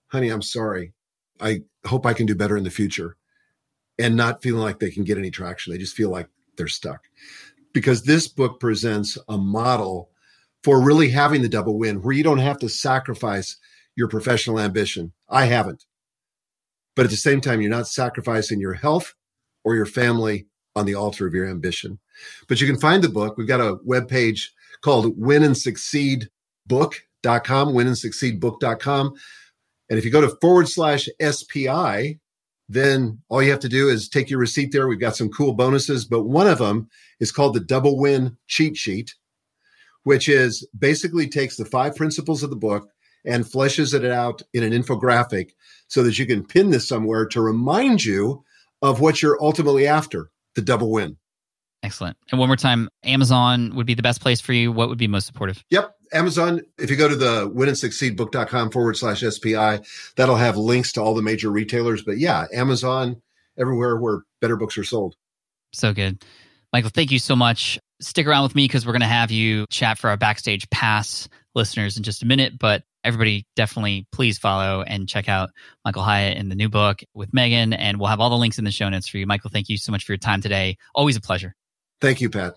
honey, 0.09 0.29
I'm 0.29 0.43
sorry. 0.43 0.93
I 1.41 1.61
hope 1.87 2.05
I 2.05 2.13
can 2.13 2.27
do 2.27 2.35
better 2.35 2.55
in 2.55 2.65
the 2.65 2.69
future. 2.69 3.17
And 3.97 4.15
not 4.15 4.43
feeling 4.43 4.61
like 4.61 4.77
they 4.77 4.91
can 4.91 5.05
get 5.05 5.17
any 5.17 5.31
traction. 5.31 5.73
They 5.73 5.79
just 5.79 5.95
feel 5.95 6.11
like 6.11 6.29
they're 6.55 6.67
stuck. 6.67 7.05
Because 7.73 8.03
this 8.03 8.27
book 8.27 8.59
presents 8.59 9.17
a 9.27 9.39
model 9.39 10.11
for 10.63 10.85
really 10.85 11.09
having 11.09 11.41
the 11.41 11.49
double 11.49 11.79
win 11.79 12.03
where 12.03 12.13
you 12.13 12.23
don't 12.23 12.37
have 12.37 12.59
to 12.59 12.69
sacrifice 12.69 13.57
your 13.95 14.07
professional 14.07 14.59
ambition. 14.59 15.13
I 15.27 15.45
haven't. 15.45 15.85
But 16.95 17.05
at 17.05 17.11
the 17.11 17.17
same 17.17 17.41
time, 17.41 17.59
you're 17.59 17.71
not 17.71 17.87
sacrificing 17.87 18.59
your 18.59 18.73
health 18.73 19.15
or 19.63 19.75
your 19.75 19.85
family 19.85 20.47
on 20.75 20.85
the 20.85 20.95
altar 20.95 21.27
of 21.27 21.33
your 21.33 21.47
ambition. 21.47 21.99
But 22.47 22.61
you 22.61 22.67
can 22.67 22.79
find 22.79 23.03
the 23.03 23.09
book. 23.09 23.37
We've 23.37 23.47
got 23.47 23.61
a 23.61 23.77
web 23.83 24.07
page 24.07 24.53
called 24.81 25.17
win 25.17 25.43
and 25.43 25.57
succeed 25.57 26.29
book.com, 26.65 27.73
win 27.73 27.87
and 27.87 27.97
succeed 27.97 28.39
book.com. 28.39 29.13
And 29.89 29.99
if 29.99 30.05
you 30.05 30.11
go 30.11 30.21
to 30.21 30.35
forward 30.41 30.67
slash 30.67 31.07
SPI, 31.21 32.19
then 32.69 33.21
all 33.29 33.43
you 33.43 33.51
have 33.51 33.59
to 33.59 33.69
do 33.69 33.89
is 33.89 34.09
take 34.09 34.29
your 34.29 34.39
receipt 34.39 34.71
there. 34.71 34.87
We've 34.87 34.99
got 34.99 35.15
some 35.15 35.29
cool 35.29 35.53
bonuses, 35.53 36.05
but 36.05 36.23
one 36.23 36.47
of 36.47 36.59
them 36.59 36.89
is 37.19 37.31
called 37.31 37.53
the 37.53 37.59
double 37.59 37.99
win 37.99 38.37
cheat 38.47 38.77
sheet, 38.77 39.13
which 40.03 40.27
is 40.29 40.67
basically 40.77 41.27
takes 41.27 41.57
the 41.57 41.65
five 41.65 41.95
principles 41.95 42.41
of 42.43 42.49
the 42.49 42.55
book 42.55 42.89
and 43.25 43.45
fleshes 43.45 43.93
it 43.93 44.05
out 44.05 44.41
in 44.53 44.63
an 44.63 44.71
infographic 44.71 45.51
so 45.87 46.03
that 46.03 46.17
you 46.17 46.25
can 46.25 46.45
pin 46.45 46.71
this 46.71 46.87
somewhere 46.87 47.25
to 47.27 47.41
remind 47.41 48.03
you 48.03 48.43
of 48.83 48.99
what 48.99 49.21
you're 49.21 49.41
ultimately 49.41 49.87
after 49.87 50.29
the 50.53 50.61
double 50.61 50.91
win. 50.91 51.17
Excellent. 51.81 52.15
And 52.31 52.39
one 52.39 52.47
more 52.47 52.55
time, 52.55 52.87
Amazon 53.03 53.75
would 53.75 53.85
be 53.85 53.93
the 53.93 54.03
best 54.03 54.21
place 54.21 54.39
for 54.39 54.53
you. 54.53 54.71
What 54.71 54.89
would 54.89 54.97
be 54.97 55.07
most 55.07 55.25
supportive? 55.25 55.63
Yep. 55.69 55.95
Amazon, 56.13 56.61
if 56.77 56.91
you 56.91 56.95
go 56.95 57.09
to 57.09 57.15
the 57.15 57.51
win 57.51 57.67
and 57.67 57.77
succeed 57.77 58.15
book.com 58.15 58.69
forward 58.69 58.95
slash 58.95 59.21
SPI, 59.21 59.79
that'll 60.15 60.35
have 60.35 60.55
links 60.55 60.93
to 60.93 61.01
all 61.01 61.15
the 61.15 61.21
major 61.21 61.49
retailers. 61.49 62.03
But 62.03 62.19
yeah, 62.19 62.45
Amazon, 62.53 63.21
everywhere 63.57 63.97
where 63.97 64.21
better 64.39 64.55
books 64.55 64.77
are 64.77 64.83
sold. 64.83 65.15
So 65.73 65.93
good. 65.93 66.23
Michael, 66.71 66.91
thank 66.93 67.11
you 67.11 67.19
so 67.19 67.35
much. 67.35 67.79
Stick 67.99 68.27
around 68.27 68.43
with 68.43 68.55
me 68.55 68.65
because 68.65 68.85
we're 68.85 68.93
going 68.93 69.01
to 69.01 69.07
have 69.07 69.31
you 69.31 69.65
chat 69.69 69.97
for 69.97 70.09
our 70.09 70.17
backstage 70.17 70.69
pass 70.69 71.27
listeners 71.55 71.97
in 71.97 72.03
just 72.03 72.21
a 72.21 72.25
minute. 72.25 72.59
But 72.59 72.83
everybody 73.03 73.45
definitely 73.55 74.07
please 74.11 74.37
follow 74.37 74.81
and 74.81 75.07
check 75.07 75.29
out 75.29 75.51
Michael 75.83 76.03
Hyatt 76.03 76.37
in 76.37 76.49
the 76.49 76.55
new 76.55 76.69
book 76.69 77.01
with 77.13 77.33
Megan. 77.33 77.73
And 77.73 77.99
we'll 77.99 78.09
have 78.09 78.19
all 78.19 78.29
the 78.29 78.37
links 78.37 78.57
in 78.57 78.65
the 78.65 78.71
show 78.71 78.89
notes 78.89 79.07
for 79.07 79.17
you. 79.17 79.27
Michael, 79.27 79.49
thank 79.49 79.69
you 79.69 79.77
so 79.77 79.91
much 79.91 80.05
for 80.05 80.13
your 80.13 80.17
time 80.17 80.41
today. 80.41 80.77
Always 80.95 81.15
a 81.15 81.21
pleasure. 81.21 81.55
Thank 82.01 82.21
you, 82.21 82.29
Pat. 82.29 82.55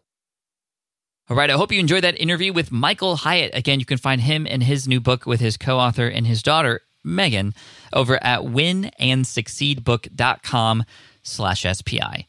All 1.28 1.36
right. 1.36 1.50
I 1.50 1.54
hope 1.54 1.72
you 1.72 1.80
enjoyed 1.80 2.04
that 2.04 2.20
interview 2.20 2.52
with 2.52 2.70
Michael 2.70 3.16
Hyatt. 3.16 3.50
Again, 3.52 3.80
you 3.80 3.86
can 3.86 3.98
find 3.98 4.20
him 4.20 4.46
and 4.48 4.62
his 4.62 4.86
new 4.86 5.00
book 5.00 5.26
with 5.26 5.40
his 5.40 5.56
co 5.56 5.78
author 5.78 6.06
and 6.06 6.24
his 6.26 6.40
daughter, 6.42 6.82
Megan, 7.02 7.52
over 7.92 8.22
at 8.22 8.42
winandsucceedbook.com 8.42 10.84
slash 11.24 11.64
SPI. 11.64 12.28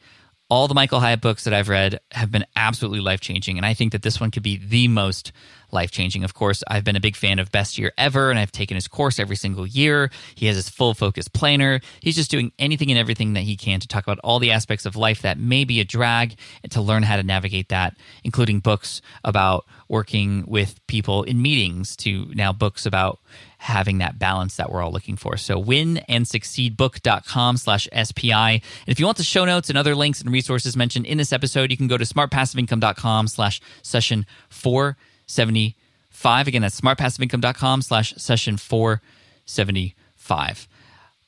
All 0.50 0.66
the 0.66 0.74
Michael 0.74 1.00
Hyatt 1.00 1.20
books 1.20 1.44
that 1.44 1.52
I've 1.52 1.68
read 1.68 2.00
have 2.12 2.30
been 2.30 2.46
absolutely 2.56 3.00
life 3.00 3.20
changing. 3.20 3.58
And 3.58 3.66
I 3.66 3.74
think 3.74 3.92
that 3.92 4.00
this 4.00 4.18
one 4.18 4.30
could 4.30 4.42
be 4.42 4.56
the 4.56 4.88
most 4.88 5.30
life 5.70 5.90
changing. 5.90 6.24
Of 6.24 6.32
course, 6.32 6.64
I've 6.66 6.84
been 6.84 6.96
a 6.96 7.00
big 7.00 7.16
fan 7.16 7.38
of 7.38 7.52
Best 7.52 7.76
Year 7.76 7.92
Ever, 7.98 8.30
and 8.30 8.38
I've 8.38 8.50
taken 8.50 8.74
his 8.74 8.88
course 8.88 9.18
every 9.18 9.36
single 9.36 9.66
year. 9.66 10.10
He 10.34 10.46
has 10.46 10.56
his 10.56 10.70
full 10.70 10.94
focus 10.94 11.28
planner. 11.28 11.80
He's 12.00 12.16
just 12.16 12.30
doing 12.30 12.52
anything 12.58 12.90
and 12.90 12.98
everything 12.98 13.34
that 13.34 13.42
he 13.42 13.56
can 13.56 13.78
to 13.80 13.88
talk 13.88 14.04
about 14.04 14.20
all 14.20 14.38
the 14.38 14.50
aspects 14.50 14.86
of 14.86 14.96
life 14.96 15.20
that 15.20 15.38
may 15.38 15.64
be 15.64 15.80
a 15.80 15.84
drag 15.84 16.36
and 16.62 16.72
to 16.72 16.80
learn 16.80 17.02
how 17.02 17.16
to 17.16 17.22
navigate 17.22 17.68
that, 17.68 17.98
including 18.24 18.60
books 18.60 19.02
about 19.24 19.66
working 19.86 20.44
with 20.46 20.80
people 20.86 21.24
in 21.24 21.42
meetings 21.42 21.94
to 21.96 22.30
now 22.34 22.54
books 22.54 22.86
about 22.86 23.20
having 23.58 23.98
that 23.98 24.18
balance 24.18 24.56
that 24.56 24.72
we're 24.72 24.82
all 24.82 24.92
looking 24.92 25.16
for. 25.16 25.36
So 25.36 25.62
winandsucceedbook.com 25.62 27.56
slash 27.56 27.88
SPI. 27.92 28.32
And 28.32 28.62
if 28.86 28.98
you 28.98 29.06
want 29.06 29.18
the 29.18 29.24
show 29.24 29.44
notes 29.44 29.68
and 29.68 29.76
other 29.76 29.94
links 29.94 30.20
and 30.20 30.32
resources 30.32 30.76
mentioned 30.76 31.06
in 31.06 31.18
this 31.18 31.32
episode, 31.32 31.70
you 31.70 31.76
can 31.76 31.88
go 31.88 31.98
to 31.98 32.04
smartpassiveincome.com 32.04 33.28
slash 33.28 33.60
session 33.82 34.26
four 34.48 34.96
74. 35.26 35.74
five. 36.10 36.48
Again, 36.48 36.62
that's 36.62 36.80
smartpassiveincome.com 36.80 37.82
slash 37.82 38.14
session 38.16 38.56
475. 38.56 40.68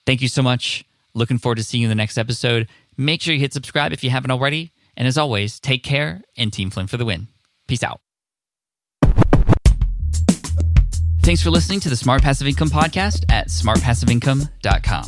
Thank 0.06 0.22
you 0.22 0.28
so 0.28 0.42
much. 0.42 0.84
Looking 1.14 1.38
forward 1.38 1.56
to 1.56 1.64
seeing 1.64 1.82
you 1.82 1.86
in 1.86 1.90
the 1.90 1.94
next 1.94 2.18
episode. 2.18 2.68
Make 2.96 3.20
sure 3.20 3.34
you 3.34 3.40
hit 3.40 3.52
subscribe 3.52 3.92
if 3.92 4.04
you 4.04 4.10
haven't 4.10 4.30
already. 4.30 4.72
And 4.96 5.06
as 5.06 5.18
always, 5.18 5.60
take 5.60 5.82
care 5.82 6.22
and 6.36 6.52
Team 6.52 6.70
Flynn 6.70 6.86
for 6.86 6.96
the 6.96 7.04
win. 7.04 7.28
Peace 7.66 7.82
out. 7.82 8.00
Thanks 11.30 11.44
for 11.44 11.50
listening 11.50 11.78
to 11.78 11.88
the 11.88 11.94
Smart 11.94 12.22
Passive 12.22 12.48
Income 12.48 12.70
Podcast 12.70 13.24
at 13.30 13.46
smartpassiveincome.com. 13.46 15.04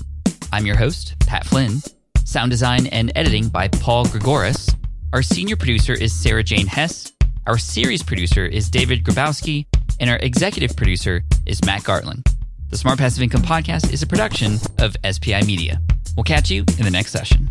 I'm 0.52 0.64
your 0.64 0.76
host, 0.76 1.16
Pat 1.18 1.44
Flynn. 1.44 1.82
Sound 2.24 2.52
design 2.52 2.86
and 2.86 3.10
editing 3.16 3.48
by 3.48 3.66
Paul 3.66 4.04
Gregoris. 4.04 4.72
Our 5.12 5.22
senior 5.22 5.56
producer 5.56 5.94
is 5.94 6.14
Sarah 6.14 6.44
Jane 6.44 6.68
Hess. 6.68 7.10
Our 7.48 7.58
series 7.58 8.04
producer 8.04 8.46
is 8.46 8.70
David 8.70 9.02
Grabowski. 9.02 9.66
And 9.98 10.08
our 10.08 10.18
executive 10.18 10.76
producer 10.76 11.24
is 11.44 11.60
Matt 11.64 11.82
Gartland. 11.82 12.24
The 12.70 12.78
Smart 12.78 13.00
Passive 13.00 13.24
Income 13.24 13.42
Podcast 13.42 13.92
is 13.92 14.04
a 14.04 14.06
production 14.06 14.58
of 14.78 14.94
SPI 15.04 15.42
Media. 15.42 15.80
We'll 16.16 16.22
catch 16.22 16.52
you 16.52 16.60
in 16.78 16.84
the 16.84 16.90
next 16.92 17.10
session. 17.10 17.50